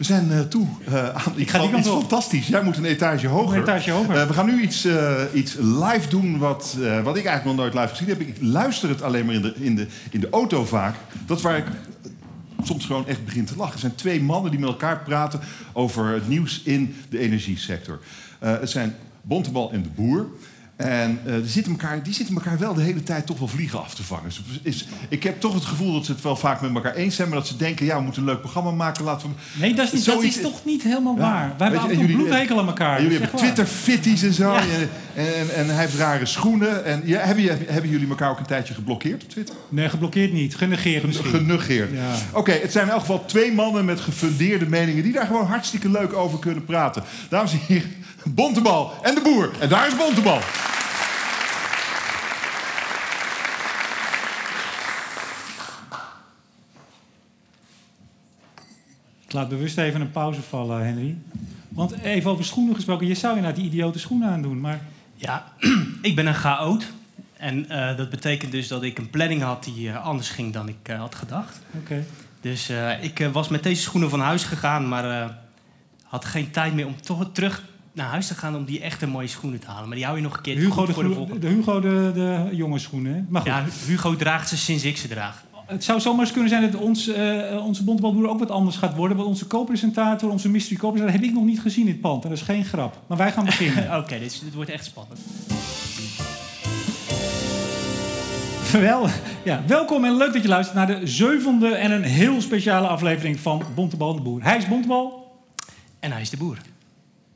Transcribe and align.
We 0.00 0.06
zijn 0.06 0.30
uh, 0.30 0.40
toe 0.40 0.66
uh, 0.88 1.08
aan 1.08 1.32
Ik 1.36 1.50
ga 1.50 1.58
die 1.58 1.70
kant 1.70 1.78
iets 1.78 1.88
op. 1.88 1.98
fantastisch. 1.98 2.46
Jij 2.46 2.62
moet 2.62 2.76
een 2.76 2.84
etage 2.84 3.26
hoger. 3.26 3.56
Een 3.56 3.62
etage 3.62 3.90
hoger. 3.90 4.16
Uh, 4.16 4.26
we 4.26 4.32
gaan 4.32 4.46
nu 4.46 4.62
iets, 4.62 4.88
iets 5.34 5.54
live 5.60 6.08
doen 6.08 6.38
wat, 6.38 6.76
wat 7.02 7.16
ik 7.16 7.24
eigenlijk 7.24 7.44
nog 7.44 7.56
nooit 7.56 7.74
live 7.74 7.88
gezien 7.88 8.08
heb. 8.08 8.20
Ik 8.20 8.36
luister 8.40 8.88
het 8.88 9.02
alleen 9.02 9.26
maar 9.26 9.34
in 9.34 9.42
de, 9.42 9.54
in 9.56 9.76
de, 9.76 9.86
in 10.10 10.20
de 10.20 10.28
auto 10.30 10.64
vaak. 10.64 10.94
Dat 11.26 11.36
is 11.36 11.42
waar 11.42 11.56
ik 11.56 11.64
soms 12.62 12.86
gewoon 12.86 13.06
echt 13.06 13.24
begin 13.24 13.44
te 13.44 13.56
lachen. 13.56 13.74
Er 13.74 13.80
zijn 13.80 13.94
twee 13.94 14.22
mannen 14.22 14.50
die 14.50 14.60
met 14.60 14.68
elkaar 14.68 14.98
praten 15.02 15.40
over 15.72 16.06
het 16.06 16.28
nieuws 16.28 16.62
in 16.62 16.94
de 17.08 17.18
energiesector. 17.18 18.00
het 18.38 18.70
zijn 18.70 18.94
Bontebal 19.22 19.72
en 19.72 19.82
de 19.82 19.88
Boer. 19.88 20.26
En 20.80 21.20
uh, 21.26 21.34
die, 21.34 21.46
zitten 21.46 21.72
elkaar, 21.72 22.02
die 22.02 22.14
zitten 22.14 22.34
elkaar 22.34 22.58
wel 22.58 22.74
de 22.74 22.82
hele 22.82 23.02
tijd 23.02 23.26
toch 23.26 23.38
wel 23.38 23.48
vliegen 23.48 23.82
af 23.82 23.94
te 23.94 24.02
vangen. 24.02 24.24
Dus 24.24 24.42
is, 24.62 24.86
ik 25.08 25.22
heb 25.22 25.40
toch 25.40 25.54
het 25.54 25.64
gevoel 25.64 25.92
dat 25.92 26.04
ze 26.04 26.12
het 26.12 26.22
wel 26.22 26.36
vaak 26.36 26.60
met 26.60 26.74
elkaar 26.74 26.94
eens 26.94 27.14
zijn... 27.14 27.28
maar 27.28 27.38
dat 27.38 27.46
ze 27.46 27.56
denken, 27.56 27.86
ja, 27.86 27.96
we 27.96 28.02
moeten 28.02 28.22
een 28.22 28.28
leuk 28.28 28.40
programma 28.40 28.70
maken. 28.70 29.04
Laten 29.04 29.28
we... 29.28 29.60
Nee, 29.60 29.74
dat 29.74 29.86
is, 29.86 29.92
niet, 29.92 30.04
dat 30.04 30.22
is 30.22 30.40
toch 30.40 30.64
niet 30.64 30.82
helemaal 30.82 31.14
ja, 31.14 31.20
waar. 31.20 31.54
Wij 31.58 31.68
hebben 31.68 32.00
een 32.00 32.06
bloedhekel 32.06 32.58
aan 32.58 32.66
elkaar. 32.66 32.96
En 32.96 33.02
jullie 33.02 33.18
hebben 33.18 33.38
Twitter-fitties 33.38 34.22
en 34.22 34.32
zo. 34.32 34.52
Ja. 34.52 34.60
En, 34.60 34.88
en, 35.14 35.54
en, 35.54 35.66
hij 35.66 35.84
heeft 35.84 35.94
rare 35.94 36.26
schoenen. 36.26 36.84
En, 36.84 37.02
ja, 37.04 37.20
hebben, 37.20 37.44
hebben, 37.66 37.90
jullie 37.90 38.08
elkaar 38.08 38.30
ook 38.30 38.38
een 38.38 38.46
tijdje 38.46 38.74
geblokkeerd 38.74 39.22
op 39.22 39.28
Twitter? 39.28 39.54
Nee, 39.68 39.88
geblokkeerd 39.88 40.32
niet. 40.32 40.56
Genegeerd 40.56 41.04
misschien. 41.06 41.30
Genegeerd. 41.30 41.90
Oké, 42.32 42.52
het 42.52 42.72
zijn 42.72 42.86
in 42.86 42.90
elk 42.90 43.00
geval 43.00 43.24
twee 43.24 43.52
mannen 43.52 43.84
met 43.84 44.00
gefundeerde 44.00 44.66
meningen... 44.66 45.02
die 45.02 45.12
daar 45.12 45.26
gewoon 45.26 45.46
hartstikke 45.46 45.90
leuk 45.90 46.12
over 46.12 46.38
kunnen 46.38 46.64
praten. 46.64 47.02
Dames 47.28 47.52
en 47.52 47.58
heren, 47.66 47.90
Bontebal 48.24 48.92
en 49.02 49.14
de 49.14 49.20
Boer. 49.20 49.50
En 49.58 49.68
daar 49.68 49.86
is 49.86 49.96
Bontebal. 49.96 50.40
Ik 59.26 59.32
laat 59.36 59.48
bewust 59.48 59.78
even 59.78 60.00
een 60.00 60.10
pauze 60.10 60.42
vallen, 60.42 60.84
Henry. 60.84 61.16
Want 61.68 61.92
even 62.02 62.30
over 62.30 62.44
schoenen 62.44 62.74
gesproken. 62.74 63.06
Je 63.06 63.14
zou 63.14 63.36
inderdaad 63.36 63.60
die 63.60 63.68
idiote 63.68 63.98
schoenen 63.98 64.28
aandoen, 64.28 64.60
maar... 64.60 64.80
Ja, 65.14 65.52
ik 66.02 66.14
ben 66.14 66.26
een 66.26 66.34
chaot. 66.34 66.86
En 67.36 67.66
uh, 67.70 67.96
dat 67.96 68.10
betekent 68.10 68.52
dus 68.52 68.68
dat 68.68 68.82
ik 68.82 68.98
een 68.98 69.10
planning 69.10 69.42
had 69.42 69.64
die 69.64 69.88
uh, 69.88 70.04
anders 70.04 70.28
ging 70.28 70.52
dan 70.52 70.68
ik 70.68 70.88
uh, 70.90 70.98
had 70.98 71.14
gedacht. 71.14 71.60
Oké. 71.78 72.04
Dus 72.40 72.72
ik 73.00 73.28
was 73.32 73.48
met 73.48 73.62
deze 73.62 73.82
schoenen 73.82 74.10
van 74.10 74.20
huis 74.20 74.44
gegaan, 74.44 74.88
maar 74.88 75.36
had 76.04 76.24
geen 76.24 76.50
tijd 76.50 76.74
meer 76.74 76.86
om 76.86 77.00
toch 77.00 77.28
terug 77.32 77.62
naar 78.00 78.10
huis 78.10 78.26
te 78.26 78.34
gaan 78.34 78.56
om 78.56 78.64
die 78.64 78.80
echte 78.80 79.06
mooie 79.06 79.26
schoenen 79.26 79.60
te 79.60 79.66
halen. 79.66 79.88
Maar 79.88 79.96
die 79.96 80.04
hou 80.04 80.16
je 80.16 80.22
nog 80.22 80.36
een 80.36 80.42
keer 80.42 80.56
Hugo 80.56 80.86
de, 80.86 80.92
voor 80.92 81.02
de 81.02 81.14
volgende. 81.14 81.40
De 81.40 81.48
Hugo 81.48 81.80
de, 81.80 82.10
de 82.14 82.56
jonge 82.56 82.78
schoenen, 82.78 83.14
hè? 83.14 83.20
Maar 83.28 83.42
goed. 83.42 83.50
Ja, 83.50 83.64
Hugo 83.86 84.16
draagt 84.16 84.48
ze 84.48 84.56
sinds 84.56 84.84
ik 84.84 84.96
ze 84.96 85.08
draag 85.08 85.44
het 85.70 85.84
zou 85.84 86.00
zomaar 86.00 86.20
eens 86.20 86.32
kunnen 86.32 86.50
zijn 86.50 86.70
dat 86.70 86.80
ons, 86.80 87.08
uh, 87.08 87.66
onze 87.66 87.84
bontbalboer 87.84 88.28
ook 88.28 88.38
wat 88.38 88.50
anders 88.50 88.76
gaat 88.76 88.94
worden. 88.94 89.16
Want 89.16 89.28
onze 89.28 89.46
co-presentator, 89.46 90.30
onze 90.30 90.48
mystery 90.48 90.78
co-presentator, 90.78 91.20
heb 91.20 91.30
ik 91.30 91.36
nog 91.36 91.44
niet 91.44 91.60
gezien 91.60 91.86
in 91.86 91.92
het 91.92 92.00
pand. 92.00 92.22
En 92.22 92.28
dat 92.28 92.38
is 92.38 92.44
geen 92.44 92.64
grap. 92.64 92.98
Maar 93.06 93.18
wij 93.18 93.32
gaan 93.32 93.44
beginnen. 93.44 93.84
Oké, 93.86 93.96
okay, 93.96 94.18
dit, 94.18 94.40
dit, 94.44 94.54
wordt 94.54 94.70
echt 94.70 94.84
spannend. 94.84 95.20
Wel, 98.72 99.08
ja, 99.44 99.62
welkom 99.66 100.04
en 100.04 100.16
leuk 100.16 100.32
dat 100.32 100.42
je 100.42 100.48
luistert 100.48 100.76
naar 100.76 100.86
de 100.86 101.06
zevende 101.06 101.74
en 101.74 101.90
een 101.90 102.02
heel 102.02 102.40
speciale 102.40 102.86
aflevering 102.86 103.40
van 103.40 103.62
Bontebal 103.74 104.14
de 104.14 104.20
Boer. 104.20 104.42
Hij 104.42 104.56
is 104.56 104.68
Bontebal. 104.68 105.32
En 106.00 106.12
hij 106.12 106.20
is 106.20 106.30
de 106.30 106.36
boer. 106.36 106.56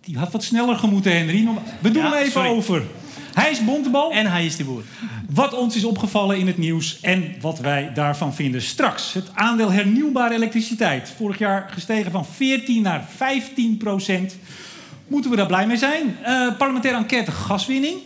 Die 0.05 0.19
had 0.19 0.33
wat 0.33 0.44
sneller 0.44 0.77
gemoeten, 0.77 1.16
Henry. 1.16 1.48
We 1.80 1.91
doen 1.91 2.02
ja, 2.02 2.10
hem 2.10 2.19
even 2.19 2.33
sorry. 2.33 2.48
over. 2.48 2.83
Hij 3.34 3.50
is 3.50 3.64
Bontebal. 3.64 4.12
En 4.12 4.27
hij 4.27 4.47
is 4.47 4.56
de 4.56 4.64
boer. 4.64 4.83
Wat 5.30 5.55
ons 5.55 5.77
is 5.77 5.84
opgevallen 5.84 6.38
in 6.38 6.47
het 6.47 6.58
nieuws 6.58 7.00
en 7.00 7.34
wat 7.41 7.58
wij 7.58 7.91
daarvan 7.94 8.34
vinden. 8.34 8.62
Straks 8.62 9.12
het 9.12 9.30
aandeel 9.34 9.72
hernieuwbare 9.72 10.34
elektriciteit. 10.34 11.12
Vorig 11.16 11.38
jaar 11.38 11.69
gestegen 11.70 12.10
van 12.10 12.27
14 12.27 12.82
naar 12.82 13.05
15 13.16 13.77
procent. 13.77 14.36
Moeten 15.06 15.30
we 15.30 15.36
daar 15.36 15.47
blij 15.47 15.66
mee 15.66 15.77
zijn? 15.77 16.16
Uh, 16.27 16.56
parlementaire 16.56 16.98
enquête 16.98 17.30
gaswinning. 17.32 17.97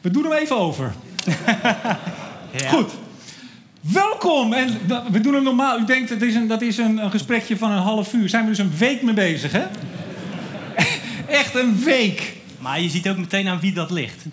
We 0.00 0.10
doen 0.10 0.22
hem 0.22 0.32
even 0.32 0.56
over. 0.56 0.92
ja. 2.58 2.68
Goed. 2.68 2.90
Welkom! 3.90 4.52
En 4.52 4.78
we 5.10 5.20
doen 5.20 5.34
het 5.34 5.42
normaal. 5.42 5.78
U 5.78 5.84
denkt, 5.84 6.08
dat 6.08 6.22
is, 6.22 6.34
een, 6.34 6.46
dat 6.46 6.62
is 6.62 6.78
een, 6.78 6.98
een 6.98 7.10
gesprekje 7.10 7.56
van 7.56 7.70
een 7.70 7.82
half 7.82 8.12
uur. 8.12 8.28
Zijn 8.28 8.42
we 8.42 8.48
dus 8.48 8.58
een 8.58 8.76
week 8.78 9.02
mee 9.02 9.14
bezig, 9.14 9.52
hè? 9.52 9.64
Echt 11.40 11.54
een 11.54 11.82
week. 11.84 12.36
Maar 12.58 12.80
je 12.80 12.88
ziet 12.88 13.08
ook 13.08 13.16
meteen 13.16 13.48
aan 13.48 13.60
wie 13.60 13.72
dat 13.72 13.90
ligt. 13.90 14.24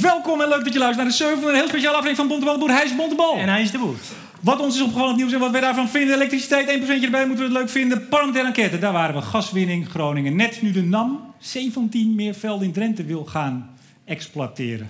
Welkom 0.00 0.40
en 0.40 0.48
leuk 0.48 0.64
dat 0.64 0.72
je 0.72 0.78
luistert 0.78 1.08
naar 1.08 1.16
de 1.18 1.24
7 1.24 1.48
een 1.48 1.54
heel 1.54 1.68
speciale 1.68 1.96
aflevering 1.96 2.16
van 2.16 2.28
Bontebal 2.28 2.54
de 2.54 2.60
Boer. 2.60 2.70
Hij 2.70 2.84
is 2.84 2.96
Bontebal. 2.96 3.36
En 3.36 3.48
hij 3.48 3.62
is 3.62 3.70
de 3.70 3.78
Boer. 3.78 3.96
Wat 4.40 4.60
ons 4.60 4.74
is 4.74 4.82
opgevallen 4.82 5.08
het 5.08 5.18
nieuws 5.18 5.32
en 5.32 5.38
wat 5.38 5.50
wij 5.50 5.60
daarvan 5.60 5.88
vinden. 5.88 6.14
Elektriciteit, 6.14 6.80
1% 7.00 7.04
erbij, 7.04 7.26
moeten 7.26 7.44
we 7.44 7.52
het 7.52 7.60
leuk 7.60 7.70
vinden. 7.70 8.08
Parlementaire 8.08 8.48
enquête, 8.48 8.78
daar 8.78 8.92
waren 8.92 9.14
we. 9.14 9.22
Gaswinning, 9.22 9.88
Groningen. 9.88 10.36
Net 10.36 10.62
nu 10.62 10.72
de 10.72 10.82
NAM 10.82 11.20
17 11.38 12.14
meer 12.14 12.34
velden 12.34 12.66
in 12.66 12.72
Drenthe 12.72 13.04
wil 13.04 13.24
gaan 13.24 13.70
exploiteren. 14.04 14.88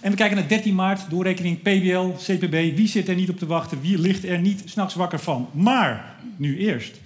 En 0.00 0.10
we 0.10 0.16
kijken 0.16 0.36
naar 0.36 0.48
13 0.48 0.74
maart, 0.74 1.10
doorrekening 1.10 1.58
PBL, 1.58 2.08
CPB. 2.18 2.76
Wie 2.76 2.88
zit 2.88 3.08
er 3.08 3.14
niet 3.14 3.28
op 3.28 3.38
te 3.38 3.46
wachten? 3.46 3.80
Wie 3.80 3.98
ligt 3.98 4.24
er 4.24 4.38
niet 4.38 4.62
s'nachts 4.64 4.94
wakker 4.94 5.20
van? 5.20 5.48
Maar, 5.52 6.16
nu 6.36 6.58
eerst. 6.58 7.00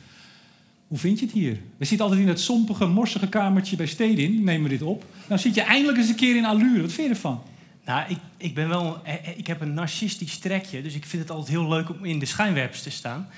Hoe 0.89 0.99
vind 0.99 1.19
je 1.19 1.25
het 1.25 1.35
hier? 1.35 1.61
We 1.77 1.85
zitten 1.85 2.07
altijd 2.07 2.25
in 2.25 2.29
het 2.29 2.41
sompige, 2.41 2.87
morsige 2.87 3.29
kamertje 3.29 3.77
bij 3.77 3.87
Stedin. 3.87 4.45
Nemen 4.45 4.63
we 4.63 4.69
dit 4.69 4.83
op. 4.83 5.05
Nou 5.29 5.41
zit 5.41 5.55
je 5.55 5.61
eindelijk 5.61 5.99
eens 5.99 6.09
een 6.09 6.15
keer 6.15 6.37
in 6.37 6.45
allure. 6.45 6.81
Wat 6.81 6.93
vind 6.93 7.09
je 7.09 7.15
ervan? 7.15 7.43
Nou, 7.87 8.05
ik, 8.09 8.19
ik, 8.37 8.55
ben 8.55 8.69
wel, 8.69 9.01
eh, 9.05 9.15
eh, 9.15 9.39
ik 9.39 9.47
heb 9.47 9.61
een 9.61 9.75
narcistisch 9.75 10.39
trekje. 10.39 10.83
Dus 10.83 10.95
ik 10.95 11.07
vind 11.07 11.23
het 11.23 11.31
altijd 11.31 11.49
heel 11.49 11.69
leuk 11.69 11.89
om 11.91 12.05
in 12.05 12.19
de 12.19 12.27
schijnwerpers 12.27 12.83
te 12.83 12.91
staan. 12.91 13.29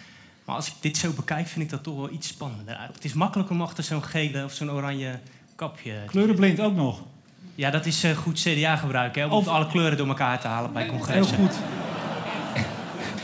Maar 0.44 0.56
als 0.56 0.66
ik 0.66 0.72
dit 0.80 0.96
zo 0.96 1.12
bekijk, 1.12 1.46
vind 1.46 1.64
ik 1.64 1.70
dat 1.70 1.82
toch 1.82 1.96
wel 1.96 2.12
iets 2.12 2.28
spannender. 2.28 2.76
Het 2.92 3.04
is 3.04 3.12
makkelijk 3.12 3.50
om 3.50 3.62
achter 3.62 3.84
zo'n 3.84 4.04
gele 4.04 4.44
of 4.44 4.52
zo'n 4.52 4.70
oranje 4.70 5.18
kapje... 5.54 5.92
Kleurenblind 6.06 6.60
ook 6.60 6.74
nog. 6.74 7.02
Ja, 7.54 7.70
dat 7.70 7.86
is 7.86 8.04
uh, 8.04 8.16
goed 8.16 8.40
CDA-gebruik, 8.40 9.14
hè? 9.14 9.24
Om 9.24 9.30
of... 9.30 9.48
alle 9.48 9.66
kleuren 9.66 9.96
door 9.96 10.08
elkaar 10.08 10.40
te 10.40 10.46
halen 10.46 10.72
bij 10.72 10.86
congressen. 10.86 11.36
Heel 11.36 11.46
goed. 11.46 11.56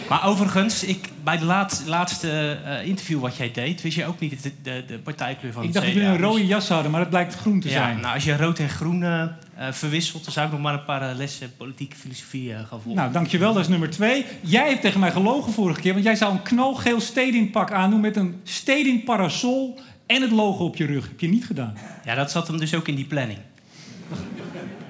Maar 0.08 0.26
overigens, 0.26 0.84
ik, 0.84 1.08
bij 1.22 1.38
de 1.38 1.44
laatste, 1.44 1.88
laatste 1.88 2.58
uh, 2.64 2.86
interview 2.86 3.20
wat 3.20 3.36
jij 3.36 3.50
deed, 3.52 3.82
wist 3.82 3.96
je 3.96 4.06
ook 4.06 4.20
niet 4.20 4.42
de, 4.42 4.52
de, 4.62 4.84
de 4.86 4.98
partijkleur 4.98 5.52
van 5.52 5.62
ik 5.62 5.72
de 5.72 5.78
CDA. 5.78 5.88
Ik 5.88 5.94
dacht 5.94 6.06
dat 6.06 6.18
we 6.18 6.24
een 6.24 6.30
rode 6.30 6.46
jas 6.46 6.68
hadden, 6.68 6.90
maar 6.90 7.00
het 7.00 7.08
blijkt 7.08 7.34
groen 7.34 7.60
te 7.60 7.68
ja, 7.68 7.74
zijn. 7.74 8.00
Nou, 8.00 8.14
als 8.14 8.24
je 8.24 8.36
rood 8.36 8.58
en 8.58 8.68
groen 8.68 9.02
uh, 9.02 9.24
verwisselt, 9.70 10.24
dan 10.24 10.32
zou 10.32 10.46
ik 10.46 10.52
nog 10.52 10.60
maar 10.60 10.74
een 10.74 10.84
paar 10.84 11.14
lessen 11.14 11.56
politieke 11.56 11.96
filosofie 11.96 12.54
gaan 12.54 12.66
volgen. 12.68 12.94
Nou, 12.94 13.12
dankjewel, 13.12 13.52
dat 13.52 13.62
is 13.62 13.68
nummer 13.68 13.90
twee. 13.90 14.24
Jij 14.40 14.68
hebt 14.68 14.80
tegen 14.80 15.00
mij 15.00 15.10
gelogen 15.10 15.52
vorige 15.52 15.80
keer, 15.80 15.92
want 15.92 16.04
jij 16.04 16.16
zou 16.16 16.32
een 16.32 16.42
knalgeel 16.42 17.00
Stedin-pak 17.00 17.72
aandoen 17.72 18.00
met 18.00 18.16
een 18.16 18.40
Stedin-parasol 18.42 19.80
en 20.06 20.22
het 20.22 20.30
logo 20.30 20.64
op 20.64 20.76
je 20.76 20.86
rug. 20.86 21.08
Heb 21.08 21.20
je 21.20 21.28
niet 21.28 21.46
gedaan. 21.46 21.74
Ja, 22.04 22.14
dat 22.14 22.30
zat 22.30 22.48
hem 22.48 22.58
dus 22.58 22.74
ook 22.74 22.88
in 22.88 22.94
die 22.94 23.04
planning. 23.04 23.38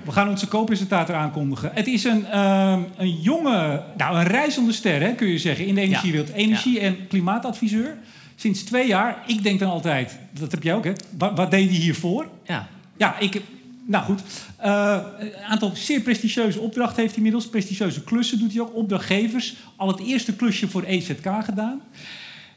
We 0.04 0.12
gaan 0.12 0.28
onze 0.28 0.48
co-presentator 0.48 1.14
aankondigen. 1.14 1.70
Het 1.74 1.86
is 1.86 2.04
een, 2.04 2.24
uh, 2.34 2.78
een 2.96 3.20
jonge, 3.20 3.84
nou 3.96 4.16
een 4.16 4.26
reizende 4.26 4.72
ster, 4.72 5.00
hè, 5.00 5.12
kun 5.12 5.28
je 5.28 5.38
zeggen, 5.38 5.66
in 5.66 5.74
de 5.74 5.80
energiewereld. 5.80 6.32
Energie- 6.32 6.80
en 6.80 7.06
klimaatadviseur. 7.06 7.96
Sinds 8.36 8.62
twee 8.62 8.86
jaar. 8.86 9.22
Ik 9.26 9.42
denk 9.42 9.58
dan 9.58 9.70
altijd, 9.70 10.18
dat 10.30 10.50
heb 10.50 10.62
jij 10.62 10.74
ook, 10.74 10.84
hè? 10.84 10.92
Wat, 11.18 11.36
wat 11.36 11.50
deed 11.50 11.70
hij 11.70 11.78
hiervoor? 11.78 12.28
Ja. 12.44 12.68
Ja, 12.96 13.18
ik... 13.18 13.42
Nou 13.86 14.04
goed, 14.04 14.22
een 14.58 15.36
aantal 15.36 15.70
zeer 15.74 16.00
prestigieuze 16.00 16.60
opdrachten 16.60 16.96
heeft 16.96 17.08
hij 17.08 17.16
inmiddels. 17.16 17.48
Prestigieuze 17.48 18.04
klussen 18.04 18.38
doet 18.38 18.52
hij 18.52 18.60
ook. 18.60 18.74
Opdrachtgevers. 18.74 19.56
Al 19.76 19.88
het 19.88 20.00
eerste 20.00 20.36
klusje 20.36 20.68
voor 20.68 20.82
EZK 20.82 21.28
gedaan. 21.44 21.80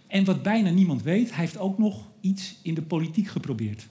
En 0.07 0.25
wat 0.25 0.43
bijna 0.43 0.69
niemand 0.69 1.03
weet, 1.03 1.29
hij 1.29 1.39
heeft 1.39 1.57
ook 1.57 1.77
nog 1.77 2.05
iets 2.21 2.55
in 2.61 2.73
de 2.73 2.81
politiek 2.81 3.27
geprobeerd. 3.27 3.87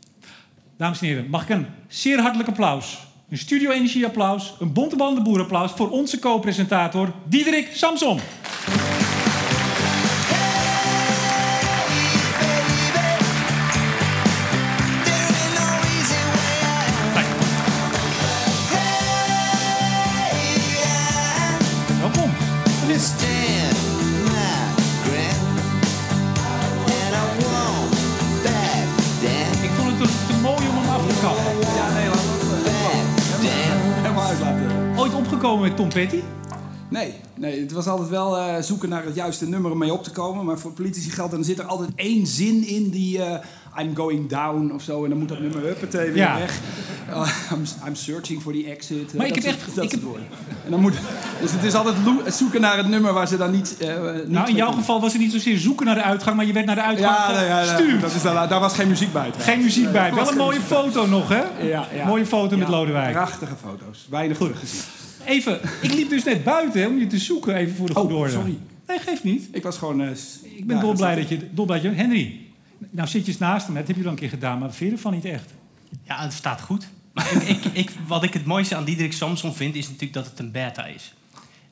Dames 0.77 1.00
en 1.00 1.06
heren, 1.06 1.30
mag 1.30 1.42
ik 1.42 1.48
een 1.48 1.66
zeer 1.88 2.21
hartelijk 2.21 2.48
applaus 2.48 2.98
een 3.28 3.39
Studio 3.39 3.71
Energie 3.71 4.06
applaus, 4.06 4.54
een 4.59 4.72
Bontebal 4.72 5.22
de 5.22 5.41
applaus 5.41 5.72
voor 5.72 5.91
onze 5.91 6.18
co-presentator 6.18 7.12
Diederik 7.28 7.71
Samson. 7.72 8.18
Opgekomen 35.47 35.69
met 35.69 35.77
Tom 35.77 35.89
Petty? 35.89 36.21
Nee, 36.89 37.15
nee, 37.34 37.60
het 37.60 37.72
was 37.72 37.87
altijd 37.87 38.09
wel 38.09 38.39
uh, 38.39 38.54
zoeken 38.60 38.89
naar 38.89 39.04
het 39.04 39.15
juiste 39.15 39.48
nummer 39.48 39.71
om 39.71 39.78
mee 39.78 39.93
op 39.93 40.04
te 40.04 40.10
komen. 40.10 40.45
Maar 40.45 40.59
voor 40.59 40.72
politici 40.72 41.10
geldt, 41.10 41.33
dan 41.33 41.45
zit 41.45 41.59
er 41.59 41.65
altijd 41.65 41.91
één 41.95 42.27
zin 42.27 42.66
in 42.66 42.91
die 42.91 43.19
uh, 43.19 43.25
I'm 43.81 43.97
going 43.97 44.28
down 44.28 44.71
of 44.75 44.83
zo. 44.83 45.03
En 45.04 45.10
dan 45.10 45.19
moet 45.19 45.28
dat 45.28 45.41
nummer 45.41 45.63
huppatee 45.63 46.07
weer 46.10 46.22
Ja. 46.22 46.39
weg. 46.39 46.59
Uh, 47.10 47.31
I'm, 47.53 47.65
I'm 47.87 47.95
searching 47.95 48.43
for 48.43 48.53
the 48.53 48.65
exit. 48.71 49.15
Maar 49.15 49.27
ik 49.27 49.34
heb 49.34 49.45
echt- 49.45 49.75
Dat 49.75 49.84
ik 49.84 49.91
heb-. 49.91 50.01
En 50.65 50.71
dan 50.71 50.81
moet, 50.81 50.95
dus 51.41 51.53
het 51.53 51.63
is 51.65 51.75
altijd 51.75 51.97
zoeken 52.27 52.60
naar 52.60 52.77
het 52.77 52.89
nummer 52.89 53.13
waar 53.13 53.28
ze 53.28 53.37
dan 53.37 53.51
niet... 53.51 53.77
eh, 53.78 53.89
niet 54.13 54.28
Nou, 54.28 54.49
in 54.49 54.54
jouw 54.57 54.72
geval 54.72 55.01
was 55.01 55.13
het 55.13 55.22
niet 55.22 55.33
zozeer 55.33 55.59
zoeken 55.59 55.87
naar 55.87 55.95
de 55.95 56.03
uitgang, 56.03 56.37
maar 56.37 56.47
je 56.47 56.53
werd 56.53 56.66
naar 56.66 56.75
de 56.75 56.83
uitgang 56.83 57.16
Ja, 57.16 57.33
nee, 57.33 57.45
ja, 57.49 57.60
ja, 57.60 57.65
gestuurd. 57.75 58.01
dat 58.01 58.15
is, 58.15 58.22
daar, 58.22 58.49
daar 58.49 58.60
was 58.60 58.75
geen 58.75 58.89
muziek 58.89 59.13
bij. 59.13 59.22
trouwens. 59.31 59.49
Geen 59.54 59.63
muziek 59.63 59.92
bij. 59.92 60.15
Wel 60.15 60.28
een 60.31 60.37
mooie 60.37 60.59
bij. 60.59 60.66
foto 60.78 61.07
nog, 61.07 61.28
hè? 61.28 61.42
Ja, 61.66 61.87
ja. 61.95 62.07
Mooie 62.07 62.27
foto 62.27 62.57
met 62.57 62.69
Lodewijk. 62.69 63.13
Prachtige 63.13 63.54
foto's. 63.65 64.07
Weinig 64.10 64.37
teruggezien. 64.37 64.81
Even, 65.27 65.61
ik 65.83 65.93
liep 65.95 66.09
dus 66.09 66.25
net 66.25 66.45
buiten 66.45 66.81
hè, 66.81 66.87
om 66.87 66.99
je 66.99 67.07
te 67.07 67.19
zoeken, 67.19 67.55
even 67.55 67.77
voor 67.77 67.87
de 67.87 67.95
Oh, 67.95 68.01
goede 68.01 68.15
orde. 68.15 68.33
sorry. 68.33 68.59
Nee, 68.87 68.99
geeft 68.99 69.25
niet. 69.25 69.49
Ik 69.53 69.63
was 69.63 69.78
gewoon... 69.78 70.01
eh, 70.03 70.09
Ik 70.57 70.67
ben 70.67 70.77
ja, 70.77 70.83
dolblij 70.83 71.15
dat- 71.15 71.28
je... 71.28 71.39
Dolblij 71.51 71.81
dat 71.81 71.91
je 71.91 71.97
Henry, 71.97 72.41
nou 72.91 73.09
zit 73.09 73.25
je 73.25 73.31
eens 73.31 73.41
naast 73.41 73.67
hem, 73.67 73.75
dat 73.75 73.87
heb 73.87 73.97
je 73.97 74.05
al 74.05 74.11
een 74.11 74.17
keer 74.17 74.28
gedaan, 74.28 74.59
maar 74.59 74.73
vind 74.73 74.91
je 74.91 74.97
ervan 74.97 75.13
niet 75.13 75.25
echt? 75.25 75.51
Ja, 76.03 76.23
het 76.23 76.33
staat 76.33 76.61
goed. 76.61 76.87
Maar 77.13 77.33
ik, 77.33 77.43
ik, 77.49 77.65
ik, 77.73 77.91
wat 78.07 78.23
ik 78.23 78.33
het 78.33 78.45
mooiste 78.45 78.77
aan 78.77 78.84
Diederik 78.84 79.13
Samson 79.13 79.55
vind, 79.55 79.75
is 79.75 79.84
natuurlijk 79.87 80.13
dat 80.13 80.27
het 80.27 80.39
een 80.39 80.51
beta 80.51 80.87
is. 80.87 81.15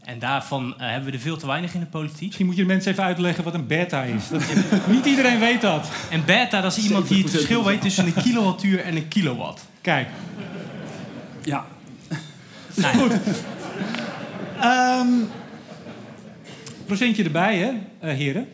En 0.01 0.19
daarvan 0.19 0.75
eh, 0.79 0.89
hebben 0.91 1.11
we 1.11 1.17
er 1.17 1.23
veel 1.23 1.37
te 1.37 1.47
weinig 1.47 1.75
in 1.75 1.81
de 1.81 1.87
politiek. 1.87 2.27
Misschien 2.27 2.47
moet 2.47 2.57
je 2.57 2.61
de 2.63 2.69
mensen 2.69 2.93
even 2.93 3.05
uitleggen 3.05 3.45
wat 3.45 3.55
een 3.55 3.67
beta 3.67 4.03
is. 4.03 4.29
Dat, 4.29 4.43
niet 4.91 5.07
iedereen 5.07 5.39
weet 5.39 5.61
dat. 5.61 5.89
En 6.11 6.25
beta, 6.25 6.61
dat 6.61 6.77
is 6.77 6.85
iemand 6.85 7.09
die 7.09 7.19
het 7.23 7.29
70% 7.29 7.31
verschil 7.31 7.65
weet 7.65 7.81
tussen 7.81 8.07
een 8.07 8.23
kilowattuur 8.23 8.81
en 8.81 8.97
een 8.97 9.09
kilowatt. 9.09 9.67
Kijk, 9.81 10.09
Ja. 11.45 11.67
Nou, 12.75 13.11
ja. 13.11 13.21
Ehm, 14.61 15.09
procentje 16.87 17.25
erbij, 17.25 17.59
hè, 17.59 17.73
eh, 18.09 18.17
heren. 18.17 18.47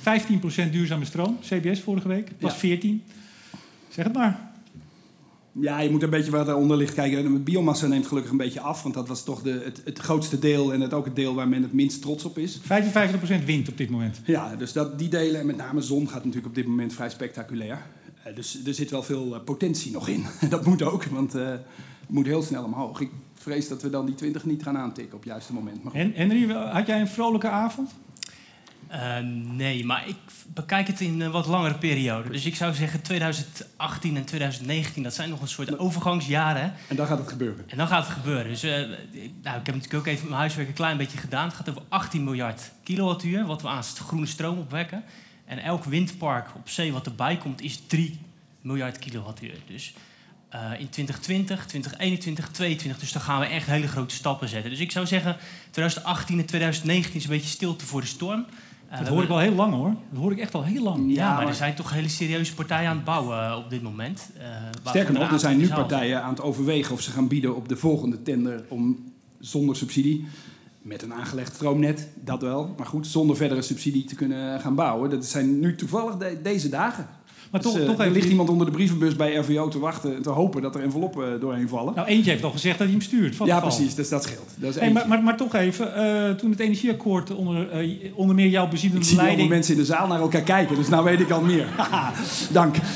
15% 0.00 0.72
duurzame 0.72 1.04
stroom, 1.04 1.38
CBS 1.40 1.80
vorige 1.80 2.08
week. 2.08 2.28
was 2.40 2.52
Ja. 2.52 2.58
14. 2.58 3.02
Zeg 3.88 4.04
het 4.04 4.14
maar. 4.14 4.50
Ja, 5.60 5.80
je 5.80 5.90
moet 5.90 6.02
een 6.02 6.10
beetje 6.10 6.30
wat 6.30 6.48
eronder 6.48 6.76
ligt 6.76 6.94
kijken. 6.94 7.22
De 7.22 7.38
biomassa 7.38 7.86
neemt 7.86 8.06
gelukkig 8.06 8.30
een 8.32 8.36
beetje 8.36 8.60
af, 8.60 8.82
want 8.82 8.94
dat 8.94 9.08
was 9.08 9.24
toch 9.24 9.42
de, 9.42 9.62
het, 9.64 9.82
het 9.84 9.98
grootste 9.98 10.38
deel 10.38 10.72
en 10.72 10.80
het 10.80 10.92
ook 10.92 11.04
het 11.04 11.16
deel 11.16 11.34
waar 11.34 11.48
men 11.48 11.62
het 11.62 11.72
minst 11.72 12.02
trots 12.02 12.24
op 12.24 12.38
is. 12.38 12.60
55% 12.60 13.44
wind 13.44 13.68
op 13.68 13.76
dit 13.76 13.90
moment. 13.90 14.20
Ja, 14.24 14.56
dus 14.56 14.72
dat, 14.72 14.98
die 14.98 15.08
delen, 15.08 15.40
en 15.40 15.46
met 15.46 15.56
name 15.56 15.80
zon, 15.80 16.06
gaat 16.06 16.24
natuurlijk 16.24 16.46
op 16.46 16.54
dit 16.54 16.66
moment 16.66 16.94
vrij 16.94 17.10
spectaculair. 17.10 17.82
Eh, 18.22 18.34
dus 18.34 18.60
er 18.66 18.74
zit 18.74 18.90
wel 18.90 19.02
veel 19.02 19.34
eh, 19.34 19.44
potentie 19.44 19.92
nog 19.92 20.08
in. 20.08 20.24
dat 20.48 20.66
moet 20.66 20.82
ook, 20.82 21.04
want 21.04 21.34
eh, 21.34 21.52
moet 22.08 22.26
heel 22.26 22.42
snel 22.42 22.64
omhoog. 22.64 23.00
Ik 23.00 23.10
vrees 23.34 23.68
dat 23.68 23.82
we 23.82 23.90
dan 23.90 24.06
die 24.06 24.14
20 24.14 24.44
niet 24.44 24.62
gaan 24.62 24.78
aantikken 24.78 25.14
op 25.14 25.20
het 25.20 25.28
juiste 25.30 25.52
moment. 25.52 25.82
Maar. 25.84 25.92
En 25.94 26.12
Henry, 26.14 26.52
had 26.52 26.86
jij 26.86 27.00
een 27.00 27.08
vrolijke 27.08 27.48
avond? 27.48 27.90
Eh, 28.88 29.18
nee, 29.52 29.84
maar 29.84 30.08
ik 30.08 30.16
bekijk 30.54 30.86
het 30.86 31.00
in 31.00 31.20
een 31.20 31.30
wat 31.30 31.46
langere 31.46 31.78
periode. 31.78 32.28
Dus 32.30 32.44
ik 32.44 32.56
zou 32.56 32.74
zeggen 32.74 33.02
2018 33.02 34.16
en 34.16 34.24
2019, 34.24 35.02
dat 35.02 35.14
zijn 35.14 35.30
nog 35.30 35.40
een 35.40 35.48
soort 35.48 35.78
overgangsjaren. 35.78 36.72
En 36.88 36.96
dan 36.96 37.06
gaat 37.06 37.18
het 37.18 37.28
gebeuren. 37.28 37.64
En 37.70 37.76
dan 37.76 37.86
gaat 37.88 38.06
het 38.06 38.14
gebeuren. 38.16 38.48
Dus 38.48 38.62
eh, 38.62 38.80
ik- 38.80 39.32
nou, 39.42 39.58
ik 39.60 39.66
heb 39.66 39.74
natuurlijk 39.74 39.94
ook 39.94 40.06
even 40.06 40.24
mijn 40.26 40.38
huiswerk 40.38 40.68
een 40.68 40.74
klein 40.74 40.96
beetje 40.96 41.18
gedaan. 41.18 41.44
Het 41.46 41.54
gaat 41.54 41.68
over 41.70 41.82
18 41.88 42.24
miljard 42.24 42.70
kilowattuur, 42.82 43.46
wat 43.46 43.62
we 43.62 43.68
aan 43.68 43.82
groene 43.84 44.26
stroom 44.26 44.58
opwekken. 44.58 45.04
En 45.44 45.58
elk 45.58 45.84
windpark 45.84 46.48
op 46.56 46.68
zee 46.68 46.92
wat 46.92 47.06
erbij 47.06 47.36
komt, 47.36 47.60
is 47.62 47.80
3 47.86 48.18
miljard 48.60 48.98
kilowattuur. 48.98 49.54
Dus 49.66 49.94
eh, 50.52 50.80
in 50.80 50.88
2020, 50.88 51.66
2021, 51.66 52.44
2022, 52.50 52.98
dus 53.00 53.12
dan 53.12 53.22
gaan 53.22 53.40
we 53.40 53.46
echt 53.46 53.66
hele 53.66 53.88
grote 53.88 54.14
stappen 54.14 54.48
zetten. 54.48 54.70
Dus 54.70 54.80
ik 54.80 54.90
zou 54.92 55.06
zeggen, 55.06 55.36
2018 55.70 56.38
en 56.38 56.44
2019 56.46 57.14
is 57.16 57.24
een 57.24 57.30
beetje 57.30 57.48
stilte 57.48 57.86
voor 57.86 58.00
de 58.00 58.06
storm. 58.06 58.44
Eh, 58.88 58.98
Dat 58.98 59.08
hoor 59.08 59.22
ik 59.22 59.28
al 59.28 59.38
heel 59.38 59.54
lang 59.54 59.74
hoor. 59.74 59.94
Dat 60.10 60.20
hoor 60.20 60.32
ik 60.32 60.38
echt 60.38 60.54
al 60.54 60.64
heel 60.64 60.82
lang. 60.82 61.14
Ja, 61.14 61.26
maar, 61.28 61.36
maar- 61.36 61.46
er 61.48 61.54
zijn 61.54 61.74
toch 61.74 61.92
hele 61.92 62.08
serieuze 62.08 62.54
partijen 62.54 62.88
aan 62.88 62.96
het 62.96 63.04
bouwen 63.04 63.46
eh, 63.48 63.56
op 63.64 63.70
dit 63.70 63.82
moment. 63.82 64.30
eh, 64.38 64.46
Sterker 64.84 65.12
nog, 65.14 65.32
er 65.32 65.38
zijn 65.38 65.58
nu 65.58 65.68
partijen 65.68 66.22
aan 66.22 66.30
het 66.30 66.40
overwegen 66.42 66.92
of 66.94 67.00
ze 67.00 67.10
gaan 67.10 67.28
bieden 67.28 67.56
op 67.56 67.68
de 67.68 67.76
volgende 67.76 68.22
tender 68.22 68.64
om 68.68 69.12
zonder 69.40 69.76
subsidie, 69.76 70.26
met 70.82 71.02
een 71.02 71.14
aangelegd 71.14 71.54
stroomnet, 71.54 72.08
dat 72.14 72.42
wel, 72.42 72.74
maar 72.76 72.86
goed, 72.86 73.06
zonder 73.06 73.36
verdere 73.36 73.62
subsidie 73.62 74.04
te 74.04 74.14
kunnen 74.14 74.60
gaan 74.60 74.74
bouwen. 74.74 75.10
Dat 75.10 75.26
zijn 75.26 75.60
nu 75.60 75.74
toevallig 75.76 76.16
de- 76.16 76.38
deze 76.42 76.68
dagen. 76.68 77.06
Maar 77.50 77.60
Dus, 77.60 77.72
toch, 77.72 77.80
eh, 77.80 77.86
toch 77.86 77.98
er 77.98 78.10
ligt 78.10 78.28
iemand 78.28 78.48
onder 78.48 78.66
de 78.66 78.72
brievenbus 78.72 79.16
bij 79.16 79.34
RVO 79.34 79.68
te 79.68 79.78
wachten 79.78 80.16
en 80.16 80.22
te 80.22 80.30
hopen 80.30 80.62
dat 80.62 80.74
er 80.74 80.82
enveloppen 80.82 81.40
doorheen 81.40 81.68
vallen. 81.68 81.94
Nou, 81.94 82.06
eentje 82.08 82.30
heeft 82.30 82.44
al 82.44 82.50
gezegd 82.50 82.78
dat 82.78 82.86
hij 82.86 82.96
hem 82.96 83.04
stuurt. 83.06 83.36
ja, 83.44 83.60
precies, 83.60 83.94
dus 83.94 84.08
dat 84.08 84.22
scheelt. 84.22 84.50
Dat 84.56 84.74
is 84.74 84.80
Hey, 84.80 84.90
maar, 84.92 85.08
maar, 85.08 85.22
maar 85.22 85.36
toch 85.36 85.54
even, 85.54 85.94
eh, 85.94 86.30
toen 86.34 86.50
het 86.50 86.60
energieakkoord 86.60 87.30
onder, 87.34 87.70
eh, 87.70 87.88
onder 88.14 88.34
meer 88.36 88.48
jouw 88.48 88.64
ik 88.64 88.70
bezielende 88.70 89.04
zie 89.04 89.12
allemaal 89.12 89.26
leiding... 89.26 89.54
mensen 89.54 89.74
in 89.74 89.80
de 89.80 89.86
zaal 89.86 90.06
naar 90.06 90.20
elkaar 90.20 90.40
kijken, 90.42 90.76
dus 90.76 90.88
nou 90.88 91.04
weet 91.04 91.20
ik 91.20 91.30
al 91.30 91.40
meer. 91.40 91.66
Dank. 92.52 92.76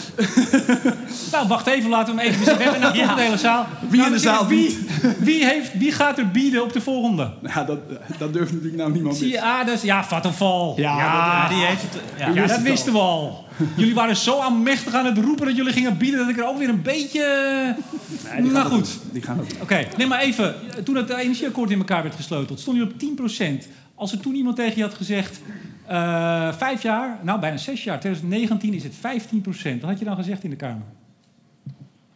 Nou, 1.32 1.48
wacht 1.48 1.66
even, 1.66 1.90
laten 1.90 2.14
we 2.16 2.22
hem 2.22 2.30
even... 2.32 2.56
We 2.56 2.62
hebben 2.62 2.80
toch 2.88 2.94
Ja. 2.96 3.14
de 3.14 3.20
hele 3.20 3.36
zaal. 3.36 3.66
Wie 3.88 3.98
in 4.04 4.04
de 4.04 4.10
Nou, 4.10 4.20
zaal 4.20 4.46
wie, 4.46 4.78
wie, 5.18 5.44
heeft, 5.46 5.70
wie 5.78 5.92
gaat 5.92 6.18
er 6.18 6.30
bieden 6.30 6.62
op 6.62 6.72
de 6.72 6.80
volgende? 6.80 7.30
Nou, 7.40 7.66
dat, 7.66 7.78
dat 8.18 8.32
durft 8.32 8.52
natuurlijk 8.52 8.76
nou 8.78 8.92
niemand 8.92 9.16
Zie 9.16 9.26
meer. 9.26 9.34
je, 9.34 9.42
ah, 9.42 9.66
dat 9.66 9.74
is, 9.76 9.82
ja, 9.82 10.04
Vattenfall. 10.04 10.72
Ja, 10.76 10.96
Ja, 10.96 10.98
ja, 10.98 11.48
die 11.48 11.64
heeft 11.64 11.82
het. 11.82 12.00
Ja. 12.36 12.46
dat 12.46 12.60
wisten 12.60 12.92
we 12.92 12.98
al. 12.98 13.44
Jullie 13.76 13.94
waren 13.94 14.16
zo 14.16 14.40
aanmächtig 14.40 14.94
aan 14.94 15.06
het 15.06 15.18
roepen 15.18 15.46
dat 15.46 15.56
jullie 15.56 15.72
gingen 15.72 15.96
bieden... 15.98 16.20
dat 16.20 16.28
ik 16.28 16.38
er 16.38 16.48
ook 16.48 16.58
weer 16.58 16.68
een 16.68 16.82
beetje... 16.82 17.20
Nee, 18.30 18.42
die 18.42 18.50
gaan 18.50 18.52
nou 18.52 18.66
goed. 18.66 18.98
doen. 19.02 19.10
Die 19.12 19.22
gaan 19.22 19.36
doen. 19.36 19.46
Oké, 19.60 19.86
nee, 19.96 20.06
maar 20.06 20.20
even. 20.20 20.54
Toen 20.84 20.96
het 20.96 21.10
energieakkoord 21.10 21.70
in 21.70 21.78
elkaar 21.78 22.02
werd 22.02 22.14
gesleuteld, 22.14 22.60
stond 22.60 22.76
je 22.76 22.82
op 22.82 22.92
10%. 23.62 23.68
Als 23.94 24.12
er 24.12 24.20
toen 24.20 24.34
iemand 24.34 24.56
tegen 24.56 24.76
je 24.76 24.82
had 24.82 24.94
gezegd... 24.94 25.40
eh, 25.86 26.52
vijf 26.52 26.82
jaar, 26.82 27.18
nou 27.22 27.40
bijna 27.40 27.56
zes 27.56 27.84
jaar, 27.84 28.00
2019 28.00 28.74
is 28.74 28.82
het 28.82 28.94
15%. 28.94 29.80
Wat 29.80 29.90
had 29.90 29.98
je 29.98 30.04
dan 30.04 30.16
gezegd 30.16 30.44
in 30.44 30.50
de 30.50 30.56
Kamer? 30.56 30.86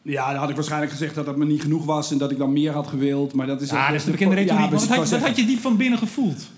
Ja, 0.03 0.31
dan 0.31 0.41
had 0.41 0.49
ik 0.49 0.55
waarschijnlijk 0.55 0.93
gezegd 0.93 1.15
dat 1.15 1.27
dat 1.27 1.37
me 1.37 1.45
niet 1.45 1.63
genoeg 1.63 1.85
was 1.85 2.11
en 2.13 2.19
dat 2.19 2.31
ik 2.31 2.39
dan 2.39 2.53
meer 2.53 2.73
had 2.73 2.87
gewild. 2.87 3.35
Maar 3.35 3.47
dat 3.47 3.61
is 3.61 3.71
Ja, 3.71 3.87
dat 3.87 3.95
is 3.95 4.05
de 4.05 4.11
bekende 4.11 4.35
retoriek. 4.35 4.61
Ja, 4.63 4.77
had, 4.77 5.11
wat 5.11 5.21
had 5.21 5.37
je 5.37 5.47
diep 5.47 5.61
van 5.61 5.77
binnen 5.77 5.99
gevoeld? 5.99 6.51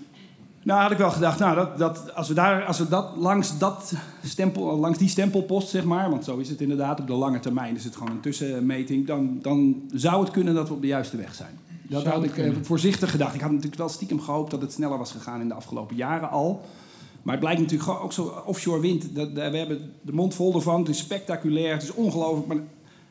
Nou, 0.63 0.81
had 0.81 0.91
ik 0.91 0.97
wel 0.97 1.11
gedacht, 1.11 1.39
nou, 1.39 1.55
dat, 1.55 1.77
dat, 1.77 2.15
als, 2.15 2.27
we 2.27 2.33
daar, 2.33 2.65
als 2.65 2.77
we 2.79 2.87
dat 2.87 3.09
langs, 3.17 3.57
dat 3.57 3.93
stempel, 4.23 4.77
langs 4.79 4.97
die 4.97 5.07
stempelpost, 5.09 5.67
zeg 5.69 5.83
maar, 5.83 6.09
want 6.09 6.23
zo 6.23 6.37
is 6.37 6.49
het 6.49 6.61
inderdaad, 6.61 6.99
op 6.99 7.07
de 7.07 7.13
lange 7.13 7.39
termijn 7.39 7.75
is 7.75 7.83
het 7.83 7.95
gewoon 7.95 8.11
een 8.11 8.19
tussenmeting, 8.19 9.07
dan, 9.07 9.39
dan 9.41 9.81
zou 9.93 10.21
het 10.23 10.31
kunnen 10.31 10.53
dat 10.53 10.67
we 10.67 10.73
op 10.73 10.81
de 10.81 10.87
juiste 10.87 11.17
weg 11.17 11.35
zijn. 11.35 11.57
Dat 11.87 12.01
Zou 12.01 12.13
had 12.15 12.23
ik 12.23 12.29
eh, 12.29 12.35
kunnen. 12.43 12.65
voorzichtig 12.65 13.11
gedacht. 13.11 13.35
Ik 13.35 13.41
had 13.41 13.49
natuurlijk 13.51 13.77
wel 13.77 13.89
stiekem 13.89 14.19
gehoopt 14.21 14.51
dat 14.51 14.61
het 14.61 14.71
sneller 14.71 14.97
was 14.97 15.11
gegaan 15.11 15.41
in 15.41 15.47
de 15.47 15.53
afgelopen 15.53 15.95
jaren 15.95 16.29
al. 16.29 16.61
Maar 17.21 17.33
het 17.33 17.43
blijkt 17.43 17.61
natuurlijk 17.61 17.89
gewoon 17.89 18.03
ook 18.03 18.13
zo 18.13 18.43
offshore 18.45 18.79
wind. 18.81 19.15
Dat, 19.15 19.35
dat- 19.35 19.51
we 19.51 19.57
hebben 19.57 19.91
de 20.01 20.13
mond 20.13 20.33
vol 20.35 20.53
ervan. 20.55 20.79
Het 20.79 20.89
is 20.89 20.97
spectaculair, 20.97 21.73
het 21.73 21.83
is 21.83 21.93
ongelooflijk. 21.93 22.47
Maar 22.47 22.57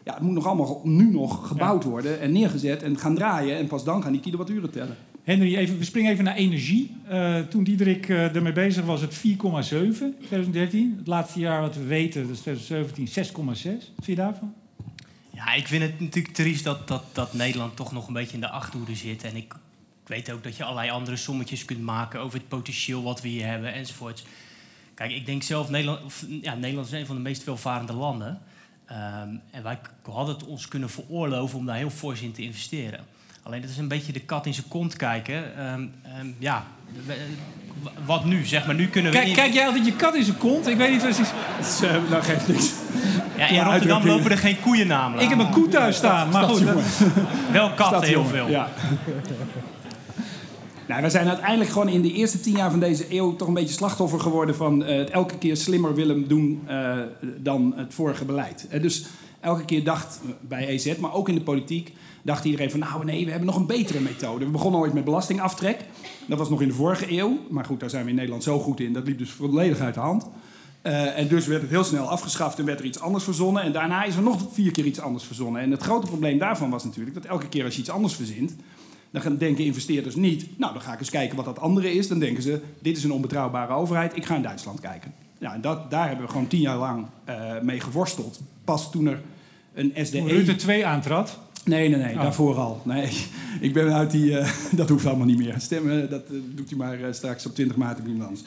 ja, 0.04 0.14
het 0.14 0.22
moet 0.22 0.34
nog 0.34 0.46
allemaal 0.46 0.80
nu 0.84 1.10
nog 1.12 1.46
gebouwd 1.48 1.84
worden 1.84 2.20
en 2.20 2.32
neergezet 2.32 2.82
en 2.82 2.98
gaan 2.98 3.14
draaien. 3.14 3.56
En 3.56 3.66
pas 3.66 3.84
dan 3.84 4.02
gaan 4.02 4.12
die 4.12 4.20
kilowatturen 4.20 4.70
tellen. 4.70 4.96
Henry, 5.24 5.56
even, 5.56 5.78
we 5.78 5.84
springen 5.84 6.12
even 6.12 6.24
naar 6.24 6.34
energie. 6.34 6.96
Eh, 7.08 7.40
toen 7.40 7.64
Diederik 7.64 8.08
eh, 8.08 8.34
ermee 8.34 8.52
bezig 8.52 8.84
was, 8.84 9.00
het 9.00 9.14
4,7 9.14 9.20
2013. 9.20 10.94
Het 10.98 11.06
laatste 11.06 11.38
jaar 11.38 11.60
wat 11.60 11.74
we 11.74 11.84
weten, 11.84 12.30
is 12.30 12.40
2017, 12.40 13.06
6,6. 13.06 13.44
Wat 13.44 13.62
vind 13.62 14.06
je 14.06 14.14
daarvan? 14.14 14.54
Ja, 15.30 15.52
ik 15.52 15.66
vind 15.66 15.82
het 15.82 16.00
natuurlijk 16.00 16.34
triest 16.34 16.64
dat, 16.64 16.88
dat, 16.88 17.04
dat 17.12 17.32
Nederland 17.32 17.76
toch 17.76 17.92
nog 17.92 18.06
een 18.06 18.12
beetje 18.12 18.34
in 18.34 18.40
de 18.40 18.48
achterhoede 18.48 18.94
zit. 18.94 19.24
En 19.24 19.36
ik, 19.36 19.54
ik 20.02 20.08
weet 20.08 20.30
ook 20.30 20.42
dat 20.42 20.56
je 20.56 20.64
allerlei 20.64 20.90
andere 20.90 21.16
sommetjes 21.16 21.64
kunt 21.64 21.80
maken 21.80 22.20
over 22.20 22.38
het 22.38 22.48
potentieel 22.48 23.02
wat 23.02 23.20
we 23.20 23.28
hier 23.28 23.46
hebben 23.46 23.72
enzovoorts. 23.72 24.24
Kijk, 24.94 25.12
ik 25.12 25.26
denk 25.26 25.42
zelf, 25.42 25.70
Nederland, 25.70 26.24
ja, 26.42 26.54
Nederland 26.54 26.86
is 26.86 26.92
een 26.92 27.06
van 27.06 27.16
de 27.16 27.22
meest 27.22 27.44
welvarende 27.44 27.92
landen. 27.92 28.40
Ehm, 28.86 29.28
en 29.50 29.62
wij 29.62 29.78
hadden 30.02 30.34
het 30.34 30.46
ons 30.46 30.68
kunnen 30.68 30.90
veroorloven 30.90 31.58
om 31.58 31.66
daar 31.66 31.76
heel 31.76 31.90
fors 31.90 32.20
in 32.20 32.32
te 32.32 32.42
investeren. 32.42 33.04
Alleen 33.42 33.60
dat 33.60 33.70
is 33.70 33.78
een 33.78 33.88
beetje 33.88 34.12
de 34.12 34.20
kat 34.20 34.46
in 34.46 34.54
zijn 34.54 34.68
kont 34.68 34.96
kijken. 34.96 35.56
Ehm, 35.58 35.86
ehm, 36.02 36.26
ja, 36.38 36.64
we- 37.06 37.14
w- 37.82 37.88
wat 38.06 38.24
nu? 38.24 38.44
Zeg 38.44 38.66
maar, 38.66 38.74
nu 38.74 38.88
kunnen 38.88 39.10
we... 39.12 39.16
Kijk, 39.16 39.28
in- 39.30 39.34
kijk 39.34 39.52
jij 39.52 39.66
altijd 39.66 39.86
je 39.86 39.92
kat 39.96 40.14
in 40.14 40.24
zijn 40.24 40.36
kont? 40.38 40.66
Ik 40.66 40.76
weet 40.76 40.90
niet 40.90 41.02
is. 41.02 41.16
Dus, 41.16 41.80
eh, 41.82 41.94
dat 42.10 42.24
geeft 42.24 42.48
niks. 42.48 42.72
ja, 43.36 43.46
in 43.46 43.62
Rotterdam 43.64 44.06
lopen 44.06 44.30
er 44.30 44.38
geen 44.38 44.60
koeien 44.60 44.86
namelijk. 44.86 45.22
Ik 45.30 45.36
heb 45.36 45.46
een 45.46 45.52
koe 45.52 45.68
thuis 45.68 45.96
staan, 45.96 46.28
maar 46.30 46.44
goed. 46.44 46.66
dat- 46.66 46.82
Wel 47.52 47.70
katten 47.70 48.02
heel 48.02 48.24
veel. 48.24 48.48
Ja. 48.48 48.68
nou, 50.88 51.02
we 51.02 51.10
zijn 51.10 51.28
uiteindelijk 51.28 51.70
gewoon 51.70 51.88
in 51.88 52.02
de 52.02 52.12
eerste 52.12 52.40
tien 52.40 52.56
jaar 52.56 52.70
van 52.70 52.80
deze 52.80 53.06
eeuw 53.16 53.36
toch 53.36 53.48
een 53.48 53.54
beetje 53.54 53.74
slachtoffer 53.74 54.20
geworden 54.20 54.56
van 54.56 54.84
eh, 54.84 54.98
het 54.98 55.10
elke 55.10 55.38
keer 55.38 55.56
slimmer 55.56 55.94
willen 55.94 56.28
doen 56.28 56.62
eh, 56.66 56.98
dan 57.38 57.72
het 57.76 57.94
vorige 57.94 58.24
beleid. 58.24 58.66
Eh, 58.70 58.82
dus 58.82 59.04
elke 59.40 59.64
keer 59.64 59.84
dacht 59.84 60.20
bij 60.40 60.66
EZ, 60.66 60.96
maar 60.96 61.12
ook 61.12 61.28
in 61.28 61.34
de 61.34 61.40
politiek, 61.40 61.92
dacht 62.22 62.44
iedereen 62.44 62.70
van 62.70 62.80
nou 62.80 63.04
nee, 63.04 63.24
we 63.24 63.30
hebben 63.30 63.48
nog 63.48 63.56
een 63.56 63.66
betere 63.66 64.00
methode. 64.00 64.44
We 64.44 64.50
begonnen 64.50 64.80
ooit 64.80 64.92
met 64.92 65.04
belastingaftrek. 65.04 65.84
Dat 66.26 66.38
was 66.38 66.50
nog 66.50 66.62
in 66.62 66.68
de 66.68 66.74
vorige 66.74 67.18
eeuw. 67.18 67.38
Maar 67.50 67.64
goed, 67.64 67.80
daar 67.80 67.90
zijn 67.90 68.04
we 68.04 68.10
in 68.10 68.16
Nederland 68.16 68.42
zo 68.42 68.58
goed 68.58 68.80
in. 68.80 68.92
Dat 68.92 69.06
liep 69.06 69.18
dus 69.18 69.30
volledig 69.30 69.80
uit 69.80 69.94
de 69.94 70.00
hand. 70.00 70.26
Eh, 70.82 71.18
en 71.18 71.28
dus 71.28 71.46
werd 71.46 71.62
het 71.62 71.70
heel 71.70 71.84
snel 71.84 72.08
afgeschaft 72.08 72.58
en 72.58 72.64
werd 72.64 72.78
er 72.78 72.84
iets 72.84 73.00
anders 73.00 73.24
verzonnen. 73.24 73.62
En 73.62 73.72
daarna 73.72 74.04
is 74.04 74.16
er 74.16 74.22
nog 74.22 74.40
vier 74.52 74.70
keer 74.70 74.84
iets 74.84 75.00
anders 75.00 75.24
verzonnen. 75.24 75.62
En 75.62 75.70
het 75.70 75.82
grote 75.82 76.06
probleem 76.06 76.38
daarvan 76.38 76.70
was 76.70 76.84
natuurlijk 76.84 77.14
dat 77.14 77.24
elke 77.24 77.48
keer 77.48 77.64
als 77.64 77.74
je 77.74 77.80
iets 77.80 77.90
anders 77.90 78.14
verzint, 78.14 78.54
dan 79.10 79.36
denken 79.36 79.64
investeerders 79.64 80.14
niet, 80.14 80.58
nou 80.58 80.72
dan 80.72 80.82
ga 80.82 80.92
ik 80.92 80.98
eens 80.98 81.10
kijken 81.10 81.36
wat 81.36 81.44
dat 81.44 81.58
andere 81.58 81.92
is. 81.92 82.08
Dan 82.08 82.18
denken 82.18 82.42
ze, 82.42 82.60
dit 82.78 82.96
is 82.96 83.04
een 83.04 83.12
onbetrouwbare 83.12 83.72
overheid, 83.72 84.16
ik 84.16 84.24
ga 84.24 84.36
in 84.36 84.42
Duitsland 84.42 84.80
kijken. 84.80 85.14
Ja, 85.38 85.54
en 85.54 85.60
dat, 85.60 85.90
daar 85.90 86.06
hebben 86.06 86.26
we 86.26 86.32
gewoon 86.32 86.46
tien 86.46 86.60
jaar 86.60 86.76
lang 86.76 87.06
eh, 87.24 87.60
mee 87.60 87.80
geworsteld. 87.80 88.40
Pas 88.64 88.90
toen 88.90 89.06
er 89.06 89.20
een 89.74 89.92
SDE... 90.02 90.26
Rutte 90.26 90.54
2 90.54 90.86
aantrad. 90.86 91.38
Nee, 91.64 91.88
nee, 91.88 91.98
nee, 91.98 92.14
Oh. 92.14 92.22
daarvoor 92.22 92.56
al. 92.56 92.80
Nee, 92.84 93.08
ik 93.60 93.72
ben 93.72 93.92
uit 93.94 94.10
die... 94.10 94.38
eh, 94.38 94.50
dat 94.80 94.88
hoeft 94.88 95.06
allemaal 95.06 95.26
niet 95.26 95.38
meer. 95.38 95.54
Stemmen, 95.58 96.10
dat 96.10 96.22
eh, 96.30 96.36
doet 96.54 96.70
u 96.70 96.76
maar 96.76 97.00
eh, 97.02 97.12
straks 97.12 97.46
op 97.46 97.54
20 97.54 97.76
maart 97.76 97.98
op 98.00 98.06
iemand 98.06 98.24
anders. 98.28 98.42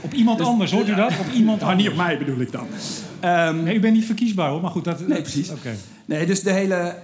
Op 0.00 0.12
iemand 0.12 0.38
Dus- 0.38 0.46
anders, 0.46 0.72
hoort 0.72 0.88
u 0.88 0.94
dat? 0.94 1.10
Op 1.20 1.32
iemand 1.34 1.60
nou, 1.60 1.76
niet 1.76 1.88
op 1.88 1.96
mij 1.96 2.18
bedoel 2.18 2.40
ik 2.40 2.52
dan. 2.52 2.66
Ehm, 3.20 3.62
Nee, 3.62 3.76
u 3.76 3.80
bent 3.80 3.94
niet 3.94 4.04
verkiesbaar 4.04 4.50
hoor, 4.50 4.60
maar 4.60 4.70
goed. 4.70 4.84
Dat, 4.84 5.06
Nee, 5.08 5.20
precies. 5.20 5.50
Oké. 5.50 5.74
Nee, 6.04 6.26
dus 6.26 6.42
de 6.42 6.50
hele. 6.52 6.94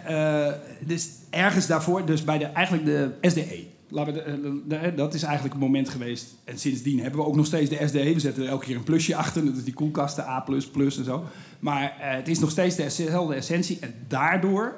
dus 0.87 1.09
ergens 1.31 1.67
daarvoor, 1.67 2.07
dus 2.07 2.25
bij 2.25 2.39
de, 2.39 2.45
eigenlijk 2.45 2.85
de 2.85 3.11
SDE. 3.23 3.65
Laten 3.89 4.13
we 4.15 4.23
de, 4.25 4.63
de- 4.69 4.81
de- 4.81 4.95
dat 4.95 5.15
is 5.15 5.23
eigenlijk 5.23 5.55
het 5.55 5.63
moment 5.63 5.89
geweest. 5.89 6.27
En 6.45 6.59
sindsdien 6.59 7.01
hebben 7.01 7.21
we 7.21 7.27
ook 7.27 7.37
nog 7.37 7.47
steeds 7.47 7.71
de 7.71 7.87
SDE. 7.87 8.15
We 8.15 8.21
zetten 8.21 8.43
er 8.43 8.49
elke 8.49 8.65
keer 8.65 8.77
een 8.77 8.83
plusje 8.83 9.17
achter. 9.17 9.45
Dat 9.45 9.57
is 9.57 9.65
die 9.65 9.75
koelkasten 9.75 10.25
A, 10.25 10.45
en 10.47 11.05
zo. 11.05 11.25
Maar 11.61 11.93
het 11.99 12.29
is 12.29 12.39
nog 12.39 12.51
steeds 12.51 12.77
dezelfde 12.77 13.35
essentie. 13.35 13.79
En 13.81 13.95
daardoor 14.09 14.75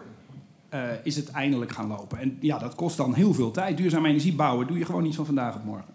eh, 0.72 0.80
is 1.02 1.16
het 1.16 1.30
eindelijk 1.30 1.72
gaan 1.72 1.86
lopen. 1.86 2.18
En 2.18 2.36
ja, 2.40 2.58
dat 2.58 2.74
kost 2.74 2.96
dan 2.96 3.14
heel 3.14 3.34
veel 3.34 3.50
tijd. 3.50 3.76
Duurzame 3.76 4.08
energie 4.08 4.32
bouwen 4.32 4.66
doe 4.66 4.78
je 4.78 4.84
gewoon 4.84 5.02
niet 5.02 5.14
van 5.14 5.26
vandaag 5.26 5.54
op 5.54 5.64
morgen. 5.64 5.94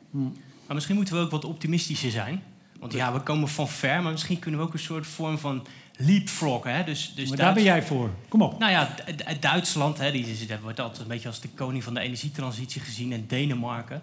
Maar 0.65 0.75
misschien 0.75 0.95
moeten 0.95 1.15
we 1.15 1.21
ook 1.21 1.31
wat 1.31 1.45
optimistischer 1.45 2.11
zijn. 2.11 2.43
Want 2.79 2.93
ja, 2.93 3.13
we 3.13 3.19
komen 3.19 3.47
van 3.47 3.67
ver, 3.67 4.01
maar 4.01 4.11
misschien 4.11 4.39
kunnen 4.39 4.59
we 4.59 4.65
ook 4.65 4.73
een 4.73 4.79
soort 4.79 5.07
vorm 5.07 5.37
van 5.37 5.65
leapfroggen. 5.97 6.75
Hè? 6.75 6.83
Dus, 6.83 7.13
dus 7.15 7.29
Maar 7.29 7.37
daar 7.37 7.53
ben 7.53 7.63
jij 7.63 7.83
voor. 7.83 8.09
Kom 8.27 8.41
op. 8.41 8.59
Nou 8.59 8.71
ja, 8.71 8.85
D- 8.85 9.17
D- 9.17 9.41
Duitsland, 9.41 9.97
hè, 9.97 10.11
die 10.11 10.25
wordt 10.61 10.79
altijd 10.79 11.01
een 11.01 11.07
beetje 11.07 11.27
als 11.27 11.39
de 11.41 11.49
koning 11.55 11.83
van 11.83 11.93
de 11.93 11.99
energietransitie 11.99 12.81
gezien. 12.81 13.11
En 13.13 13.23
Denemarken. 13.27 14.01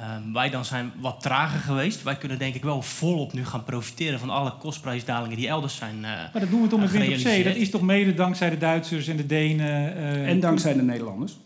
Ehm, 0.00 0.32
wij 0.32 0.50
dan 0.50 0.64
zijn 0.64 0.92
wat 1.00 1.20
trager 1.20 1.60
geweest. 1.60 2.02
Wij 2.02 2.16
kunnen 2.16 2.38
denk 2.38 2.54
ik 2.54 2.62
wel 2.62 2.82
volop 2.82 3.32
nu 3.32 3.44
gaan 3.46 3.64
profiteren 3.64 4.18
van 4.18 4.30
alle 4.30 4.52
kostprijsdalingen 4.58 5.36
die 5.36 5.48
elders 5.48 5.76
zijn. 5.76 5.94
eh, 5.96 6.00
Maar 6.02 6.40
dat 6.40 6.50
doen 6.50 6.62
we 6.62 6.68
toch 6.68 6.80
met 6.80 6.90
wind 6.90 7.08
op 7.08 7.14
zee. 7.18 7.44
Dat 7.44 7.54
is 7.56 7.70
toch 7.70 7.82
mede 7.82 8.14
dankzij 8.14 8.50
de 8.50 8.58
Duitsers 8.58 9.08
en 9.08 9.16
de 9.16 9.26
Denen. 9.26 9.96
eh, 9.96 10.28
En 10.28 10.40
dankzij 10.40 10.74
de 10.74 10.82
Nederlanders. 10.82 11.36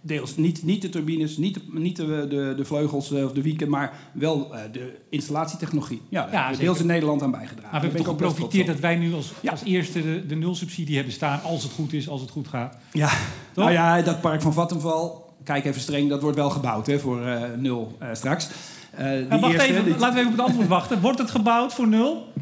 Deels 0.00 0.36
niet, 0.36 0.62
niet 0.62 0.82
de 0.82 0.88
turbines, 0.88 1.36
niet 1.36 1.54
de, 1.54 1.60
niet 1.72 1.96
de, 1.96 2.26
de, 2.28 2.54
de 2.56 2.64
vleugels 2.64 3.12
eh, 3.12 3.24
of 3.24 3.32
de 3.32 3.42
wieken, 3.42 3.68
maar 3.68 3.92
wel 4.12 4.54
eh, 4.54 4.60
de 4.72 4.96
installatietechnologie. 5.10 6.02
Ja, 6.08 6.22
daar 6.26 6.32
hebben 6.40 6.58
we 6.58 6.64
deels 6.64 6.80
in 6.80 6.86
Nederland 6.86 7.22
aan 7.22 7.30
bijgedragen. 7.30 7.70
Maar 7.70 7.80
we 7.80 7.86
hebben 7.86 8.04
toch 8.04 8.14
geprofiteerd 8.14 8.66
dat 8.66 8.78
wij 8.80 8.96
nu 8.96 9.14
als, 9.14 9.32
Ja. 9.40 9.50
als 9.50 9.62
eerste 9.64 10.02
de, 10.02 10.26
de 10.26 10.34
nulsubsidie 10.34 10.94
hebben 10.96 11.12
staan. 11.12 11.42
Als 11.42 11.62
het 11.62 11.72
goed 11.72 11.92
is, 11.92 12.08
als 12.08 12.20
het 12.20 12.30
goed 12.30 12.48
gaat. 12.48 12.76
Ja, 12.92 13.10
nou 13.54 13.70
ja, 13.72 14.02
dat 14.02 14.20
park 14.20 14.42
van 14.42 14.52
Vattenval, 14.52 15.25
kijk 15.46 15.64
even 15.64 15.80
streng, 15.80 16.08
dat 16.08 16.22
wordt 16.22 16.36
wel 16.36 16.50
gebouwd 16.50 16.86
hè, 16.86 16.98
voor 16.98 17.26
eh, 17.26 17.40
nul 17.56 17.96
eh, 17.98 18.08
straks. 18.12 18.48
Eh, 18.90 19.04
die 19.10 19.26
wacht 19.40 19.52
eerste, 19.52 19.68
even, 19.68 19.84
die- 19.84 19.96
laten 19.98 20.14
we 20.14 20.20
even 20.20 20.30
op 20.32 20.36
het 20.38 20.46
antwoord 20.46 20.68
wachten. 20.68 21.00
Wordt 21.00 21.18
het 21.18 21.30
gebouwd 21.30 21.74
voor 21.74 21.88
nul? 21.88 22.32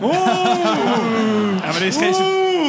Ja, 0.00 1.66
maar 1.66 1.76
er 1.76 1.82
is, 1.82 1.96
geen, 1.96 2.14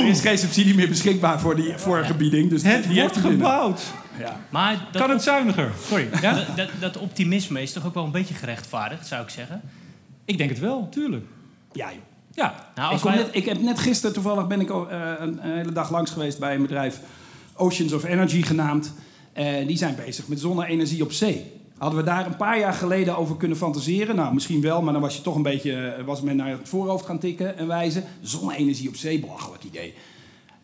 er 0.02 0.08
is 0.08 0.22
geen 0.22 0.38
subsidie 0.38 0.76
meer 0.76 0.88
beschikbaar 0.88 1.40
voor 1.40 1.56
die 1.56 1.74
vorige 1.78 2.14
bieding. 2.14 2.50
Dus 2.50 2.64
Het 2.64 2.84
die 2.88 3.00
wordt 3.02 3.18
gebouwd. 3.18 3.82
Ja. 4.20 4.36
Maar 4.50 4.88
dat, 4.92 5.02
Kan 5.02 5.10
het 5.12 5.24
zuiniger? 5.24 5.72
Sorry. 5.88 6.10
Ja? 6.22 6.34
dat, 6.34 6.46
dat, 6.56 6.70
dat 6.80 6.98
optimisme 6.98 7.62
is 7.62 7.74
toch 7.74 7.86
ook 7.86 7.94
wel 7.94 8.04
een 8.04 8.12
beetje 8.12 8.34
gerechtvaardigd, 8.34 9.08
zou 9.08 9.24
ik 9.24 9.30
zeggen. 9.30 9.62
Ik 10.26 10.38
denk 10.38 10.50
het 10.50 10.60
wel, 10.60 10.88
tuurlijk. 10.90 11.26
ja, 11.72 11.88
joh. 11.90 11.98
Ja. 12.34 12.54
Nou, 12.76 12.88
Ik, 12.88 12.94
als 12.94 13.02
kom 13.02 13.12
wij, 13.12 13.20
net, 13.20 13.30
ik 13.32 13.46
heb 13.46 13.62
net 13.62 13.80
gisteren 13.80 14.14
toevallig 14.14 14.48
ben 14.48 14.62
ik 14.62 14.70
al, 14.70 14.90
eh, 14.90 15.00
een, 15.20 15.40
een 15.46 15.58
hele 15.58 15.72
dag 15.72 15.92
langs 15.92 16.12
geweest 16.12 16.40
bij 16.40 16.56
een 16.56 16.62
bedrijf 16.62 17.00
Oceans 17.58 17.94
of 17.94 18.04
Energy 18.04 18.42
genaamd. 18.42 18.94
Eh, 19.34 19.68
die 19.68 19.78
zijn 19.78 19.96
bezig 20.06 20.28
met 20.28 20.40
zonne-energie 20.40 21.04
op 21.04 21.12
zee. 21.12 21.46
Hadden 21.78 22.00
we 22.00 22.06
daar 22.06 22.26
een 22.26 22.36
paar 22.36 22.60
jaar 22.60 22.74
geleden 22.74 23.18
over 23.18 23.38
kunnen 23.38 23.58
fantaseren? 23.58 24.16
Nou, 24.16 24.34
misschien 24.34 24.62
wel, 24.62 24.82
maar 24.82 24.94
dan 24.94 25.02
was 25.02 25.16
je 25.16 25.22
toch 25.22 25.36
een 25.36 25.42
beetje, 25.42 25.74
eh, 25.74 26.06
was 26.06 26.22
men 26.22 26.36
naar 26.36 26.50
het 26.50 26.70
voorhoofd 26.70 27.06
gaan 27.06 27.20
tikken 27.20 27.58
en 27.58 27.68
wijzen. 27.68 28.04
Zonne-energie 28.22 28.88
op 28.88 28.96
zee, 28.96 29.20
belachelijk 29.20 29.64
idee. 29.64 29.94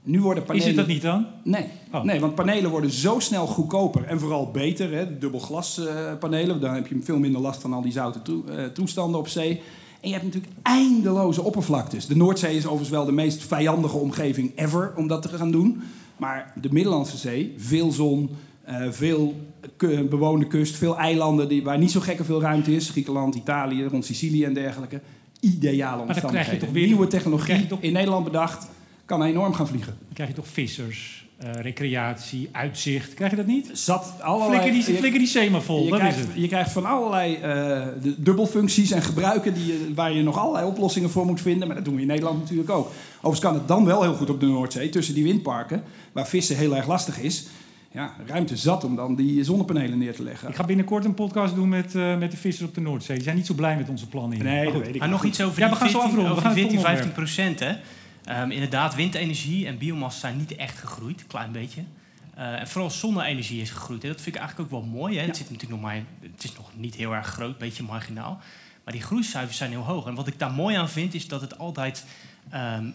Nu 0.03 0.21
worden 0.21 0.43
panelen... 0.43 0.67
Is 0.69 0.75
het 0.75 0.85
dat 0.85 0.93
niet 0.93 1.01
dan? 1.01 1.25
Nee. 1.43 1.65
Oh. 1.91 2.03
nee, 2.03 2.19
want 2.19 2.35
panelen 2.35 2.71
worden 2.71 2.91
zo 2.91 3.19
snel 3.19 3.47
goedkoper 3.47 4.03
en 4.03 4.19
vooral 4.19 4.51
beter. 4.51 4.93
Hè, 4.93 5.17
dubbel 5.17 5.63
eh, 5.79 6.59
dan 6.59 6.73
heb 6.73 6.87
je 6.87 6.99
veel 7.03 7.17
minder 7.17 7.41
last 7.41 7.61
van 7.61 7.73
al 7.73 7.81
die 7.81 7.91
zoute 7.91 8.21
toe- 8.21 8.71
toestanden 8.73 9.19
op 9.19 9.27
zee. 9.27 9.61
En 10.01 10.09
je 10.09 10.15
hebt 10.15 10.25
natuurlijk 10.25 10.53
eindeloze 10.63 11.41
oppervlaktes. 11.41 12.05
De 12.05 12.15
Noordzee 12.15 12.55
is 12.55 12.63
overigens 12.63 12.89
wel 12.89 13.05
de 13.05 13.11
meest 13.11 13.43
vijandige 13.43 13.97
omgeving 13.97 14.51
ever 14.55 14.93
om 14.95 15.07
dat 15.07 15.21
te 15.21 15.29
gaan 15.29 15.51
doen. 15.51 15.83
Maar 16.17 16.53
de 16.61 16.69
Middellandse 16.71 17.17
Zee, 17.17 17.53
veel 17.57 17.91
zon, 17.91 18.29
eh, 18.63 18.85
veel 18.89 19.35
bewoonde 20.09 20.47
kust, 20.47 20.75
veel 20.75 20.97
eilanden 20.97 21.47
die, 21.47 21.63
waar 21.63 21.77
niet 21.77 21.91
zo 21.91 21.99
gekke 21.99 22.23
veel 22.23 22.41
ruimte 22.41 22.75
is. 22.75 22.89
Griekenland, 22.89 23.35
Italië, 23.35 23.83
rond 23.83 24.05
Sicilië 24.05 24.43
en 24.43 24.53
dergelijke. 24.53 25.01
Ideale 25.39 25.97
dan 25.97 26.05
krijg 26.05 26.07
je 26.07 26.23
omstandigheden. 26.23 26.59
toch 26.59 26.71
weer- 26.71 26.87
Nieuwe 26.87 27.07
technologie 27.07 27.67
toch- 27.67 27.81
in 27.81 27.93
Nederland 27.93 28.23
bedacht, 28.23 28.67
kan 29.05 29.23
enorm 29.23 29.53
gaan 29.53 29.67
vliegen. 29.67 29.95
Dan 29.99 30.13
krijg 30.13 30.29
je 30.29 30.35
toch 30.35 30.47
vissers, 30.47 31.22
eh, 31.43 31.61
recreatie, 31.61 32.49
uitzicht. 32.51 33.13
Krijg 33.13 33.31
je 33.31 33.37
dat 33.37 33.45
niet? 33.45 33.69
Zat 33.73 34.13
allerlei... 34.21 34.61
Flikker 34.61 34.85
die, 34.85 34.97
flikker 34.97 35.19
die 35.19 35.29
zee 35.29 35.49
maar 35.49 35.61
vol, 35.61 35.83
Je 35.83 35.89
dat 35.89 35.99
krijgt, 35.99 36.17
is 36.17 36.23
het. 36.25 36.31
je 36.35 36.47
krijgt 36.47 36.71
van 36.71 36.85
allerlei 36.85 37.35
eh, 37.35 37.41
de 38.01 38.15
dubbelfuncties 38.17 38.91
en 38.91 39.01
gebruiken 39.01 39.53
die 39.53 39.65
je, 39.65 39.91
waar 39.95 40.11
je 40.11 40.23
nog 40.23 40.37
allerlei 40.37 40.65
oplossingen 40.67 41.09
voor 41.09 41.25
moet 41.25 41.41
vinden. 41.41 41.67
Maar 41.67 41.75
dat 41.75 41.85
doen 41.85 41.95
we 41.95 42.01
in 42.01 42.07
Nederland 42.07 42.39
natuurlijk 42.39 42.69
ook. 42.69 42.91
Overigens 43.15 43.39
kan 43.39 43.53
het 43.53 43.67
dan 43.67 43.85
wel 43.85 44.01
heel 44.01 44.13
goed 44.13 44.29
op 44.29 44.39
de 44.39 44.45
Noordzee, 44.45 44.89
tussen 44.89 45.13
die 45.13 45.23
windparken, 45.23 45.83
waar 46.11 46.27
vissen 46.27 46.57
heel 46.57 46.75
erg 46.75 46.87
lastig 46.87 47.19
is. 47.19 47.47
Ja, 47.91 48.13
ruimte 48.27 48.57
zat 48.57 48.83
om 48.83 48.95
dan 48.95 49.15
die 49.15 49.43
zonnepanelen 49.43 49.97
neer 49.97 50.13
te 50.15 50.23
leggen. 50.23 50.49
Ik 50.49 50.55
ga 50.55 50.63
binnenkort 50.63 51.05
een 51.05 51.13
podcast 51.13 51.55
doen 51.55 51.69
met, 51.69 51.95
eh, 51.95 52.17
met 52.17 52.31
de 52.31 52.37
vissers 52.37 52.67
op 52.69 52.75
de 52.75 52.81
Noordzee. 52.81 53.15
Die 53.15 53.23
zijn 53.23 53.35
niet 53.35 53.45
zo 53.45 53.53
blij 53.53 53.77
met 53.77 53.89
onze 53.89 54.07
plannen 54.07 54.37
hier. 54.37 54.45
Nee, 54.45 54.63
Maar 54.63 54.73
goed. 54.73 54.85
weet 54.85 54.93
ik 54.95 54.99
maar 54.99 55.09
nog 55.09 55.23
iets 55.23 55.41
over 55.41 55.59
Ja, 55.59 55.67
die 55.67 55.75
we 55.75 55.81
gaan 55.81 55.89
zo 55.89 55.99
14, 55.99 56.09
afronden. 56.19 56.33
We 56.33 56.37
over 56.39 56.43
gaan 56.43 56.53
die 56.53 56.63
het 56.63 56.71
14, 56.71 56.97
volgende 56.97 57.23
15 57.25 57.45
procent. 57.55 57.59
Hè. 57.59 57.81
Ehm, 58.25 58.51
inderdaad, 58.51 58.95
windenergie 58.95 59.67
en 59.67 59.77
biomassa 59.77 60.19
zijn 60.19 60.37
niet 60.37 60.55
echt 60.55 60.77
gegroeid. 60.77 61.21
Een 61.21 61.27
klein 61.27 61.51
beetje. 61.51 61.83
Eh, 62.35 62.59
en 62.59 62.67
vooral 62.67 62.89
zonne-energie 62.89 63.61
is 63.61 63.69
gegroeid. 63.69 64.01
Hè. 64.01 64.07
Dat 64.07 64.21
vind 64.21 64.35
ik 64.35 64.41
eigenlijk 64.41 64.73
ook 64.73 64.81
wel 64.81 64.89
mooi. 64.89 65.17
Hè. 65.17 65.25
Het, 65.25 65.37
zit 65.37 65.49
natuurlijk 65.49 65.81
nog 65.81 65.91
maar, 65.91 66.01
het 66.21 66.43
is 66.43 66.53
nog 66.53 66.69
niet 66.75 66.95
heel 66.95 67.13
erg 67.13 67.27
groot, 67.27 67.51
een 67.51 67.57
beetje 67.57 67.83
marginaal. 67.83 68.41
Maar 68.83 68.93
die 68.93 69.03
groeicijfers 69.03 69.57
zijn 69.57 69.69
heel 69.69 69.81
hoog. 69.81 70.05
En 70.05 70.15
wat 70.15 70.27
ik 70.27 70.39
daar 70.39 70.51
mooi 70.51 70.75
aan 70.75 70.89
vind, 70.89 71.13
is 71.13 71.27
dat 71.27 71.41
het 71.41 71.57
altijd... 71.57 72.05
ehm, 72.49 72.85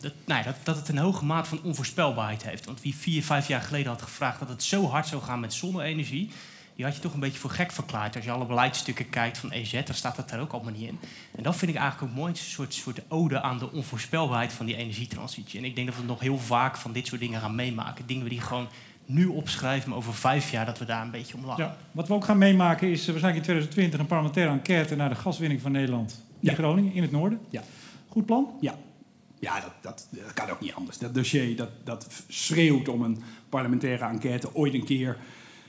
dat, 0.00 0.12
nou 0.24 0.40
ja, 0.40 0.46
dat, 0.46 0.56
dat 0.62 0.76
het 0.76 0.88
een 0.88 0.98
hoge 0.98 1.24
maat 1.24 1.48
van 1.48 1.62
onvoorspelbaarheid 1.62 2.42
heeft. 2.42 2.64
Want 2.64 2.82
wie 2.82 2.94
vier, 2.94 3.24
vijf 3.24 3.48
jaar 3.48 3.60
geleden 3.60 3.92
had 3.92 4.02
gevraagd 4.02 4.38
dat 4.38 4.48
het 4.48 4.62
zo 4.62 4.88
hard 4.88 5.06
zou 5.06 5.22
gaan 5.22 5.40
met 5.40 5.54
zonne-energie... 5.54 6.30
die 6.78 6.86
had 6.86 6.96
je 6.96 7.02
toch 7.02 7.14
een 7.14 7.20
beetje 7.20 7.38
voor 7.38 7.50
gek 7.50 7.72
verklaard. 7.72 8.16
Als 8.16 8.24
je 8.24 8.30
alle 8.30 8.46
beleidsstukken 8.46 9.08
kijkt 9.08 9.38
van 9.38 9.50
EZ, 9.50 9.72
dan 9.84 9.94
staat 9.94 10.16
dat 10.16 10.28
daar 10.28 10.40
ook 10.40 10.52
allemaal 10.52 10.72
niet 10.72 10.88
in. 10.88 10.98
En 11.36 11.42
dat 11.42 11.56
vind 11.56 11.70
ik 11.70 11.76
eigenlijk 11.76 12.10
ook 12.10 12.18
mooi. 12.18 12.30
Het 12.32 12.40
is 12.40 12.46
een 12.46 12.52
soort, 12.52 12.74
soort 12.74 13.00
ode 13.08 13.40
aan 13.40 13.58
de 13.58 13.72
onvoorspelbaarheid 13.72 14.52
van 14.52 14.66
die 14.66 14.76
energietransitie. 14.76 15.58
En 15.58 15.64
ik 15.64 15.74
denk 15.74 15.86
dat 15.86 15.96
we 15.96 16.02
nog 16.02 16.20
heel 16.20 16.38
vaak 16.38 16.76
van 16.76 16.92
dit 16.92 17.06
soort 17.06 17.20
dingen 17.20 17.40
gaan 17.40 17.54
meemaken. 17.54 18.06
Dingen 18.06 18.28
die 18.28 18.40
gewoon 18.40 18.68
nu 19.06 19.26
opschrijven, 19.26 19.88
maar 19.88 19.98
over 19.98 20.14
vijf 20.14 20.50
jaar 20.50 20.66
dat 20.66 20.78
we 20.78 20.84
daar 20.84 21.02
een 21.02 21.10
beetje 21.10 21.36
om 21.36 21.44
lachen. 21.44 21.64
Ja, 21.64 21.76
wat 21.92 22.08
we 22.08 22.14
ook 22.14 22.24
gaan 22.24 22.38
meemaken 22.38 22.90
is 22.90 23.00
eh, 23.00 23.06
waarschijnlijk 23.06 23.46
in 23.46 23.52
2020 23.52 24.00
een 24.00 24.06
parlementaire 24.06 24.52
enquête 24.52 24.96
naar 24.96 25.08
de 25.08 25.14
gaswinning 25.14 25.60
van 25.60 25.72
Nederland 25.72 26.22
in 26.40 26.50
Ja. 26.50 26.54
Groningen, 26.54 26.92
in 26.92 27.02
het 27.02 27.10
noorden. 27.10 27.40
Ja. 27.50 27.62
Goed 28.08 28.26
plan? 28.26 28.50
Ja, 28.60 28.74
ja 29.38 29.60
dat, 29.60 29.72
dat, 29.80 30.08
dat 30.10 30.32
kan 30.32 30.50
ook 30.50 30.60
niet 30.60 30.74
anders. 30.74 30.98
Dat 30.98 31.14
dossier 31.14 31.56
dat, 31.56 31.70
dat 31.84 32.24
schreeuwt 32.28 32.88
om 32.88 33.02
een 33.02 33.22
parlementaire 33.48 34.04
enquête 34.04 34.54
ooit 34.54 34.74
een 34.74 34.84
keer. 34.84 35.16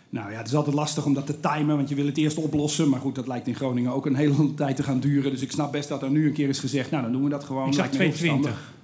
Nou 0.10 0.32
ja, 0.32 0.38
het 0.38 0.48
is 0.48 0.56
altijd 0.56 0.76
lastig 0.76 1.06
om 1.06 1.14
dat 1.14 1.26
te 1.26 1.40
timen, 1.40 1.76
want 1.76 1.90
je 1.90 1.96
wil 1.96 2.06
het 2.06 2.18
eerst 2.18 2.38
oplossen. 2.38 2.90
Maar 2.90 3.00
goed, 3.00 3.16
dat 3.16 3.28
lijkt 3.28 3.48
in 3.48 3.56
Groningen 3.56 3.94
ook 3.94 4.06
een 4.06 4.16
hele 4.16 4.54
tijd 4.56 4.76
te 4.76 4.84
gaan 4.84 5.00
duren. 5.00 5.32
Dus 5.32 5.42
ik 5.42 5.52
snap 5.52 5.72
best 5.72 5.90
dat 5.90 6.02
er 6.02 6.10
nu 6.10 6.28
een 6.28 6.34
keer 6.34 6.50
is 6.50 6.60
gezegd, 6.60 6.92
nou 6.92 7.04
dan 7.04 7.12
doen 7.12 7.24
we 7.24 7.30
dat 7.30 7.44
gewoon. 7.44 7.68
Ik 7.68 7.74
zag 7.74 7.82
Lijkt 7.86 7.98
me 7.98 8.04
heel 8.04 8.14
220. 8.14 8.52
verstandig. 8.52 8.78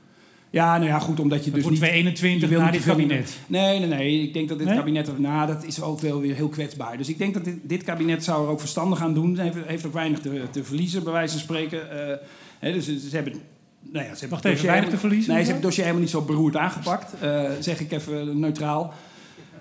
Ja, 0.49 0.77
nou 0.77 0.89
ja, 0.89 0.99
goed, 0.99 1.19
omdat 1.19 1.45
je 1.45 1.51
Het 1.51 1.59
dus 1.59 1.69
niet... 1.69 1.77
221 1.79 2.49
je 2.49 2.55
wil 2.55 2.63
na 2.65 2.71
niet 2.71 2.83
dit 2.83 2.91
kabinet. 2.91 3.37
Nee, 3.47 3.79
nee, 3.79 3.87
nee. 3.87 4.21
Ik 4.21 4.33
denk 4.33 4.49
dat 4.49 4.57
dit 4.57 4.67
Nee? 4.67 4.77
kabinet... 4.77 5.19
Nou, 5.19 5.47
dat 5.47 5.63
is 5.65 5.81
ook 5.81 5.99
wel 5.99 6.21
weer 6.21 6.35
heel 6.35 6.47
kwetsbaar. 6.49 6.97
Dus 6.97 7.09
ik 7.09 7.17
denk 7.17 7.33
dat 7.33 7.43
dit, 7.43 7.57
dit 7.63 7.83
kabinet 7.83 8.23
zou 8.23 8.43
er 8.45 8.51
ook 8.51 8.59
verstandig 8.59 9.01
aan 9.01 9.13
doen. 9.13 9.37
Heeft, 9.37 9.55
heeft 9.65 9.85
ook 9.85 9.93
weinig 9.93 10.19
te, 10.19 10.41
te 10.51 10.63
verliezen, 10.63 11.03
bij 11.03 11.13
wijze 11.13 11.31
van 11.31 11.41
spreken. 11.41 12.09
Eh, 12.09 12.17
hè, 12.59 12.71
dus 12.73 12.85
ze, 12.85 12.99
ze 12.99 13.15
hebben... 13.15 13.33
Nou 13.81 14.05
ja, 14.05 14.13
ze 14.13 14.19
hebben 14.19 14.29
Wacht 14.29 14.45
even, 14.45 14.65
weinig 14.65 14.89
te 14.89 14.97
verliezen? 14.97 15.33
Nee, 15.33 15.43
ze 15.43 15.51
hebben 15.51 15.53
het 15.53 15.63
dossier 15.63 15.83
helemaal 15.83 16.03
niet 16.03 16.13
zo 16.13 16.21
beroerd 16.21 16.55
aangepakt. 16.55 17.13
eh, 17.19 17.51
zeg 17.59 17.79
ik 17.79 17.91
even 17.91 18.39
neutraal. 18.39 18.93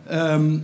Ehm, 0.07 0.51
kom 0.51 0.63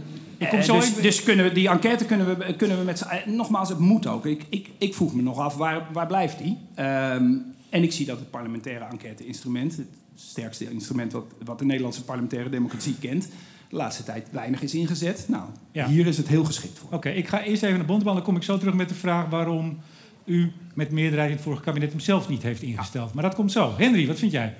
eh, 0.49 0.61
zo 0.61 0.75
dus, 0.77 0.89
even- 0.89 1.03
dus 1.03 1.23
kunnen 1.23 1.45
we, 1.45 1.53
die 1.53 1.69
enquête 1.69 2.05
kunnen 2.05 2.39
we, 2.39 2.55
kunnen 2.57 2.79
we 2.79 2.85
met 2.85 2.99
z'n... 2.99 3.05
eh, 3.09 3.27
Nogmaals, 3.27 3.69
het 3.69 3.79
moet 3.79 4.07
ook. 4.07 4.27
Ik, 4.27 4.43
ik, 4.49 4.69
ik 4.79 4.95
vroeg 4.95 5.15
me 5.15 5.23
nog 5.23 5.39
af, 5.39 5.55
waar, 5.57 5.87
waar 5.93 6.07
blijft 6.07 6.39
die? 6.39 6.59
Ehm, 6.75 7.33
en 7.71 7.83
ik 7.83 7.93
zie 7.93 8.07
dat 8.07 8.19
het 8.19 8.31
parlementaire 8.31 8.85
enquête-instrument... 8.85 9.77
het 9.77 9.87
sterkste 10.15 10.71
instrument 10.71 11.13
wat, 11.13 11.25
wat 11.45 11.59
de 11.59 11.65
Nederlandse 11.65 12.05
parlementaire 12.05 12.51
democratie 12.51 12.95
kent... 13.01 13.29
de 13.69 13.77
laatste 13.77 14.03
tijd 14.03 14.29
weinig 14.31 14.63
is 14.63 14.75
ingezet. 14.75 15.25
Nou, 15.29 15.43
Ja. 15.73 15.87
hier 15.87 16.07
is 16.07 16.17
het 16.17 16.29
heel 16.29 16.45
geschikt 16.45 16.79
voor. 16.79 16.89
Oké, 16.93 17.09
ik 17.09 17.29
ga 17.29 17.43
eerst 17.43 17.63
even 17.63 17.77
naar 17.77 17.87
Bontebal. 17.87 18.15
Dan 18.15 18.23
kom 18.23 18.37
ik 18.37 18.43
zo 18.43 18.59
terug 18.59 18.75
met 18.75 18.89
de 18.89 18.95
vraag 18.95 19.29
waarom 19.29 19.79
u 20.25 20.53
met 20.75 20.91
meerderheid 20.91 21.29
in 21.31 21.35
het 21.37 21.45
vorige 21.45 21.63
kabinet 21.63 21.91
hem 21.91 22.01
zelf 22.01 22.29
niet 22.29 22.43
heeft 22.43 22.63
ingesteld. 22.63 23.15
Maar 23.15 23.23
dat 23.23 23.35
komt 23.35 23.53
zo. 23.53 23.75
Henry, 23.77 24.07
wat 24.07 24.19
vind 24.19 24.33
jij? 24.33 24.55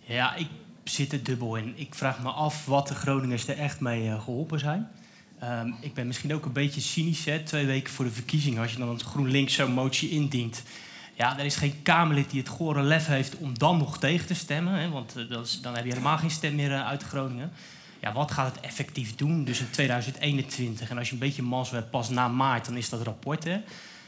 Ja, 0.00 0.34
ik 0.36 0.46
zit 0.84 1.26
dubbel 1.26 1.56
in. 1.56 1.72
Ik 1.76 1.94
vraag 1.94 2.22
me 2.22 2.30
af 2.30 2.66
wat 2.66 2.88
de 2.88 2.94
Groningers 2.94 3.48
er 3.48 3.58
echt 3.58 3.80
mee 3.80 4.08
eh, 4.08 4.22
geholpen 4.22 4.58
zijn. 4.58 4.88
Ehm, 5.38 5.70
ik 5.80 5.94
ben 5.94 6.06
misschien 6.06 6.34
ook 6.34 6.44
een 6.44 6.52
beetje 6.52 6.80
cynisch. 6.80 7.24
Hè? 7.24 7.40
Twee 7.40 7.66
weken 7.66 7.92
voor 7.92 8.04
de 8.04 8.10
verkiezingen, 8.10 8.62
als 8.62 8.72
je 8.72 8.78
dan 8.78 8.88
het 8.88 9.02
GroenLinks 9.02 9.54
zo'n 9.54 9.72
motie 9.72 10.10
indient. 10.10 10.62
Ja, 11.14 11.38
er 11.38 11.44
is 11.44 11.56
geen 11.56 11.82
Kamerlid 11.82 12.30
die 12.30 12.40
het 12.40 12.48
gore 12.48 12.82
lef 12.82 13.06
heeft 13.06 13.36
om 13.36 13.58
dan 13.58 13.78
nog 13.78 13.98
tegen 13.98 14.26
te 14.26 14.34
stemmen. 14.34 14.72
Hè? 14.72 14.88
Want 14.88 15.16
eh, 15.16 15.38
dan 15.62 15.74
heb 15.74 15.84
je 15.84 15.90
helemaal 15.90 16.18
geen 16.18 16.30
stem 16.30 16.54
meer 16.54 16.72
eh, 16.72 16.86
uit 16.86 17.02
Groningen. 17.02 17.52
Ja, 18.00 18.12
wat 18.12 18.30
gaat 18.30 18.54
het 18.54 18.64
effectief 18.64 19.14
doen? 19.14 19.44
Dus 19.44 19.60
in 19.60 19.70
2021. 19.70 20.90
En 20.90 20.98
als 20.98 21.06
je 21.06 21.12
een 21.12 21.18
beetje 21.18 21.42
mals 21.42 21.70
hebt, 21.70 21.90
pas 21.90 22.08
na 22.08 22.28
maart, 22.28 22.64
dan 22.64 22.76
is 22.76 22.88
dat 22.88 23.02
rapport. 23.02 23.44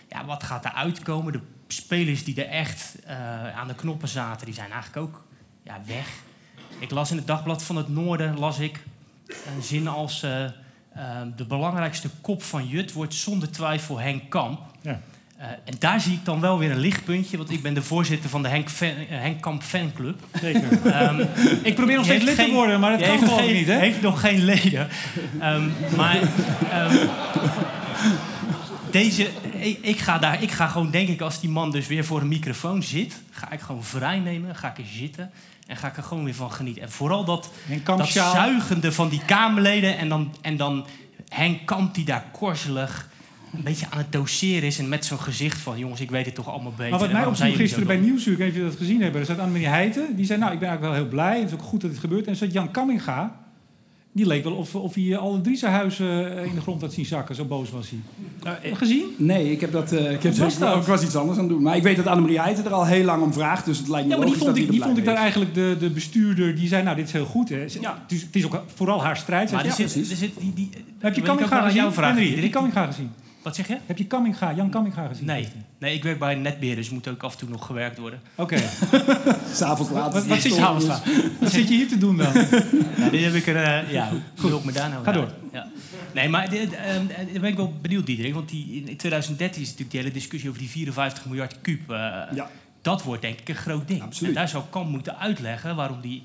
Ja, 0.09 0.25
wat 0.25 0.42
gaat 0.42 0.64
er 0.64 0.73
uitkomen? 0.73 1.33
De 1.33 1.40
spelers 1.68 2.25
die 2.25 2.45
er 2.45 2.50
echt 2.50 3.06
aan 3.54 3.68
de 3.68 3.75
knoppen 3.75 4.09
zaten, 4.09 4.47
die 4.47 4.54
zijn 4.54 4.71
eigenlijk 4.71 5.06
ook 5.06 5.25
ja, 5.62 5.80
weg. 5.87 6.09
Ik 6.78 6.90
las 6.90 7.11
in 7.11 7.16
het 7.16 7.26
Dagblad 7.26 7.62
van 7.62 7.76
het 7.76 7.88
Noorden 7.88 8.38
las 8.38 8.59
ik 8.59 8.80
een 9.26 9.62
zin 9.62 9.88
als... 9.88 10.23
eh, 10.23 10.45
eh, 10.45 10.50
de 11.37 11.45
belangrijkste 11.45 12.09
kop 12.21 12.42
van 12.42 12.68
Jut 12.68 12.92
wordt 12.92 13.14
zonder 13.14 13.50
twijfel 13.50 13.99
Henk 13.99 14.30
Kamp. 14.30 14.61
Ja. 14.80 15.00
Eh, 15.37 15.47
en 15.49 15.75
daar 15.78 16.00
zie 16.00 16.12
ik 16.12 16.25
dan 16.25 16.40
wel 16.40 16.59
weer 16.59 16.71
een 16.71 16.78
lichtpuntje, 16.78 17.37
want 17.37 17.50
ik 17.50 17.62
ben 17.62 17.75
de 17.75 17.83
voorzitter 17.83 18.30
van 18.30 18.42
de 18.42 18.49
Henk, 18.49 18.68
fan, 18.71 18.88
eh, 18.88 18.95
Henk 19.09 19.40
Kamp 19.40 19.62
fanclub. 19.62 20.18
Zeker. 20.40 20.87
Ehm, 20.87 21.21
ik 21.62 21.75
probeer 21.75 21.97
nog 21.97 22.04
steeds 22.04 22.25
lid 22.25 22.37
te 22.37 22.50
worden, 22.52 22.80
maar 22.80 22.99
dat 22.99 23.09
kan 23.09 23.28
geen- 23.28 23.54
niet, 23.54 23.66
hè? 23.66 23.78
heeft 23.78 24.00
nog 24.02 24.21
geen 24.21 24.45
leden. 24.45 24.88
Ehm, 25.40 25.68
maar 25.97 26.18
ehm, 26.71 27.06
deze, 28.90 29.28
ik, 29.52 29.78
ik, 29.83 29.99
ga 29.99 30.18
daar, 30.18 30.42
ik 30.42 30.50
ga 30.50 30.66
gewoon, 30.66 30.90
denk 30.90 31.09
ik, 31.09 31.21
als 31.21 31.40
die 31.40 31.50
man 31.50 31.71
dus 31.71 31.87
weer 31.87 32.04
voor 32.04 32.21
een 32.21 32.28
microfoon 32.28 32.83
zit, 32.83 33.21
ga 33.30 33.50
ik 33.52 33.61
gewoon 33.61 33.85
vrij 33.85 34.18
nemen, 34.18 34.54
ga 34.56 34.68
ik 34.71 34.78
er 34.78 34.85
zitten 34.92 35.30
en 35.67 35.77
ga 35.77 35.89
ik 35.89 35.97
er 35.97 36.03
gewoon 36.03 36.25
weer 36.25 36.35
van 36.35 36.53
genieten. 36.53 36.83
En 36.83 36.91
vooral 36.91 37.25
dat, 37.25 37.51
dat 37.85 38.09
zuigende 38.09 38.93
van 38.93 39.09
die 39.09 39.25
Kamerleden 39.25 39.99
en 39.99 40.09
dan, 40.09 40.35
en 40.41 40.57
dan 40.57 40.87
Henk 41.29 41.67
Kamp 41.67 41.95
die 41.95 42.05
daar 42.05 42.25
korzelig 42.33 43.09
een 43.53 43.63
beetje 43.63 43.87
aan 43.91 43.99
het 43.99 44.13
doseren 44.13 44.63
is 44.63 44.79
en 44.79 44.89
met 44.89 45.05
zo'n 45.05 45.21
gezicht 45.21 45.59
van 45.59 45.79
jongens, 45.79 46.01
ik 46.01 46.11
weet 46.11 46.27
het 46.27 46.35
toch 46.35 46.49
allemaal 46.49 46.73
beter. 46.77 46.91
Maar 46.91 46.99
wat 46.99 47.13
mij 47.13 47.23
zijn 47.23 47.31
opviel 47.33 47.55
gisteren 47.55 47.87
bij? 47.87 47.97
Nieuwsuur, 47.97 48.33
ik 48.33 48.39
weet 48.39 48.47
niet 48.47 48.57
of 48.57 48.61
jullie 48.63 48.71
dat 48.71 48.81
gezien 48.81 49.03
hebben, 49.03 49.21
er 49.21 49.27
zat 49.27 49.39
Annemarie 49.39 49.69
Heijten. 49.69 50.17
Die 50.17 50.25
zei, 50.25 50.39
nou, 50.39 50.53
ik 50.53 50.59
ben 50.59 50.69
eigenlijk 50.69 50.97
wel 50.97 51.05
heel 51.05 51.15
blij. 51.15 51.39
Het 51.39 51.49
is 51.49 51.55
ook 51.55 51.63
goed 51.63 51.81
dat 51.81 51.91
dit 51.91 52.01
gebeurt. 52.01 52.25
En 52.25 52.31
er 52.31 52.37
zat 52.37 52.53
Jan 52.53 52.71
Kamminga. 52.71 53.46
Die 54.17 54.27
leek 54.27 54.45
wel 54.45 54.53
of, 54.53 54.75
of 54.75 54.95
hij 54.95 55.17
alle 55.17 55.41
drie 55.41 55.57
zijn 55.57 55.73
huizen 55.73 56.37
eh, 56.39 56.45
in 56.45 56.55
de 56.55 56.61
grond 56.61 56.81
had 56.81 56.93
zien 56.93 57.05
zakken. 57.05 57.35
Zo 57.35 57.45
boos 57.45 57.71
was 57.71 57.91
hij. 57.91 57.99
Nou, 58.43 58.57
eh, 58.63 58.77
Gezien? 58.77 59.05
Nee, 59.17 59.51
ik 59.53 59.61
heb 59.61 59.73
dat. 59.73 59.93
eh, 59.93 60.13
ik, 60.13 60.23
heb 60.23 60.35
was 60.35 60.55
ik, 60.55 60.59
dat? 60.61 60.77
ik 60.77 60.83
was 60.83 61.03
iets 61.03 61.17
anders 61.17 61.39
aan 61.39 61.45
het 61.45 61.53
doen. 61.53 61.63
Maar 61.63 61.77
ik 61.77 61.83
weet 61.83 61.97
dat 61.97 62.07
Annemarie 62.07 62.41
Heijten 62.41 62.65
er 62.65 62.73
al 62.73 62.87
heel 62.87 63.05
lang 63.05 63.23
om 63.23 63.33
vraagt. 63.33 63.65
Dus 63.65 63.79
het 63.79 63.89
lijkt 63.89 64.07
me 64.07 64.13
Ja, 64.13 64.19
maar 64.19 64.27
die 64.29 64.37
vond 64.37 64.57
ik, 64.57 64.71
die 64.71 64.83
vond 64.83 64.99
ik 64.99 65.05
daar 65.05 65.17
eigenlijk 65.17 65.55
de, 65.55 65.77
de 65.81 65.91
bestuurder. 65.91 66.55
Die 66.57 66.69
zei, 66.69 66.83
nou, 66.83 66.97
dit 66.97 67.07
is 67.07 67.13
heel 67.13 67.25
goed. 67.25 67.49
Hè. 67.49 67.69
Ze- 67.69 67.81
Ja. 67.81 67.99
Het, 68.03 68.13
is, 68.13 68.23
het 68.23 68.37
is 68.37 68.45
ook 68.45 68.63
vooral 68.75 69.03
haar 69.03 69.17
strijd. 69.17 69.51
Maar 69.51 69.61
er 69.61 69.67
Ja, 69.67 69.75
zit, 69.75 70.11
er 70.11 70.17
zit 70.17 70.33
die, 70.39 70.53
die, 70.55 70.71
heb 70.99 71.15
je 71.15 71.23
wil 71.23 71.33
ik 71.33 71.39
wel 71.39 71.49
aan 71.59 71.65
gezien? 71.65 71.81
jou 71.81 71.93
vragen, 71.93 72.15
Henry, 72.17 72.31
heb 72.31 72.35
je 72.37 72.41
Diederik. 72.43 72.53
Kamminga 72.53 72.87
gezien? 72.93 73.11
Wat 73.47 73.55
zeg 73.57 73.69
je? 73.69 73.79
Heb 73.87 73.99
je 73.99 74.07
Kamminga, 74.07 74.53
Jan 74.55 74.71
Kamminga 74.71 75.07
gezien? 75.07 75.26
Nee. 75.26 75.49
nee, 75.79 75.95
ik 75.95 76.03
werk 76.03 76.19
bij 76.19 76.33
een 76.33 76.43
netbeheerder, 76.43 76.85
dus 76.85 76.93
moet 76.93 77.09
ook 77.09 77.23
af 77.23 77.33
en 77.33 77.38
toe 77.38 77.49
nog 77.49 77.67
gewerkt 77.67 77.99
worden. 77.99 78.21
Oké. 78.35 78.55
is. 78.55 78.79
S'avonds 79.59 79.93
laat. 79.93 80.12
Wat, 80.12 80.26
wat, 80.26 80.41
zit 80.41 80.55
je, 80.55 80.61
laat. 80.61 80.85
wat 81.41 81.50
zit 81.50 81.69
je 81.69 81.75
hier 81.75 81.88
te 81.88 81.99
doen 81.99 82.17
dan? 82.17 82.33
Ja, 82.97 83.09
dit 83.11 83.25
heb 83.25 83.35
ik 83.35 83.47
er. 83.47 83.57
eh, 83.57 83.93
ja, 83.93 84.11
wil 84.35 84.59
ik 84.59 84.65
me 84.65 84.73
daar 84.73 84.88
nou 84.88 85.05
Ga 85.05 85.12
door. 85.12 85.33
Ja. 85.53 85.67
Nee, 86.15 86.29
maar 86.29 86.50
dit, 86.50 86.73
ehm, 86.75 87.07
eh, 87.09 87.17
daar 87.33 87.41
ben 87.41 87.50
ik 87.50 87.57
wel 87.57 87.75
benieuwd, 87.81 88.07
Diederik. 88.07 88.35
Want 88.35 88.49
die, 88.49 88.83
in 88.87 88.97
2013 88.97 89.61
is 89.62 89.67
natuurlijk 89.67 89.91
die 89.91 90.00
hele 90.00 90.12
discussie 90.12 90.49
over 90.49 90.61
die 90.61 90.71
54 90.71 91.26
miljard 91.26 91.61
kuub. 91.61 91.91
eh, 91.91 91.97
Ja. 92.35 92.50
Dat 92.83 93.03
wordt 93.03 93.23
denk 93.23 93.41
ik 93.41 93.49
een 93.49 93.55
groot 93.55 93.88
ding. 93.88 94.03
Absoluut. 94.03 94.29
En 94.31 94.37
daar 94.38 94.49
zou 94.49 94.65
Kamp 94.71 94.91
moeten 94.91 95.19
uitleggen 95.19 95.76
waarom 95.76 96.00
die, 96.00 96.23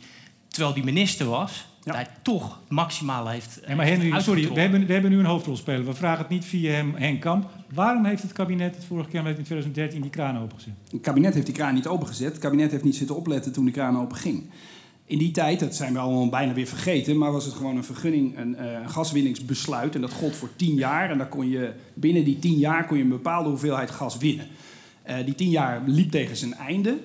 terwijl 0.47 0.73
die 0.73 0.83
minister 0.83 1.25
was, 1.25 1.65
Ja. 1.83 1.91
daar 1.91 2.17
toch 2.21 2.59
het 2.61 2.69
maximale 2.69 3.29
heeft. 3.29 3.59
Ja, 3.67 3.75
maar 3.75 3.85
heeft 3.85 4.01
Henry, 4.01 4.21
sorry, 4.21 4.53
we 4.53 4.59
hebben, 4.59 4.85
we 4.85 4.93
hebben 4.93 5.11
nu 5.11 5.19
een 5.19 5.25
hoofdrolspeler. 5.25 5.85
We 5.85 5.93
vragen 5.93 6.19
het 6.19 6.29
niet 6.29 6.45
via 6.45 6.71
hem, 6.71 6.95
Henk 6.95 7.21
Kamp. 7.21 7.49
Waarom 7.73 8.05
heeft 8.05 8.21
het 8.21 8.33
kabinet 8.33 8.75
het 8.75 8.85
vorige 8.85 9.09
keer 9.09 9.27
in 9.27 9.33
2013 9.33 10.01
die 10.01 10.09
kraan 10.09 10.37
opengezet? 10.37 10.73
Het 10.91 11.01
kabinet 11.01 11.33
heeft 11.33 11.45
die 11.45 11.55
kraan 11.55 11.73
niet 11.73 11.87
opengezet. 11.87 12.31
Het 12.31 12.41
kabinet 12.41 12.71
heeft 12.71 12.83
niet 12.83 12.95
zitten 12.95 13.15
opletten 13.15 13.51
toen 13.51 13.65
die 13.65 13.73
kraan 13.73 13.99
open 13.99 14.17
ging. 14.17 14.49
In 15.05 15.17
die 15.17 15.31
tijd, 15.31 15.59
dat 15.59 15.75
zijn 15.75 15.93
we 15.93 15.99
allemaal 15.99 16.29
bijna 16.29 16.53
weer 16.53 16.67
vergeten, 16.67 17.17
maar 17.17 17.31
was 17.31 17.45
het 17.45 17.53
gewoon 17.53 17.77
een 17.77 17.83
vergunning, 17.83 18.37
een 18.37 18.55
eh, 18.55 18.89
gaswinningsbesluit. 18.89 19.95
En 19.95 20.01
dat 20.01 20.11
gold 20.11 20.35
voor 20.35 20.49
tien 20.55 20.75
jaar. 20.75 21.09
En 21.09 21.17
dan 21.17 21.29
kon 21.29 21.49
je, 21.49 21.73
binnen 21.93 22.23
die 22.23 22.39
tien 22.39 22.57
jaar 22.57 22.87
kon 22.87 22.97
je 22.97 23.03
een 23.03 23.09
bepaalde 23.09 23.49
hoeveelheid 23.49 23.91
gas 23.91 24.17
winnen. 24.17 24.47
Eh, 25.03 25.15
die 25.25 25.35
tien 25.35 25.49
jaar 25.49 25.81
liep 25.85 26.11
tegen 26.11 26.37
zijn 26.37 26.53
einde. 26.53 26.97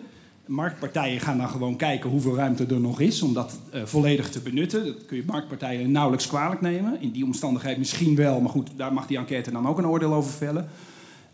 Marktpartijen 0.46 1.20
gaan 1.20 1.38
dan 1.38 1.48
gewoon 1.48 1.76
kijken 1.76 2.10
hoeveel 2.10 2.36
ruimte 2.36 2.66
er 2.66 2.80
nog 2.80 3.00
is 3.00 3.22
om 3.22 3.32
dat 3.32 3.58
eh, 3.70 3.82
volledig 3.84 4.30
te 4.30 4.40
benutten. 4.40 4.84
Dat 4.84 5.06
kun 5.06 5.16
je 5.16 5.22
marktpartijen 5.26 5.90
nauwelijks 5.90 6.26
kwalijk 6.26 6.60
nemen. 6.60 7.00
In 7.00 7.10
die 7.10 7.24
omstandigheid 7.24 7.78
misschien 7.78 8.16
wel, 8.16 8.40
maar 8.40 8.50
goed, 8.50 8.70
daar 8.76 8.92
mag 8.92 9.06
die 9.06 9.18
enquête 9.18 9.50
dan 9.50 9.68
ook 9.68 9.78
een 9.78 9.86
oordeel 9.86 10.14
over 10.14 10.30
vellen. 10.30 10.68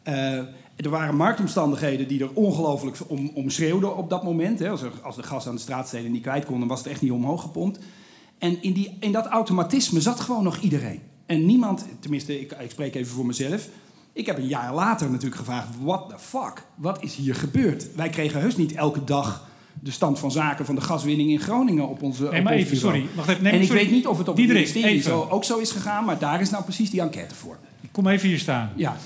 Eh, 0.02 0.36
er 0.76 0.90
waren 0.90 1.16
marktomstandigheden 1.16 2.08
die 2.08 2.20
er 2.20 2.32
ongelooflijk 2.32 2.96
om, 3.06 3.30
om 3.34 3.50
schreeuwden 3.50 3.96
op 3.96 4.10
dat 4.10 4.22
moment. 4.22 4.58
Hè. 4.58 4.70
Als, 4.70 4.82
er, 4.82 4.92
als 5.02 5.16
de 5.16 5.22
gas 5.22 5.46
aan 5.46 5.54
de 5.54 5.60
straatsteden 5.60 6.12
niet 6.12 6.22
kwijt 6.22 6.44
konden, 6.44 6.68
was 6.68 6.78
het 6.78 6.88
echt 6.88 7.02
niet 7.02 7.12
omhoog 7.12 7.42
gepompt. 7.42 7.78
En 8.38 8.62
in, 8.62 8.72
die, 8.72 8.96
in 9.00 9.12
dat 9.12 9.26
automatisme 9.26 10.00
zat 10.00 10.20
gewoon 10.20 10.44
nog 10.44 10.56
iedereen. 10.56 11.00
En 11.26 11.46
niemand, 11.46 11.86
tenminste, 12.00 12.40
ik, 12.40 12.52
ik 12.52 12.70
spreek 12.70 12.94
even 12.94 13.14
voor 13.14 13.26
mezelf. 13.26 13.68
Ik 14.12 14.26
heb 14.26 14.38
een 14.38 14.46
jaar 14.46 14.74
later 14.74 15.10
natuurlijk 15.10 15.36
gevraagd: 15.36 15.68
what 15.80 16.08
the 16.08 16.18
fuck? 16.18 16.64
Wat 16.74 17.02
is 17.02 17.14
hier 17.14 17.34
gebeurd? 17.34 17.94
Wij 17.94 18.08
kregen 18.08 18.40
heus 18.40 18.56
niet 18.56 18.72
elke 18.72 19.04
dag 19.04 19.50
de 19.80 19.90
stand 19.90 20.18
van 20.18 20.30
zaken 20.30 20.64
van 20.64 20.74
de 20.74 20.80
gaswinning 20.80 21.30
in 21.30 21.40
Groningen 21.40 21.88
op 21.88 22.02
onze. 22.02 22.28
Nee, 22.30 22.42
maar 22.42 22.52
even, 22.52 22.76
sorry. 22.76 23.06
Wacht 23.14 23.28
even. 23.28 23.42
Nee, 23.42 23.52
en 23.52 23.60
ik 23.60 23.66
sorry. 23.66 23.82
weet 23.82 23.92
niet 23.92 24.06
of 24.06 24.18
het 24.18 24.28
op 24.28 24.36
het 24.36 24.36
Diederik, 24.36 24.62
ministerie 24.62 25.02
zo, 25.02 25.26
ook 25.30 25.44
zo 25.44 25.58
is 25.58 25.70
gegaan, 25.70 26.04
maar 26.04 26.18
daar 26.18 26.40
is 26.40 26.50
nou 26.50 26.64
precies 26.64 26.90
die 26.90 27.00
enquête 27.00 27.34
voor. 27.34 27.58
Kom 27.90 28.06
even 28.06 28.28
hier 28.28 28.38
staan. 28.38 28.70
Ja, 28.76 28.96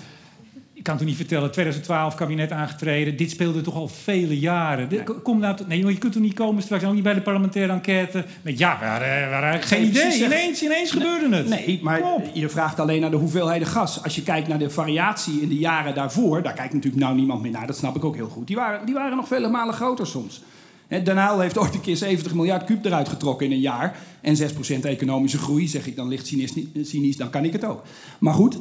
kan 0.87 0.97
toch 0.97 1.07
niet 1.07 1.17
vertellen, 1.17 1.51
2012 1.51 2.15
kabinet 2.15 2.53
aangetreden. 2.53 3.17
Dit 3.17 3.31
speelde 3.31 3.61
toch 3.61 3.75
al 3.75 3.89
vele 3.89 4.39
jaren. 4.39 4.89
Dit- 4.89 5.23
Kom 5.23 5.39
nou, 5.39 5.57
nee, 5.67 5.87
je 5.87 5.99
kunt 5.99 6.13
toch 6.13 6.23
niet 6.23 6.35
komen 6.35 6.63
straks, 6.63 6.85
ook 6.85 6.95
niet 6.95 7.03
bij 7.03 7.15
de 7.15 7.21
parlementaire 7.21 7.73
enquête. 7.73 8.25
Met, 8.43 8.59
ja, 8.59 8.77
we 8.81 8.87
hadden, 8.87 9.09
we 9.09 9.15
hadden 9.15 9.51
eigenlijk 9.51 9.65
geen 9.65 9.81
Nee, 9.81 9.89
idee. 9.91 10.03
precies. 10.03 10.25
Ineens, 10.25 10.63
ineens 10.63 10.91
gebeurde 10.91 11.37
het. 11.37 11.49
Nee, 11.49 11.81
maar 11.83 12.01
je 12.33 12.49
vraagt 12.49 12.81
alleen 12.81 13.01
naar 13.01 13.11
de 13.11 13.17
hoeveelheden 13.17 13.67
gas. 13.69 14.03
Als 14.05 14.15
je 14.15 14.23
kijkt 14.23 14.49
naar 14.49 14.59
de 14.59 14.71
variatie 14.71 15.41
in 15.41 15.49
de 15.49 15.59
jaren 15.59 15.95
daarvoor, 15.95 16.43
daar 16.43 16.53
kijkt 16.53 16.73
natuurlijk 16.75 17.03
nou 17.03 17.17
niemand 17.17 17.43
meer 17.43 17.53
naar. 17.53 17.67
Dat 17.67 17.77
snap 17.77 17.97
ik 17.97 18.05
ook 18.05 18.15
heel 18.15 18.29
goed. 18.29 18.47
Die 18.47 18.57
waren, 18.57 18.87
die 18.87 18.95
waren 18.95 19.17
nog 19.17 19.29
vele 19.29 19.49
malen 19.49 19.75
groter 19.75 20.07
soms. 20.07 20.43
Den 20.89 21.39
heeft 21.41 21.59
ooit 21.59 21.75
een 21.75 21.81
keer 21.81 21.97
70 21.97 22.35
miljard 22.35 22.65
kuub 22.65 22.85
eruit 22.85 23.09
getrokken 23.09 23.47
in 23.47 23.53
een 23.53 23.61
jaar. 23.61 23.97
En 24.21 24.37
6% 24.37 24.81
economische 24.83 25.39
groei, 25.39 25.69
zeg 25.69 25.87
ik 25.87 25.97
dan 25.97 26.09
licht 26.09 26.27
cynisch, 26.27 26.53
cynisch 26.83 27.17
dan 27.17 27.31
kan 27.31 27.45
ik 27.45 27.53
het 27.53 27.65
ook. 27.65 27.83
Maar 28.19 28.35
goed, 28.35 28.59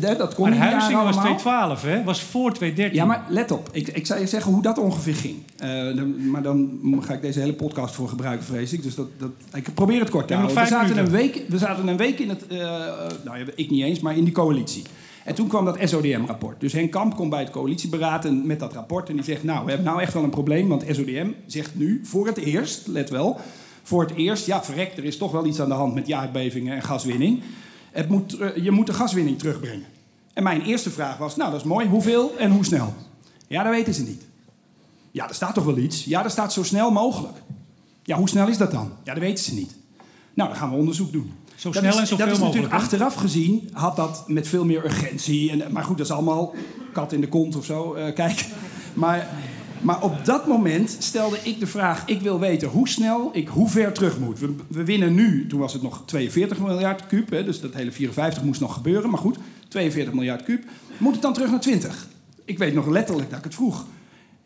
d- 0.00 0.18
dat 0.18 0.34
kon 0.34 0.48
Maar 0.48 0.58
jaren 0.58 0.70
Huizingen 0.72 1.04
was 1.04 1.16
allemaal. 1.16 1.36
212, 1.36 1.82
hè? 1.82 2.04
Was 2.04 2.22
voor 2.22 2.52
2013. 2.52 2.94
Ja, 2.98 3.04
maar 3.04 3.24
let 3.28 3.50
op. 3.50 3.68
Ik, 3.72 3.88
ik 3.88 4.06
zou 4.06 4.20
je 4.20 4.26
zeggen 4.26 4.52
hoe 4.52 4.62
dat 4.62 4.78
ongeveer 4.78 5.14
ging. 5.14 5.36
Eh, 5.56 5.68
dan- 5.96 6.30
maar 6.30 6.42
dan 6.42 6.78
ga 7.00 7.14
ik 7.14 7.22
deze 7.22 7.40
hele 7.40 7.52
podcast 7.52 7.94
voor 7.94 8.08
gebruiken, 8.08 8.46
vrees 8.46 8.72
ik. 8.72 8.82
Dus 8.82 8.94
dat, 8.94 9.06
dat, 9.18 9.30
ik 9.54 9.74
probeer 9.74 10.00
het 10.00 10.10
kort 10.10 10.26
te 10.28 10.34
We 10.34 10.40
houden. 10.40 10.66
Zaten, 10.66 10.98
een 11.04 11.10
week, 11.10 11.42
we 11.48 11.58
zaten 11.58 11.88
een 11.88 11.96
week 11.96 12.18
in 12.18 12.28
het... 12.28 12.46
eh, 12.46 12.58
nou 13.24 13.38
ik 13.54 13.70
niet 13.70 13.82
eens, 13.84 14.00
maar 14.00 14.16
in 14.16 14.24
die 14.24 14.32
coalitie. 14.34 14.82
En 15.28 15.34
toen 15.34 15.48
kwam 15.48 15.64
dat 15.64 15.78
SODM-rapport. 15.80 16.60
Dus 16.60 16.72
Henk 16.72 16.90
Kamp 16.90 17.16
komt 17.16 17.30
bij 17.30 17.40
het 17.40 17.50
coalitieberaad 17.50 18.30
met 18.30 18.60
dat 18.60 18.72
rapport... 18.72 19.08
en 19.08 19.14
die 19.14 19.24
zegt, 19.24 19.42
nou, 19.42 19.64
we 19.64 19.70
hebben 19.70 19.86
nou 19.86 20.00
echt 20.00 20.12
wel 20.12 20.22
een 20.22 20.30
probleem... 20.30 20.68
want 20.68 20.84
SODM 20.90 21.30
zegt 21.46 21.74
nu, 21.74 22.00
voor 22.04 22.26
het 22.26 22.36
eerst, 22.36 22.86
let 22.86 23.10
wel... 23.10 23.40
voor 23.82 24.02
het 24.02 24.14
eerst, 24.14 24.46
ja, 24.46 24.64
verrek, 24.64 24.96
er 24.96 25.04
is 25.04 25.16
toch 25.16 25.32
wel 25.32 25.46
iets 25.46 25.60
aan 25.60 25.68
de 25.68 25.74
hand... 25.74 25.94
met 25.94 26.04
die 26.06 26.16
aardbevingen 26.16 26.74
en 26.74 26.82
gaswinning. 26.82 27.42
Het 27.90 28.08
moet, 28.08 28.38
eh, 28.38 28.56
je 28.56 28.70
moet 28.70 28.86
de 28.86 28.92
gaswinning 28.92 29.38
terugbrengen. 29.38 29.86
En 30.32 30.42
mijn 30.42 30.62
eerste 30.62 30.90
vraag 30.90 31.16
was, 31.16 31.36
nou, 31.36 31.50
dat 31.50 31.60
is 31.60 31.66
mooi. 31.66 31.88
Hoeveel 31.88 32.36
en 32.38 32.50
hoe 32.50 32.64
snel? 32.64 32.94
Ja, 33.46 33.62
dat 33.62 33.72
weten 33.72 33.94
ze 33.94 34.02
niet. 34.02 34.22
Ja, 35.10 35.28
er 35.28 35.34
staat 35.34 35.54
toch 35.54 35.64
wel 35.64 35.78
iets? 35.78 36.04
Ja, 36.04 36.24
er 36.24 36.30
staat 36.30 36.52
zo 36.52 36.62
snel 36.62 36.90
mogelijk. 36.90 37.36
Ja, 38.02 38.16
hoe 38.16 38.28
snel 38.28 38.48
is 38.48 38.58
dat 38.58 38.70
dan? 38.70 38.92
Ja, 39.02 39.12
dat 39.12 39.22
weten 39.22 39.44
ze 39.44 39.54
niet. 39.54 39.74
Nou, 40.34 40.48
dan 40.48 40.58
gaan 40.58 40.70
we 40.70 40.76
onderzoek 40.76 41.12
doen. 41.12 41.32
Zo 41.58 41.70
Dat 41.70 41.82
snel 41.82 41.92
is- 41.92 41.98
en 41.98 42.06
zoveel 42.06 42.24
Dat 42.26 42.34
is 42.34 42.40
mogelijk. 42.40 42.70
natuurlijk 42.70 42.92
achteraf 42.92 43.14
gezien, 43.14 43.68
had 43.72 43.96
dat 43.96 44.24
met 44.26 44.48
veel 44.48 44.64
meer 44.64 44.84
urgentie. 44.84 45.50
En, 45.50 45.72
maar 45.72 45.84
goed, 45.84 45.96
dat 45.98 46.06
is 46.06 46.12
allemaal 46.12 46.54
kat 46.92 47.12
in 47.12 47.20
de 47.20 47.28
kont 47.28 47.56
of 47.56 47.64
zo. 47.64 47.94
eh, 47.94 48.14
kijk. 48.22 48.44
Maar, 48.94 49.28
maar 49.80 50.02
op 50.02 50.24
dat 50.24 50.46
moment 50.46 50.96
stelde 50.98 51.38
ik 51.42 51.60
de 51.60 51.66
vraag: 51.66 52.02
ik 52.06 52.20
wil 52.20 52.38
weten 52.40 52.68
hoe 52.68 52.88
snel 52.88 53.30
ik 53.32 53.48
hoe 53.48 53.68
ver 53.68 53.92
terug 53.92 54.18
moet. 54.18 54.38
We, 54.38 54.54
we 54.68 54.84
winnen 54.84 55.14
nu, 55.14 55.46
toen 55.46 55.60
was 55.60 55.72
het 55.72 55.82
nog 55.82 56.02
42 56.06 56.58
miljard 56.58 57.06
kuub. 57.06 57.30
Hè, 57.30 57.44
dus 57.44 57.60
dat 57.60 57.74
hele 57.74 57.92
54 57.92 58.42
moest 58.42 58.60
nog 58.60 58.74
gebeuren. 58.74 59.10
Maar 59.10 59.20
goed, 59.20 59.38
42 59.68 60.14
miljard 60.14 60.42
kuub. 60.44 60.64
Moet 60.98 61.12
het 61.12 61.22
dan 61.22 61.32
terug 61.32 61.50
naar 61.50 61.60
20? 61.60 62.06
Ik 62.44 62.58
weet 62.58 62.74
nog 62.74 62.86
letterlijk 62.86 63.28
dat 63.30 63.38
ik 63.38 63.44
het 63.44 63.54
vroeg. 63.54 63.84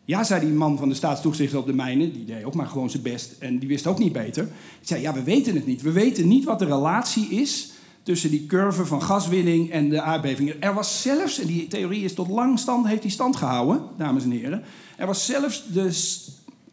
Ja, 0.05 0.23
zei 0.23 0.45
die 0.45 0.53
man 0.53 0.77
van 0.77 0.89
de 0.89 0.95
staatstoezicht 0.95 1.55
op 1.55 1.65
de 1.65 1.73
mijnen, 1.73 2.13
die 2.13 2.25
deed 2.25 2.43
ook 2.43 2.53
maar 2.53 2.67
gewoon 2.67 2.89
zijn 2.89 3.03
best 3.03 3.35
en 3.39 3.59
die 3.59 3.67
wist 3.67 3.87
ook 3.87 3.99
niet 3.99 4.13
beter. 4.13 4.43
Die 4.43 4.53
zei, 4.87 5.01
ja, 5.01 5.13
we 5.13 5.23
weten 5.23 5.55
het 5.55 5.65
niet. 5.65 5.81
We 5.81 5.91
weten 5.91 6.27
niet 6.27 6.43
wat 6.43 6.59
de 6.59 6.65
relatie 6.65 7.27
is 7.29 7.71
tussen 8.03 8.29
die 8.29 8.45
curve 8.45 8.85
van 8.85 9.01
gaswinning 9.01 9.71
en 9.71 9.89
de 9.89 10.01
aardbevingen. 10.01 10.61
Er 10.61 10.73
was 10.73 11.01
zelfs, 11.01 11.39
en 11.39 11.47
die 11.47 11.67
theorie 11.67 12.03
is 12.03 12.13
tot 12.13 12.27
lang 12.27 12.59
stand, 12.59 12.87
heeft 12.87 13.01
die 13.01 13.11
stand 13.11 13.35
gehouden, 13.35 13.81
dames 13.97 14.23
en 14.23 14.31
heren. 14.31 14.63
Er 14.97 15.07
was 15.07 15.25
zelfs 15.25 15.63
de, 15.73 15.91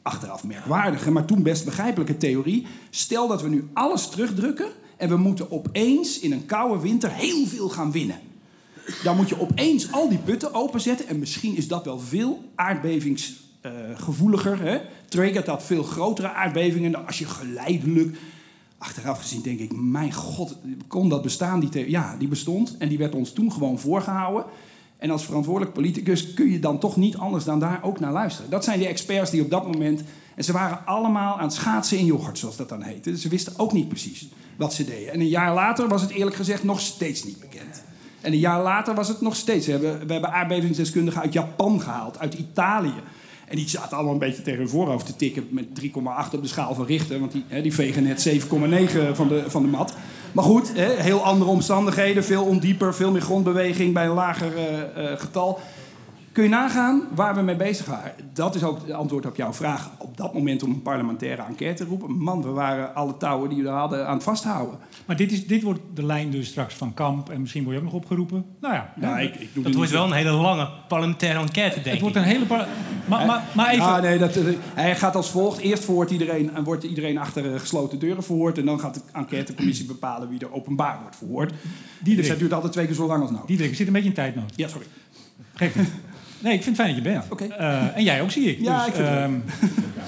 achteraf 0.03 0.45
merkwaardige, 0.45 1.11
maar 1.11 1.25
toen 1.25 1.43
best 1.43 1.65
begrijpelijke 1.65 2.17
theorie. 2.17 2.67
Stel 2.91 3.29
dat 3.29 3.43
we 3.43 3.49
nu 3.49 3.69
alles 3.73 4.09
terugdrukken 4.09 4.69
En 4.97 5.09
we 5.09 5.17
moeten 5.17 5.51
opeens 5.51 6.19
in 6.19 6.33
een 6.33 6.47
koude 6.47 6.81
winter 6.81 7.11
heel 7.13 7.47
veel 7.47 7.69
gaan 7.69 7.93
winnen. 7.93 8.21
Dan 9.03 9.17
moet 9.17 9.29
je 9.29 9.41
opeens 9.41 9.93
al 9.93 10.09
die 10.09 10.19
putten 10.19 10.55
openzetten. 10.55 11.09
En 11.09 11.19
misschien 11.19 11.57
is 11.57 11.69
dat 11.69 11.85
wel 11.85 11.99
veel 11.99 12.45
aardbevingsgevoeliger. 12.55 14.61
hè? 14.61 14.79
Triggert 15.09 15.47
dat 15.47 15.63
veel 15.63 15.83
grotere 15.83 16.33
aardbevingen 16.33 16.93
dan 16.93 17.07
als 17.07 17.19
je 17.19 17.25
geleidelijk... 17.25 18.17
Achteraf 18.79 19.21
gezien 19.21 19.43
denk 19.43 19.59
ik, 19.59 19.73
mijn 19.77 20.13
god, 20.13 20.57
kon 20.87 21.09
dat 21.09 21.23
bestaan? 21.23 21.61
Die 21.61 21.91
ja, 21.91 22.17
die 22.19 22.29
bestond. 22.29 22.77
En 22.79 22.89
die 22.89 22.99
werd 22.99 23.15
ons 23.15 23.33
toen 23.33 23.53
gewoon 23.53 23.79
voorgehouden. 23.79 24.45
En 24.97 25.11
als 25.11 25.25
verantwoordelijk 25.25 25.73
politicus 25.73 26.35
kun 26.35 26.51
je 26.51 26.59
dan 26.59 26.79
toch 26.79 26.97
niet 26.97 27.17
anders 27.17 27.45
dan 27.45 27.61
daar 27.61 27.81
ook 27.83 28.01
naar 28.01 28.13
luisteren. 28.13 28.51
Dat 28.51 28.65
zijn 28.65 28.79
de 28.79 28.87
experts 28.87 29.31
die 29.31 29.43
op 29.43 29.51
dat 29.51 29.67
moment... 29.67 30.03
En 30.35 30.45
ze 30.45 30.53
waren 30.53 30.87
allemaal 30.87 31.39
aan 31.39 31.45
het 31.45 31.53
schaatsen 31.53 31.99
in 31.99 32.05
yoghurt, 32.05 32.39
zoals 32.39 32.57
dat 32.57 32.69
dan 32.69 32.83
heette. 32.83 33.19
Ze 33.19 33.29
wisten 33.29 33.53
ook 33.57 33.73
niet 33.73 33.89
precies 33.89 34.29
wat 34.57 34.75
ze 34.75 34.85
deden. 34.85 35.13
En 35.13 35.21
een 35.21 35.29
jaar 35.29 35.55
later 35.55 35.89
was 35.89 36.03
het 36.03 36.11
eerlijk 36.11 36.37
gezegd 36.37 36.65
nog 36.65 36.81
steeds 36.81 37.25
niet 37.25 37.41
bekend. 37.41 37.83
En 38.21 38.33
een 38.33 38.39
jaar 38.39 38.63
later 38.63 38.95
was 38.95 39.09
het 39.09 39.21
nog 39.21 39.37
steeds. 39.37 39.67
We 39.67 39.73
hebben, 39.73 40.07
we 40.07 40.13
hebben 40.13 40.33
aardbevingsdeskundigen 40.33 41.21
uit 41.21 41.33
Japan 41.33 41.81
gehaald, 41.81 42.19
uit 42.19 42.35
Italië. 42.35 43.03
En 43.49 43.57
die 43.57 43.69
zaten 43.69 43.97
allemaal 43.97 44.13
een 44.13 44.19
beetje 44.19 44.43
tegen 44.43 44.59
hun 44.59 44.69
voorhoofd 44.69 45.07
te 45.07 45.17
tikken 45.17 45.47
met 45.51 45.67
3,8 45.83 45.91
op 46.33 46.43
de 46.43 46.49
schaal 46.49 46.75
van 46.75 46.87
Richter. 46.87 47.21
Want 47.21 47.33
die, 47.33 47.45
hè, 47.49 47.63
die 47.63 47.75
vegen 47.75 48.03
net 48.03 48.29
7,9 48.29 48.43
van 49.13 49.29
de, 49.29 49.45
van 49.47 49.63
de 49.63 49.69
mat. 49.69 49.95
Maar 50.33 50.45
goed, 50.45 50.73
hè, 50.75 51.03
heel 51.03 51.25
andere 51.25 51.51
omstandigheden. 51.51 52.25
Veel 52.25 52.45
ondieper, 52.45 52.95
veel 52.95 53.11
meer 53.11 53.21
grondbeweging 53.21 53.95
bij 53.95 54.05
een 54.05 54.15
lager 54.15 54.57
eh, 54.57 55.13
eh, 55.13 55.19
getal. 55.19 55.61
Kun 56.33 56.43
je 56.43 56.49
nagaan 56.49 57.03
waar 57.15 57.35
we 57.35 57.41
mee 57.43 57.57
bezig 57.57 57.87
waren? 57.87 58.13
Dat 58.33 58.55
is 58.55 58.63
ook 58.65 58.79
het 58.81 58.91
antwoord 58.93 59.27
op 59.27 59.37
jouw 59.37 59.53
vraag. 59.53 59.91
Op 59.99 60.17
dat 60.17 60.35
moment 60.35 60.63
om 60.63 60.71
een 60.71 60.83
parlementaire 60.83 61.43
enquête 61.43 61.85
te 61.85 61.89
roepen. 61.91 62.13
Man, 62.23 62.43
we 62.43 62.49
waren 62.49 62.95
alle 62.95 63.17
touwen 63.17 63.49
die 63.51 63.63
we 63.63 63.69
er 63.69 63.75
hadden 63.75 64.07
aan 64.07 64.15
het 64.15 64.23
vasthouden. 64.23 64.79
Maar 65.07 65.17
dit, 65.17 65.33
is, 65.33 65.47
dit 65.47 65.63
wordt 65.63 65.81
de 65.95 66.05
lijn 66.05 66.31
dus 66.31 66.47
straks 66.49 66.75
van 66.75 66.95
Kamp. 66.95 67.31
En 67.31 67.41
misschien 67.41 67.63
word 67.65 67.75
je 67.77 67.81
ook 67.83 67.87
nog 67.93 67.97
opgeroepen. 68.03 68.45
Nou 68.61 68.75
ja, 68.75 68.93
Nou, 68.97 69.21
ik, 69.21 69.35
ik 69.35 69.49
doe 69.55 69.63
Dat 69.65 69.75
wordt 69.75 69.91
wel 69.91 70.05
een 70.05 70.13
hele 70.13 70.31
lange 70.31 70.69
parlementaire 70.89 71.39
enquête, 71.39 71.75
denk 71.75 71.85
het 71.85 71.95
ik. 71.95 72.01
wordt 72.01 72.17
een 72.17 72.23
hele... 72.23 72.45
par- 72.47 72.67
Maar, 73.05 73.27
maar, 73.27 73.45
maar 73.55 73.69
even... 73.71 73.85
Ja, 73.85 74.01
nee, 74.01 74.19
dat, 74.19 74.39
hij 74.75 74.97
gaat 74.97 75.17
als 75.17 75.31
volgt. 75.31 75.59
Eerst 75.59 75.85
verhoort 75.85 76.11
iedereen, 76.11 76.55
en 76.55 76.65
wordt 76.65 76.85
iedereen 76.85 77.19
achter 77.19 77.53
eh, 77.55 77.61
gesloten 77.61 77.99
deuren 77.99 78.23
verhoord. 78.23 78.59
En 78.59 78.65
dan 78.65 78.81
gaat 78.81 78.95
de 78.95 79.01
enquêtecommissie 79.13 79.87
bepalen 79.87 80.29
wie 80.29 80.39
er 80.41 80.53
openbaar 80.53 80.99
wordt 81.01 81.17
verhoord. 81.17 81.51
Diederik. 81.99 82.17
Dus 82.17 82.29
dat 82.29 82.39
duurt 82.39 82.53
altijd 82.53 82.73
twee 82.73 82.87
keer 82.87 82.95
zo 82.95 83.07
lang 83.07 83.21
als 83.23 83.31
nodig. 83.31 83.47
Diederik, 83.47 83.71
we 83.71 83.77
zitten 83.77 83.97
een 83.97 84.03
beetje 84.03 84.23
in 84.23 84.33
tijdnood. 84.33 84.53
Ja, 84.57 84.69
sorry. 84.69 84.87
Geef 85.55 85.77
niet. 85.77 85.89
Nee, 86.41 86.55
ik 86.55 86.63
vind 86.63 86.77
het 86.77 86.87
fijn 86.87 86.97
dat 86.97 87.05
je 87.05 87.11
bent. 87.11 87.25
Oké. 87.29 87.45
Eh, 87.45 87.97
en 87.97 88.03
jij 88.03 88.23
ook, 88.23 88.31
zie 88.31 88.51
ik. 88.51 88.61
Ja, 88.61 88.79
dus, 88.79 88.87
ik 88.87 88.95
vind 88.95 89.09
het 89.09 89.17
ehm, 89.17 89.35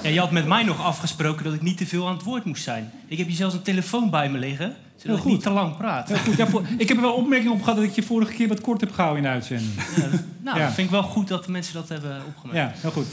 Ja, 0.03 0.09
je 0.09 0.19
had 0.19 0.31
met 0.31 0.47
mij 0.47 0.63
nog 0.63 0.83
afgesproken 0.83 1.43
dat 1.43 1.53
ik 1.53 1.61
niet 1.61 1.77
te 1.77 1.85
veel 1.85 2.07
aan 2.07 2.13
het 2.15 2.23
woord 2.23 2.45
moest 2.45 2.63
zijn. 2.63 2.91
Ik 3.07 3.17
heb 3.17 3.27
hier 3.27 3.35
zelfs 3.35 3.55
een 3.55 3.61
telefoon 3.61 4.09
bij 4.09 4.29
me 4.29 4.37
liggen, 4.37 4.75
zodat 4.95 5.15
ik 5.17 5.21
goed. 5.23 5.31
niet 5.31 5.41
te 5.41 5.49
lang 5.49 5.77
praat. 5.77 6.07
heel 6.07 6.17
goed. 6.17 6.35
Ja, 6.37 6.47
voor- 6.47 6.63
ik 6.77 6.87
heb 6.87 6.97
er 6.97 7.03
wel 7.03 7.13
opmerkingen 7.13 7.53
op 7.53 7.59
gehad 7.61 7.75
dat 7.75 7.85
ik 7.85 7.91
je 7.91 8.03
vorige 8.03 8.33
keer 8.33 8.47
wat 8.47 8.61
kort 8.61 8.81
heb 8.81 8.91
gehouden 8.91 9.23
in 9.23 9.29
de 9.29 9.33
uitzending. 9.35 9.71
Ja, 9.95 10.09
nou, 10.43 10.57
Ja. 10.59 10.65
dat 10.65 10.73
vind 10.73 10.87
ik 10.87 10.93
wel 10.93 11.03
goed 11.03 11.27
dat 11.27 11.45
de 11.45 11.51
mensen 11.51 11.73
dat 11.73 11.89
hebben 11.89 12.21
opgemerkt. 12.27 12.59
Ja, 12.75 12.81
heel 12.81 12.91
goed. 12.91 13.05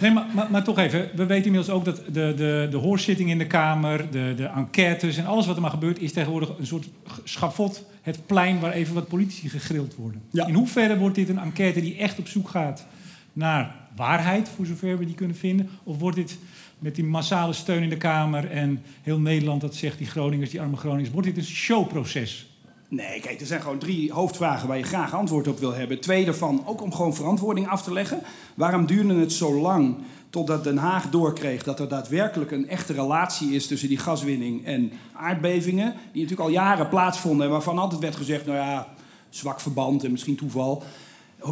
Nee, 0.00 0.10
maar, 0.10 0.24
maar, 0.34 0.50
maar 0.50 0.64
toch 0.64 0.78
even. 0.78 1.08
We 1.14 1.26
weten 1.26 1.44
inmiddels 1.46 1.70
ook 1.76 1.84
dat 1.84 1.96
de, 1.96 2.32
de, 2.36 2.68
de 2.70 2.76
hoorzitting 2.76 3.30
in 3.30 3.38
de 3.38 3.46
Kamer, 3.46 4.10
de, 4.10 4.34
de 4.36 4.44
enquêtes 4.46 5.16
en 5.16 5.26
alles 5.26 5.46
wat 5.46 5.56
er 5.56 5.62
maar 5.62 5.70
gebeurt, 5.70 6.00
is 6.00 6.12
tegenwoordig 6.12 6.50
een 6.58 6.66
soort 6.66 6.86
schafot. 7.24 7.84
Het 8.02 8.26
plein 8.26 8.60
waar 8.60 8.72
even 8.72 8.94
wat 8.94 9.08
politici 9.08 9.48
gegrild 9.48 9.94
worden. 9.94 10.22
Ja. 10.30 10.46
In 10.46 10.54
hoeverre 10.54 10.98
wordt 10.98 11.14
dit 11.14 11.28
een 11.28 11.38
enquête 11.38 11.80
die 11.80 11.96
echt 11.96 12.18
op 12.18 12.28
zoek 12.28 12.48
gaat 12.48 12.86
naar 13.32 13.74
waarheid, 13.96 14.48
voor 14.48 14.66
zover 14.66 14.98
we 14.98 15.04
die 15.04 15.14
kunnen 15.14 15.36
vinden? 15.36 15.70
Of 15.82 15.98
wordt 15.98 16.16
dit 16.16 16.38
met 16.78 16.94
die 16.94 17.04
massale 17.04 17.52
steun 17.52 17.82
in 17.82 17.88
de 17.88 17.96
Kamer 17.96 18.50
en 18.50 18.82
heel 19.02 19.20
Nederland 19.20 19.60
dat 19.60 19.74
zegt, 19.74 19.98
die 19.98 20.06
Groningers, 20.06 20.50
die 20.50 20.60
arme 20.60 20.76
Groningers, 20.76 21.10
wordt 21.10 21.26
dit 21.26 21.36
een 21.36 21.44
showproces? 21.44 22.46
Nee, 22.88 23.20
kijk, 23.20 23.40
er 23.40 23.46
zijn 23.46 23.60
gewoon 23.60 23.78
drie 23.78 24.12
hoofdvragen 24.12 24.68
waar 24.68 24.78
je 24.78 24.82
graag 24.82 25.14
antwoord 25.14 25.48
op 25.48 25.58
wil 25.58 25.74
hebben. 25.74 26.00
Twee 26.00 26.24
daarvan 26.24 26.62
ook 26.66 26.82
om 26.82 26.92
gewoon 26.92 27.14
verantwoording 27.14 27.68
af 27.68 27.82
te 27.82 27.92
leggen. 27.92 28.20
Waarom 28.54 28.86
duurde 28.86 29.14
het 29.14 29.32
zo 29.32 29.60
lang 29.60 29.96
totdat 30.30 30.64
Den 30.64 30.76
Haag 30.76 31.10
doorkreeg 31.10 31.62
dat 31.62 31.80
er 31.80 31.88
daadwerkelijk 31.88 32.50
een 32.50 32.68
echte 32.68 32.92
relatie 32.92 33.54
is 33.54 33.66
tussen 33.66 33.88
die 33.88 33.98
gaswinning 33.98 34.64
en 34.64 34.92
aardbevingen? 35.12 35.94
Die 36.12 36.22
natuurlijk 36.22 36.48
al 36.48 36.54
jaren 36.54 36.88
plaatsvonden 36.88 37.46
en 37.46 37.52
waarvan 37.52 37.78
altijd 37.78 38.00
werd 38.00 38.16
gezegd, 38.16 38.46
nou 38.46 38.58
ja, 38.58 38.88
zwak 39.28 39.60
verband 39.60 40.04
en 40.04 40.10
misschien 40.10 40.36
toeval. 40.36 40.82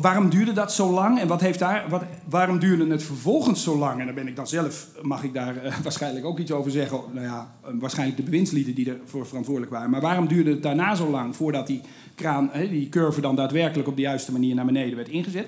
Waarom 0.01 0.31
duurde 0.31 0.53
dat 0.53 0.73
zo 0.73 0.91
lang 0.91 1.21
en 1.21 1.29
wat 1.29 1.41
heeft 1.41 1.59
daar, 1.59 1.89
wat, 1.89 2.03
waarom 2.29 2.59
duurde 2.59 2.87
het 2.87 3.03
vervolgens 3.03 3.63
zo 3.63 3.79
lang? 3.79 4.01
En 4.01 4.07
daar 4.07 4.15
ben 4.15 4.29
ik 4.29 4.37
dan 4.37 4.47
zelf, 4.47 4.89
mag 5.03 5.23
ik 5.23 5.35
daar 5.35 5.57
eh, 5.57 5.77
waarschijnlijk 5.83 6.25
ook 6.25 6.39
iets 6.39 6.53
over 6.53 6.71
zeggen. 6.71 7.01
Nou 7.13 7.27
ja, 7.27 7.55
eh, 7.65 7.71
waarschijnlijk 7.75 8.19
de 8.19 8.25
bewindslieden 8.25 8.75
die 8.75 8.91
ervoor 8.91 9.27
verantwoordelijk 9.27 9.73
waren. 9.73 9.91
Maar 9.91 10.01
waarom 10.01 10.29
duurde 10.29 10.51
het 10.51 10.63
daarna 10.63 10.95
zo 10.95 11.11
lang 11.11 11.37
voordat 11.37 11.67
die 11.67 11.81
kraan, 12.15 12.51
die 12.71 12.89
curve 12.89 13.21
dan 13.21 13.37
daadwerkelijk 13.37 13.89
op 13.89 13.97
de 13.97 14.03
juiste 14.03 14.33
manier 14.33 14.55
naar 14.55 14.65
beneden 14.65 14.97
werd 14.97 15.09
ingezet? 15.09 15.47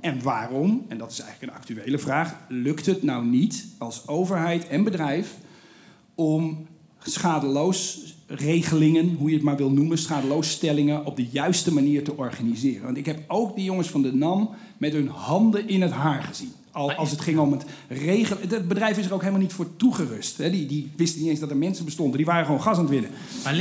En 0.00 0.22
waarom, 0.22 0.84
en 0.88 0.98
dat 0.98 1.10
is 1.10 1.20
eigenlijk 1.20 1.52
een 1.52 1.58
actuele 1.58 1.98
vraag, 1.98 2.36
lukt 2.48 2.86
het 2.86 3.02
nou 3.02 3.24
niet 3.24 3.66
als 3.78 4.08
overheid 4.08 4.68
en 4.68 4.84
bedrijf 4.84 5.34
om 6.14 6.66
schadeloos 6.98 8.09
regelingen, 8.30 9.16
hoe 9.18 9.28
je 9.28 9.34
het 9.34 9.44
maar 9.44 9.56
wil 9.56 9.70
noemen, 9.70 9.98
schadeloosstellingen 9.98 11.06
op 11.06 11.16
de 11.16 11.26
juiste 11.30 11.72
manier 11.72 12.04
te 12.04 12.16
organiseren. 12.16 12.84
Want 12.84 12.96
ik 12.96 13.06
heb 13.06 13.20
ook 13.26 13.56
die 13.56 13.64
jongens 13.64 13.88
van 13.88 14.02
de 14.02 14.14
NAM 14.14 14.50
met 14.78 14.92
hun 14.92 15.08
handen 15.08 15.68
in 15.68 15.82
het 15.82 15.90
haar 15.90 16.22
gezien. 16.22 16.52
Al, 16.72 16.92
als 16.92 17.10
het 17.10 17.20
ging 17.20 17.38
om 17.38 17.52
het 17.52 17.64
regelen. 17.88 18.48
Het 18.48 18.68
bedrijf 18.68 18.98
is 18.98 19.06
er 19.06 19.14
ook 19.14 19.20
helemaal 19.20 19.40
niet 19.40 19.52
voor 19.52 19.76
toegerust. 19.76 20.38
Hè. 20.38 20.50
Die, 20.50 20.66
die 20.66 20.90
wisten 20.96 21.20
niet 21.20 21.30
eens 21.30 21.40
dat 21.40 21.50
er 21.50 21.56
mensen 21.56 21.84
bestonden. 21.84 22.16
Die 22.16 22.26
waren 22.26 22.44
gewoon 22.44 22.62
gas 22.62 22.76
aan 22.76 22.82
het 22.82 22.90
winnen. 22.90 23.10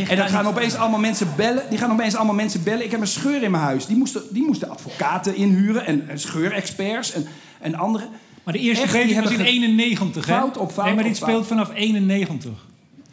En 0.08 0.17
dan 0.17 0.29
gaan 0.29 0.45
opeens 0.47 0.75
allemaal 0.75 0.99
mensen 0.99 1.27
bellen. 1.38 1.63
Die 1.69 1.77
gaan 1.77 1.91
opeens 1.91 2.15
allemaal 2.15 2.36
mensen 2.36 2.63
bellen. 2.63 2.84
Ik 2.84 2.91
heb 2.91 3.01
een 3.01 3.08
scheur 3.08 3.43
in 3.43 3.51
mijn 3.51 3.63
huis. 3.63 3.86
Die 3.86 3.97
moesten, 3.97 4.21
die 4.32 4.43
moesten 4.43 4.69
advocaten 4.69 5.36
inhuren 5.36 5.86
en, 5.86 6.10
en 6.10 6.19
scheurexperts 6.19 7.12
en, 7.13 7.25
en 7.60 7.75
anderen. 7.75 8.10
Maar 8.43 8.53
de 8.53 8.60
eerste 8.60 8.84
Echt, 8.84 8.93
was 8.93 9.01
in 9.01 9.13
hebben 9.13 9.32
ge- 9.32 9.43
91, 9.43 10.25
hè? 10.25 10.34
Fout 10.34 10.58
op 10.58 10.71
fout 10.71 10.86
Nee, 10.86 10.95
maar 10.95 11.03
dit 11.03 11.17
speelt 11.17 11.47
vanaf 11.47 11.73
91. 11.73 12.67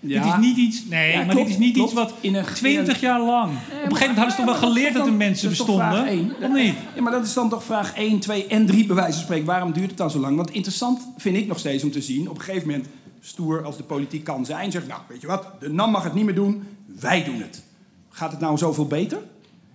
Ja. 0.09 0.23
Dit 0.23 0.33
is 0.33 0.39
niet 0.49 0.57
iets... 0.57 0.85
Nee, 0.85 1.11
Ja, 1.13 1.17
maar 1.17 1.27
klopt, 1.35 1.47
dit 1.49 1.57
is 1.59 1.65
niet 1.65 1.75
klopt. 1.75 1.91
iets 1.93 2.01
wat 2.01 2.15
In 2.21 2.35
een- 2.35 2.45
20 2.45 2.87
in 2.89 2.95
een- 2.95 3.01
jaar 3.01 3.21
lang... 3.21 3.51
Op 3.51 3.57
een 3.57 3.67
gegeven 3.73 3.91
moment 3.91 4.17
hadden 4.17 4.31
ze 4.31 4.37
toch 4.37 4.61
wel 4.61 4.69
geleerd 4.71 4.95
dat 4.95 5.07
er 5.07 5.13
mensen 5.13 5.49
bestonden? 5.49 6.07
één? 6.07 6.33
Of 6.43 6.53
niet? 6.53 6.75
Ja, 6.95 7.03
maar 7.03 7.13
dat 7.13 7.25
is 7.27 7.33
dan 7.33 7.49
toch 7.49 7.65
vraag 7.65 7.95
1, 7.97 8.19
2 8.19 8.47
en 8.47 8.67
3 8.67 8.87
bij 8.87 8.97
wijze 8.97 9.13
van 9.13 9.23
spreken. 9.23 9.47
Waarom 9.47 9.73
duurt 9.73 9.89
het 9.89 9.99
dan 9.99 10.11
zo 10.11 10.19
lang? 10.19 10.37
Want 10.37 10.51
interessant 10.51 11.01
vind 11.17 11.37
ik 11.37 11.47
nog 11.47 11.59
steeds 11.59 11.85
om 11.85 11.91
te 11.91 12.03
zien... 12.03 12.29
op 12.31 12.37
een 12.39 12.43
gegeven 12.43 12.69
moment, 12.69 12.87
stoer 13.21 13.65
als 13.65 13.77
de 13.77 13.83
politiek 13.83 14.25
kan 14.25 14.45
zijn... 14.45 14.71
zegt, 14.71 14.87
nou, 14.87 15.01
weet 15.09 15.21
je 15.21 15.27
wat, 15.27 15.47
de 15.61 15.71
NAM 15.73 15.91
mag 15.91 16.05
het 16.05 16.15
niet 16.15 16.25
meer 16.25 16.35
doen, 16.35 16.63
wij 17.01 17.25
doen 17.25 17.41
het. 17.41 17.63
Gaat 18.11 18.31
het 18.31 18.41
nou 18.41 18.59
zoveel 18.59 18.87
beter? 18.87 19.19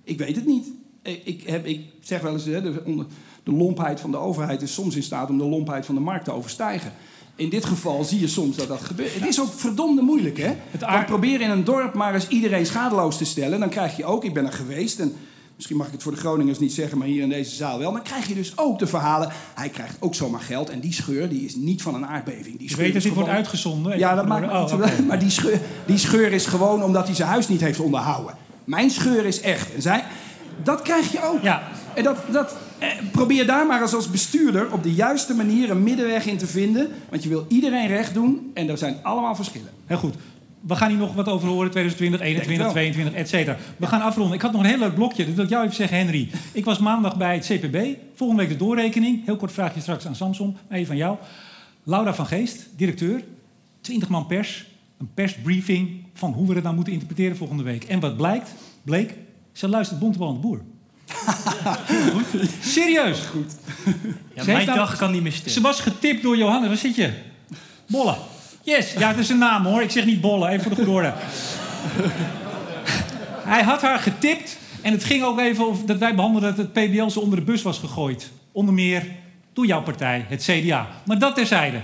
Ik 0.03 0.17
weet 0.17 0.35
het 0.35 0.45
niet. 0.45 0.67
Ik, 1.23 1.43
heb, 1.45 1.65
ik 1.65 1.79
zeg 2.01 2.21
wel 2.21 2.33
eens, 2.33 2.45
hè, 2.45 2.61
de, 2.61 3.05
de 3.43 3.51
lompheid 3.51 3.99
van 3.99 4.11
de 4.11 4.17
overheid 4.17 4.61
is 4.61 4.73
soms 4.73 4.95
in 4.95 5.03
staat... 5.03 5.29
om 5.29 5.37
de 5.37 5.43
lompheid 5.43 5.85
van 5.85 5.95
de 5.95 6.01
markt 6.01 6.25
te 6.25 6.31
overstijgen. 6.31 6.91
In 7.41 7.49
dit 7.49 7.65
geval 7.65 8.03
zie 8.03 8.19
je 8.19 8.27
soms 8.27 8.55
dat 8.55 8.67
dat 8.67 8.81
gebeurt. 8.81 9.13
Het 9.13 9.27
is 9.27 9.41
ook 9.41 9.53
verdomde 9.55 10.01
moeilijk, 10.01 10.37
hè? 10.37 10.53
Het 10.71 10.83
aard- 10.83 11.05
probeer 11.05 11.41
in 11.41 11.49
een 11.49 11.63
dorp 11.63 11.93
maar 11.93 12.13
eens 12.13 12.27
iedereen 12.27 12.65
schadeloos 12.65 13.17
te 13.17 13.25
stellen. 13.25 13.59
Dan 13.59 13.69
krijg 13.69 13.97
je 13.97 14.05
ook, 14.05 14.23
ik 14.23 14.33
ben 14.33 14.45
er 14.45 14.53
geweest... 14.53 14.99
en 14.99 15.15
misschien 15.55 15.77
mag 15.77 15.87
ik 15.87 15.93
het 15.93 16.03
voor 16.03 16.11
de 16.11 16.17
Groningers 16.17 16.59
niet 16.59 16.73
zeggen... 16.73 16.97
maar 16.97 17.07
hier 17.07 17.21
in 17.21 17.29
deze 17.29 17.55
zaal 17.55 17.79
wel. 17.79 17.91
Dan 17.91 18.01
krijg 18.01 18.27
je 18.27 18.33
dus 18.33 18.57
ook 18.57 18.79
de 18.79 18.87
verhalen... 18.87 19.31
hij 19.53 19.69
krijgt 19.69 19.97
ook 19.99 20.15
zomaar 20.15 20.39
geld 20.39 20.69
en 20.69 20.79
die 20.79 20.93
scheur 20.93 21.29
die 21.29 21.45
is 21.45 21.55
niet 21.55 21.81
van 21.81 21.95
een 21.95 22.05
aardbeving. 22.05 22.57
Die 22.57 22.67
Je 22.67 22.69
scheur 22.69 22.83
weet 22.83 23.03
dat 23.03 23.13
wordt 23.13 23.29
uitgezonden. 23.29 23.97
Ja, 23.97 24.15
dat 24.15 24.27
maakt 24.27 24.51
oh, 24.51 24.79
oké. 24.79 25.01
Maar 25.07 25.19
die 25.19 25.29
scheur, 25.29 25.59
die 25.85 25.97
scheur 25.97 26.31
is 26.31 26.45
gewoon 26.45 26.83
omdat 26.83 27.05
hij 27.05 27.15
zijn 27.15 27.29
huis 27.29 27.47
niet 27.47 27.61
heeft 27.61 27.79
onderhouden. 27.79 28.35
Mijn 28.63 28.89
scheur 28.89 29.25
is 29.25 29.41
echt. 29.41 29.73
En 29.73 29.81
zij, 29.81 30.03
dat 30.63 30.81
krijg 30.81 31.11
je 31.11 31.23
ook. 31.23 31.41
Ja. 31.41 31.63
En 31.93 32.03
dat, 32.03 32.17
dat, 32.31 32.55
probeer 33.11 33.45
daar 33.45 33.65
maar 33.65 33.81
eens 33.81 33.93
als 33.93 34.09
bestuurder 34.09 34.73
op 34.73 34.83
de 34.83 34.93
juiste 34.93 35.33
manier 35.33 35.69
een 35.69 35.83
middenweg 35.83 36.25
in 36.25 36.37
te 36.37 36.47
vinden. 36.47 36.87
Want 37.09 37.23
je 37.23 37.29
wil 37.29 37.45
iedereen 37.47 37.87
recht 37.87 38.13
doen 38.13 38.51
en 38.53 38.69
er 38.69 38.77
zijn 38.77 38.97
allemaal 39.01 39.35
verschillen. 39.35 39.69
Heel 39.85 39.97
goed. 39.97 40.15
We 40.61 40.75
gaan 40.75 40.89
hier 40.89 40.97
nog 40.97 41.13
wat 41.13 41.27
over 41.27 41.47
horen, 41.47 41.71
2020, 41.71 42.21
21, 42.21 42.63
wel. 42.63 42.71
22, 42.71 43.13
et 43.13 43.29
cetera. 43.29 43.57
We 43.77 43.87
gaan 43.87 44.01
afronden. 44.01 44.35
Ik 44.35 44.41
had 44.41 44.51
nog 44.51 44.61
een 44.61 44.67
heel 44.67 44.77
leuk 44.77 44.95
blokje, 44.95 45.25
dat 45.25 45.35
wil 45.35 45.43
ik 45.43 45.49
jou 45.49 45.63
even 45.63 45.75
zeggen, 45.75 45.97
Henry. 45.97 46.29
Ik 46.51 46.65
was 46.65 46.79
maandag 46.79 47.17
bij 47.17 47.33
het 47.33 47.45
CPB. 47.45 47.97
Volgende 48.15 48.41
week 48.41 48.51
de 48.51 48.57
doorrekening. 48.65 49.25
Heel 49.25 49.35
kort 49.35 49.51
vraagje 49.51 49.81
straks 49.81 50.07
aan 50.07 50.15
Samson, 50.15 50.57
maar 50.67 50.77
even 50.77 50.87
van 50.87 50.97
jou. 50.97 51.17
Laura 51.83 52.13
van 52.13 52.25
Geest, 52.25 52.69
directeur. 52.75 53.23
20 53.81 54.09
man 54.09 54.27
pers. 54.27 54.69
Een 54.97 55.09
persbriefing 55.13 56.03
van 56.13 56.31
hoe 56.31 56.47
we 56.47 56.53
het 56.53 56.63
nou 56.63 56.75
moeten 56.75 56.93
interpreteren 56.93 57.37
volgende 57.37 57.63
week. 57.63 57.83
En 57.83 57.99
wat 57.99 58.17
blijkt? 58.17 58.53
Bleek, 58.83 59.15
ze 59.51 59.67
luistert 59.67 59.99
Bontebal 59.99 60.27
aan 60.27 60.33
de 60.33 60.39
Boer. 60.39 60.61
Goed. 62.13 62.49
Serieus. 62.61 63.19
Goed. 63.31 63.51
Ja, 64.35 64.43
Ze 64.43 64.51
mijn 64.51 64.65
nou- 64.65 64.77
dag 64.77 64.97
kan 64.97 65.11
niet 65.11 65.21
meer 65.23 65.31
stil. 65.31 65.51
Ze 65.51 65.61
was 65.61 65.79
getipt 65.79 66.21
door 66.23 66.37
Johannes. 66.37 66.67
Waar 66.67 66.77
zit 66.77 66.95
je? 66.95 67.11
Bolle. 67.87 68.15
Yes. 68.63 68.93
Ja, 68.93 69.07
het 69.07 69.17
is 69.17 69.29
een 69.29 69.37
naam 69.37 69.65
hoor. 69.65 69.81
Ik 69.81 69.91
zeg 69.91 70.05
niet 70.05 70.21
Bolle. 70.21 70.49
Even 70.49 70.61
voor 70.61 70.69
de 70.69 70.75
goede 70.75 70.91
orde. 70.91 71.13
Hij 73.43 73.63
had 73.63 73.81
haar 73.81 73.99
getipt. 73.99 74.57
En 74.81 74.91
het 74.91 75.03
ging 75.03 75.23
ook 75.23 75.39
even 75.39 75.65
over 75.65 75.85
dat 75.85 75.97
wij 75.97 76.15
behandelden 76.15 76.55
dat 76.55 76.57
het 76.57 76.73
PBL 76.73 77.07
zo 77.09 77.19
onder 77.19 77.39
de 77.39 77.45
bus 77.45 77.61
was 77.61 77.77
gegooid. 77.79 78.29
Onder 78.51 78.73
meer 78.73 79.05
door 79.53 79.65
jouw 79.65 79.81
partij, 79.81 80.25
het 80.29 80.43
CDA. 80.43 80.87
Maar 81.05 81.19
dat 81.19 81.35
terzijde. 81.35 81.81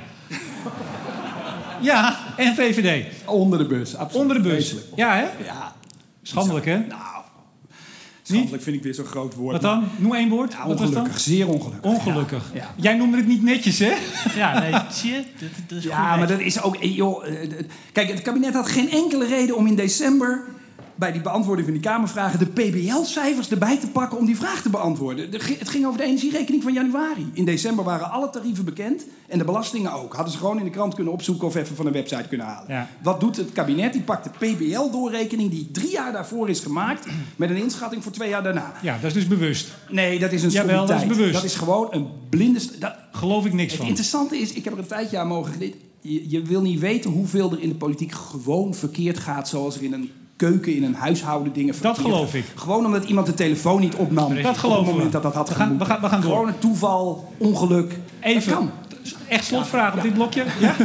Ja, 1.82 2.18
en 2.38 2.56
VVD. 2.56 3.06
Onder 3.26 3.60
de 3.60 3.66
bus, 3.66 3.96
absoluut. 3.96 4.22
Onder 4.22 4.44
de 4.44 4.50
bus. 4.50 4.76
Ja, 4.96 5.16
hè? 5.16 5.26
Ja, 5.46 5.76
Schandelijk, 6.22 6.66
hè? 6.66 6.78
nou... 6.78 7.17
Schandelijk 8.36 8.64
vind 8.64 8.76
ik 8.76 8.84
weer 8.84 8.94
zo'n 8.94 9.06
groot 9.06 9.34
woord. 9.36 9.52
Wat 9.52 9.62
dan? 9.62 9.84
Noem 9.98 10.14
één 10.14 10.30
woord. 10.30 10.52
Ja, 10.52 10.68
Wat 10.68 10.80
was 10.80 10.80
dan? 10.80 10.88
ongelukkig, 10.90 11.20
zeer 11.20 11.48
ongelukkig. 11.48 11.92
Ongelukkig. 11.92 12.44
Ja, 12.54 12.60
ja. 12.62 12.74
Jij 12.76 12.96
noemde 12.98 13.18
het 13.18 13.28
niet 13.28 13.44
netjes, 13.44 13.80
hè? 13.80 13.94
Ja, 14.36 14.60
nee, 14.60 14.74
zie 14.92 15.12
je? 15.12 15.24
Dat, 15.40 15.50
dat 15.68 15.78
is 15.78 15.84
Ja, 15.84 16.10
goed 16.10 16.18
maar 16.20 16.28
dat 16.28 16.40
is 16.40 16.62
ook... 16.62 16.76
eh, 16.76 16.96
Joh, 16.96 17.28
eh, 17.28 17.50
kijk, 17.92 18.08
het 18.10 18.22
kabinet 18.22 18.54
had 18.54 18.68
geen 18.68 18.90
enkele 18.92 19.26
reden 19.28 19.56
om 19.58 19.68
in 19.68 19.76
december... 19.76 20.44
bij 20.98 21.12
die 21.12 21.22
beantwoording 21.22 21.68
van 21.68 21.78
die 21.78 21.86
Kamervragen... 21.86 22.40
de 22.40 22.46
PBL-cijfers 22.46 23.50
erbij 23.52 23.78
te 23.78 23.88
pakken 23.88 24.18
om 24.18 24.26
die 24.26 24.38
vraag 24.38 24.62
te 24.62 24.70
beantwoorden. 24.70 25.32
De- 25.32 25.56
Het 25.60 25.70
ging 25.70 25.86
over 25.86 25.98
de 25.98 26.06
energierekening 26.06 26.64
van 26.64 26.74
januari. 26.74 27.30
In 27.34 27.46
december 27.46 27.84
waren 27.86 28.12
alle 28.12 28.30
tarieven 28.30 28.66
bekend 28.66 29.06
en 29.28 29.38
de 29.38 29.44
belastingen 29.44 29.94
ook. 29.94 30.14
Hadden 30.14 30.32
ze 30.34 30.38
gewoon 30.40 30.58
in 30.60 30.64
de 30.64 30.70
krant 30.70 30.96
kunnen 30.96 31.14
opzoeken 31.14 31.48
of 31.48 31.56
even 31.56 31.76
van 31.76 31.86
een 31.86 31.94
website 31.94 32.28
kunnen 32.28 32.48
halen. 32.48 32.66
Ja. 32.74 32.90
Wat 33.04 33.20
doet 33.20 33.36
het 33.38 33.52
kabinet? 33.52 33.94
Die 33.94 34.02
pakt 34.02 34.24
de 34.24 34.30
PBL-doorrekening 34.46 35.50
die 35.52 35.70
drie 35.72 35.92
jaar 35.92 36.12
daarvoor 36.12 36.50
is 36.50 36.60
gemaakt... 36.60 37.06
met 37.36 37.50
een 37.50 37.56
inschatting 37.56 38.04
voor 38.04 38.12
twee 38.12 38.30
jaar 38.30 38.44
daarna. 38.44 38.74
Ja, 38.82 38.94
dat 39.02 39.04
is 39.04 39.14
dus 39.14 39.28
bewust. 39.28 39.68
Nee, 39.90 40.20
dat 40.20 40.32
is 40.32 40.44
een 40.44 40.50
Jawel, 40.50 40.86
dat 40.86 41.02
is 41.02 41.08
bewust. 41.08 41.34
Dat 41.34 41.44
is 41.44 41.56
gewoon 41.56 41.88
een 41.92 42.08
blinde... 42.30 42.60
Dat, 42.80 42.96
Geloof 43.12 43.46
ik 43.46 43.54
niks 43.54 43.70
het 43.72 43.80
van. 43.80 43.88
interessante 43.88 44.38
is, 44.38 44.54
ik 44.54 44.64
heb 44.64 44.74
er 44.74 44.80
een 44.80 44.88
tijdje 44.88 45.18
aan 45.18 45.28
mogen 45.28 45.54
je 46.02 46.42
wil 46.42 46.62
niet 46.62 46.80
weten 46.80 47.12
hoeveel 47.12 47.52
er 47.52 47.60
in 47.62 47.70
de 47.70 47.76
politiek 47.76 48.12
gewoon 48.12 48.74
verkeerd 48.76 49.20
gaat, 49.20 49.48
zoals 49.48 49.76
er 49.76 49.84
in 49.84 49.94
een 49.94 50.12
keuken, 50.38 50.76
in 50.76 50.84
een 50.84 50.96
huishouden 50.96 51.54
dingen 51.54 51.74
verkeerd 51.74 51.96
Dat 51.96 52.06
geloof 52.06 52.34
ik. 52.34 52.46
Gewoon 52.56 52.86
omdat 52.86 53.04
iemand 53.04 53.28
de 53.28 53.34
telefoon 53.34 53.80
niet 53.80 53.96
opnam. 53.96 54.36
Dat 54.36 54.46
op 54.46 54.58
geloven 54.58 54.84
het 54.84 54.94
moment 54.94 55.06
we. 55.06 55.12
dat 55.12 55.24
dat 55.24 55.34
had 55.34 55.50
We 55.50 55.56
gaan- 55.56 55.64
gemoeten. 55.68 55.88
we 55.88 55.94
gaan- 55.94 56.02
we 56.02 56.10
gaan 56.10 56.22
door. 56.22 56.32
Gewoon 56.32 56.48
een 56.48 56.60
toeval, 56.60 57.34
ongeluk. 57.38 57.98
Even. 58.20 58.50
Dat 58.52 58.60
kan. 58.60 58.72
Echt 59.28 59.46
slotvraag 59.46 59.94
op 59.94 60.02
dit 60.02 60.14
blokje? 60.14 60.44
Ja? 60.60 60.76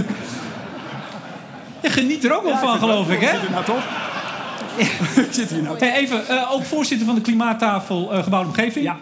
Je 1.82 1.90
geniet 1.90 2.24
er 2.24 2.36
ook 2.36 2.42
wel 2.44 2.56
van, 2.56 2.78
geloof 2.78 3.10
ik, 3.10 3.20
hè? 3.20 3.40
Zit 3.40 3.50
nou 3.50 3.64
toch? 3.64 3.82
ik 5.26 5.28
zit 5.32 5.50
hier 5.50 5.62
nou 5.62 5.78
toch? 5.78 5.88
Hey, 5.88 5.98
even, 6.00 6.28
eh, 6.28 6.52
ook 6.52 6.64
voorzitter 6.64 7.06
van 7.06 7.14
de 7.14 7.20
klimaattafel 7.20 8.12
eh 8.12 8.22
Gebouwde 8.22 8.48
Omgeving. 8.48 8.84
Ja. 8.84 8.96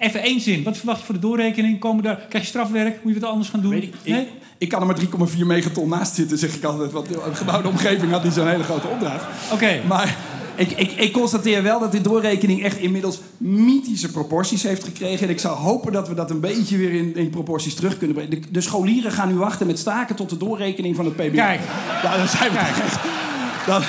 Even 0.00 0.22
één 0.22 0.40
zin. 0.40 0.62
Wat 0.62 0.76
verwacht 0.76 0.98
je 0.98 1.04
voor 1.04 1.14
de 1.14 1.20
doorrekening? 1.20 1.78
Komen 1.78 2.02
daar, 2.02 2.16
krijg 2.28 2.44
je 2.44 2.50
strafwerk? 2.50 3.04
Moet 3.04 3.14
je 3.14 3.20
wat 3.20 3.30
anders 3.30 3.48
gaan 3.48 3.60
doen? 3.60 3.70
Weet 3.70 3.82
ik, 3.82 3.94
nee? 4.04 4.28
ik 4.58 4.68
kan 4.68 4.80
er 4.80 4.86
maar 4.86 5.28
3,4 5.30 5.46
megaton 5.46 5.88
naast 5.88 6.14
zitten, 6.14 6.38
zeg 6.38 6.54
ik 6.54 6.64
altijd. 6.64 6.92
Want 6.92 7.08
de 7.08 7.20
gebouwde 7.32 7.68
omgeving 7.68 8.12
had 8.12 8.24
niet 8.24 8.32
zo'n 8.32 8.48
hele 8.48 8.62
grote 8.62 8.88
opdracht. 8.88 9.24
Oké. 9.52 9.80
Maar 9.88 10.16
ik, 10.54 10.70
ik, 10.70 10.92
ik 10.92 11.12
constateer 11.12 11.62
wel 11.62 11.80
dat 11.80 11.92
die 11.92 12.00
doorrekening 12.00 12.62
echt 12.62 12.78
inmiddels 12.78 13.20
mythische 13.36 14.10
proporties 14.10 14.62
heeft 14.62 14.84
gekregen. 14.84 15.26
En 15.26 15.32
ik 15.32 15.38
zou 15.38 15.56
hopen 15.56 15.92
dat 15.92 16.08
we 16.08 16.14
dat 16.14 16.30
een 16.30 16.40
beetje 16.40 16.76
weer 16.76 16.92
in, 16.92 17.16
in 17.16 17.30
proporties 17.30 17.74
terug 17.74 17.98
kunnen 17.98 18.16
brengen. 18.16 18.40
De, 18.40 18.50
de 18.50 18.60
scholieren 18.60 19.12
gaan 19.12 19.28
nu 19.28 19.34
wachten 19.34 19.66
met 19.66 19.78
staken 19.78 20.16
tot 20.16 20.30
de 20.30 20.36
doorrekening 20.36 20.96
van 20.96 21.04
het 21.04 21.14
PBL. 21.14 21.34
Kijk. 21.34 21.60
Ja, 22.02 22.16
dan 22.16 22.28
zijn 22.28 22.50
we 22.50 22.58
toch 22.58 22.84
echt. 22.84 22.98
Dan, 23.66 23.82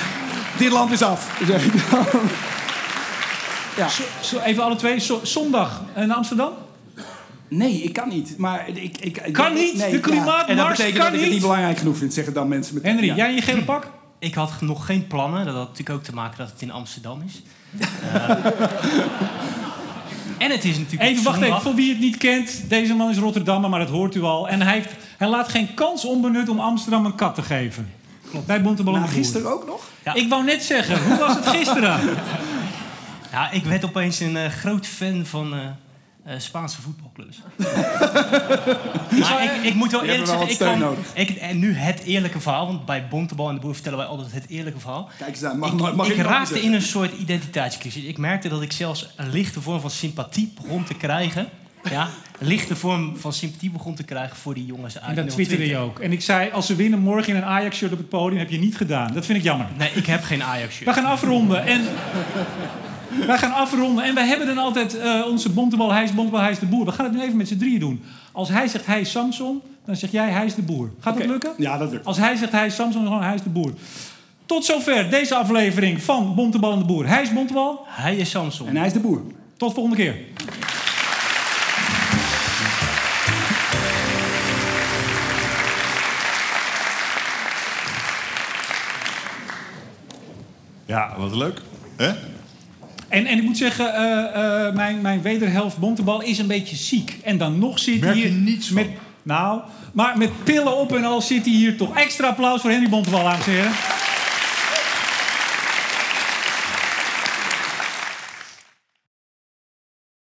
dit 0.58 0.72
land 0.72 0.92
is 0.92 1.02
af, 1.02 1.40
zeg 1.46 1.66
ik 1.66 1.72
dan. 1.90 2.20
Ja. 3.76 3.88
Zo, 3.88 4.02
zo, 4.20 4.38
even 4.38 4.62
alle 4.62 4.76
twee. 4.76 5.00
Zo- 5.00 5.20
zondag 5.22 5.82
naar 5.94 6.12
Amsterdam? 6.14 6.52
Nee, 7.48 7.82
ik 7.82 7.92
kan 7.92 8.08
niet. 8.08 8.38
Maar 8.38 8.68
ik, 8.68 8.76
ik, 8.98 9.16
ik- 9.18 9.32
Kan 9.32 9.54
niet? 9.54 9.76
Nee, 9.76 9.90
De 9.90 9.96
ja. 9.96 10.02
klimaatmars 10.02 10.46
En 10.48 10.56
dat 10.56 10.68
betekent 10.68 10.94
kan 10.96 11.04
dat 11.04 11.06
ik 11.06 11.12
het 11.12 11.22
niet? 11.22 11.30
niet 11.32 11.40
belangrijk 11.40 11.78
genoeg 11.78 11.96
vind, 11.96 12.14
zeggen 12.14 12.32
dan 12.34 12.48
mensen 12.48 12.74
met... 12.74 12.82
Henry, 12.82 13.06
ja. 13.06 13.14
jij 13.14 13.28
in 13.28 13.34
je 13.34 13.42
gele 13.42 13.62
pak? 13.64 13.90
Ik 14.18 14.34
had 14.34 14.52
nog 14.60 14.86
geen 14.86 15.06
plannen. 15.06 15.44
Dat 15.44 15.54
had 15.54 15.68
natuurlijk 15.68 15.98
ook 15.98 16.04
te 16.04 16.14
maken 16.14 16.38
dat 16.38 16.50
het 16.50 16.62
in 16.62 16.70
Amsterdam 16.72 17.22
is. 17.26 17.42
Eh, 20.42 20.46
en 20.48 20.50
het 20.50 20.64
is 20.64 20.78
natuurlijk 20.78 21.10
Even, 21.10 21.24
wacht 21.24 21.40
even. 21.40 21.60
Voor 21.60 21.74
wie 21.74 21.88
het 21.90 21.98
niet 22.00 22.16
kent. 22.16 22.62
Deze 22.68 22.94
man 22.94 23.10
is 23.10 23.16
Rotterdammer, 23.18 23.70
maar 23.70 23.78
dat 23.80 23.88
hoort 23.88 24.14
u 24.14 24.22
al. 24.22 24.48
En 24.48 24.62
hij, 24.62 24.72
heeft, 24.74 24.88
hij 25.16 25.28
laat 25.28 25.48
geen 25.48 25.74
kans 25.74 26.04
onbenut 26.04 26.48
om 26.48 26.60
Amsterdam 26.60 27.04
een 27.04 27.14
kat 27.14 27.34
te 27.34 27.42
geven. 27.42 27.92
Klopt. 28.30 28.46
Bij 28.46 28.62
Bontebal 28.62 28.94
Nou, 28.94 29.08
gisteren 29.08 29.52
ook 29.52 29.66
nog? 29.66 29.80
Ja. 30.04 30.14
Ik 30.14 30.28
wou 30.28 30.44
net 30.44 30.62
zeggen, 30.62 31.02
hoe 31.04 31.18
was 31.18 31.34
het 31.34 31.46
gisteren? 31.46 32.00
Ja, 33.32 33.50
ik 33.50 33.64
werd 33.64 33.84
opeens 33.84 34.20
een 34.20 34.36
eh, 34.36 34.50
groot 34.50 34.86
fan 34.86 35.26
van 35.26 35.54
eh, 35.54 35.60
eh, 36.24 36.40
Spaanse 36.40 36.82
voetbalclubs. 36.82 37.42
maar 39.20 39.44
ik, 39.44 39.62
ik 39.62 39.74
moet 39.74 39.90
wel 39.90 40.02
eerlijk 40.02 40.26
wel 40.26 40.38
zeggen, 40.38 40.50
ik 40.50 40.58
kan, 40.58 40.78
nodig. 40.78 41.14
ik, 41.14 41.30
en 41.30 41.58
nu 41.58 41.74
het 41.74 42.02
eerlijke 42.02 42.40
verhaal, 42.40 42.66
want 42.66 42.84
bij 42.84 43.08
Bontebal 43.08 43.48
en 43.48 43.54
de 43.54 43.60
Boer 43.60 43.74
vertellen 43.74 43.98
wij 43.98 44.06
altijd 44.06 44.32
het 44.32 44.48
eerlijke 44.48 44.80
verhaal. 44.80 45.10
Kijk 45.18 45.30
eens 45.30 45.44
aan, 45.44 45.58
mag, 45.58 45.72
ik 45.72 45.80
mag, 45.80 45.94
mag 45.94 46.08
ik 46.08 46.16
raakte 46.16 46.62
in 46.62 46.72
een 46.72 46.82
soort 46.82 47.12
identiteitscrisis. 47.12 48.02
Ik 48.02 48.18
merkte 48.18 48.48
dat 48.48 48.62
ik 48.62 48.72
zelfs 48.72 49.08
een 49.16 49.30
lichte 49.30 49.60
vorm 49.60 49.80
van 49.80 49.90
sympathie 49.90 50.52
begon 50.62 50.84
te 50.84 50.94
krijgen. 50.94 51.48
Ja, 51.90 52.08
een 52.38 52.46
lichte 52.46 52.76
vorm 52.76 53.16
van 53.16 53.32
sympathie 53.32 53.70
begon 53.70 53.94
te 53.94 54.02
krijgen 54.02 54.36
voor 54.36 54.54
die 54.54 54.66
jongens 54.66 54.98
uit 54.98 55.08
En 55.08 55.14
dat 55.14 55.24
020. 55.24 55.34
twitterde 55.34 55.66
je 55.66 55.76
ook. 55.76 55.98
En 55.98 56.12
ik 56.12 56.22
zei, 56.22 56.50
als 56.50 56.66
ze 56.66 56.74
winnen 56.74 56.98
morgen 56.98 57.34
in 57.34 57.36
een 57.36 57.48
Ajax-shirt 57.48 57.92
op 57.92 57.98
het 57.98 58.08
podium, 58.08 58.38
heb 58.38 58.50
je 58.50 58.58
niet 58.58 58.76
gedaan. 58.76 59.12
Dat 59.12 59.26
vind 59.26 59.38
ik 59.38 59.44
jammer. 59.44 59.66
Nee, 59.76 59.90
ik 59.94 60.06
heb 60.06 60.22
geen 60.22 60.42
Ajax-shirt. 60.42 60.84
Wij 60.84 60.94
gaan 60.94 61.12
afronden. 61.12 61.66
En 61.66 61.84
wij 63.26 63.38
gaan 63.38 63.52
afronden. 63.52 64.04
En 64.04 64.14
wij 64.14 64.26
hebben 64.26 64.46
dan 64.46 64.58
altijd 64.58 64.98
eh, 64.98 65.26
onze 65.26 65.50
bontebal, 65.50 65.92
hij 65.92 66.04
is 66.04 66.14
bontebal, 66.14 66.40
hij 66.40 66.50
is 66.50 66.58
de 66.58 66.66
boer. 66.66 66.84
We 66.84 66.92
gaan 66.92 67.04
het 67.04 67.14
nu 67.14 67.20
even 67.20 67.36
met 67.36 67.48
z'n 67.48 67.56
drieën 67.56 67.80
doen. 67.80 68.02
Als 68.32 68.48
hij 68.48 68.68
zegt 68.68 68.86
hij 68.86 69.00
is 69.00 69.10
Samson, 69.10 69.62
dan 69.84 69.96
zeg 69.96 70.10
jij 70.10 70.30
hij 70.30 70.44
is 70.44 70.54
de 70.54 70.62
boer. 70.62 70.90
Gaat 71.00 71.18
dat 71.18 71.26
lukken? 71.26 71.52
Ja, 71.56 71.78
dat 71.78 71.90
lukt. 71.90 72.06
Als 72.06 72.16
hij 72.16 72.36
zegt 72.36 72.52
hij 72.52 72.66
is 72.66 72.74
Samson, 72.74 73.02
dan 73.02 73.12
gewoon 73.12 73.26
hij 73.26 73.34
is 73.34 73.42
de 73.42 73.48
boer. 73.48 73.72
Tot 74.46 74.64
zover 74.64 75.10
deze 75.10 75.34
aflevering 75.34 76.02
van 76.02 76.34
Bontebal 76.34 76.72
en 76.72 76.78
de 76.78 76.84
Boer. 76.84 77.06
Hij 77.06 77.22
is 77.22 77.32
Bontebal. 77.32 77.80
Hij 77.86 78.16
is 78.16 78.30
Samson. 78.30 78.68
En 78.68 78.76
hij 78.76 78.86
is 78.86 78.92
de 78.92 79.00
boer. 79.00 79.22
Tot 79.56 79.74
volgende 79.74 79.96
keer. 79.96 80.16
Ja, 90.86 91.14
wat 91.18 91.34
leuk. 91.34 91.60
Hè? 91.96 92.12
En, 93.12 93.26
en 93.26 93.38
ik 93.38 93.42
moet 93.42 93.56
zeggen, 93.56 93.94
eh, 93.94 94.66
eh, 94.66 94.74
mijn, 94.74 95.00
mijn 95.00 95.22
wederhelft 95.22 95.78
Bontebal 95.78 96.22
is 96.22 96.38
een 96.38 96.46
beetje 96.46 96.76
ziek. 96.76 97.16
En 97.22 97.38
dan 97.38 97.58
nog 97.58 97.78
zit 97.78 98.04
hij 98.04 98.14
hier... 98.14 98.30
niets 98.30 98.66
van? 98.66 98.74
met, 98.74 98.88
Nou, 99.22 99.60
maar 99.92 100.18
met 100.18 100.44
pillen 100.44 100.76
op 100.76 100.96
en 100.96 101.04
al 101.04 101.20
zit 101.20 101.44
hij 101.44 101.54
hier 101.54 101.76
toch. 101.76 101.96
Extra 101.96 102.28
applaus 102.28 102.60
voor 102.60 102.70
Henry 102.70 102.88
Bontebal, 102.88 103.22
dames 103.22 103.46
en 103.46 103.52
heren. 103.52 103.72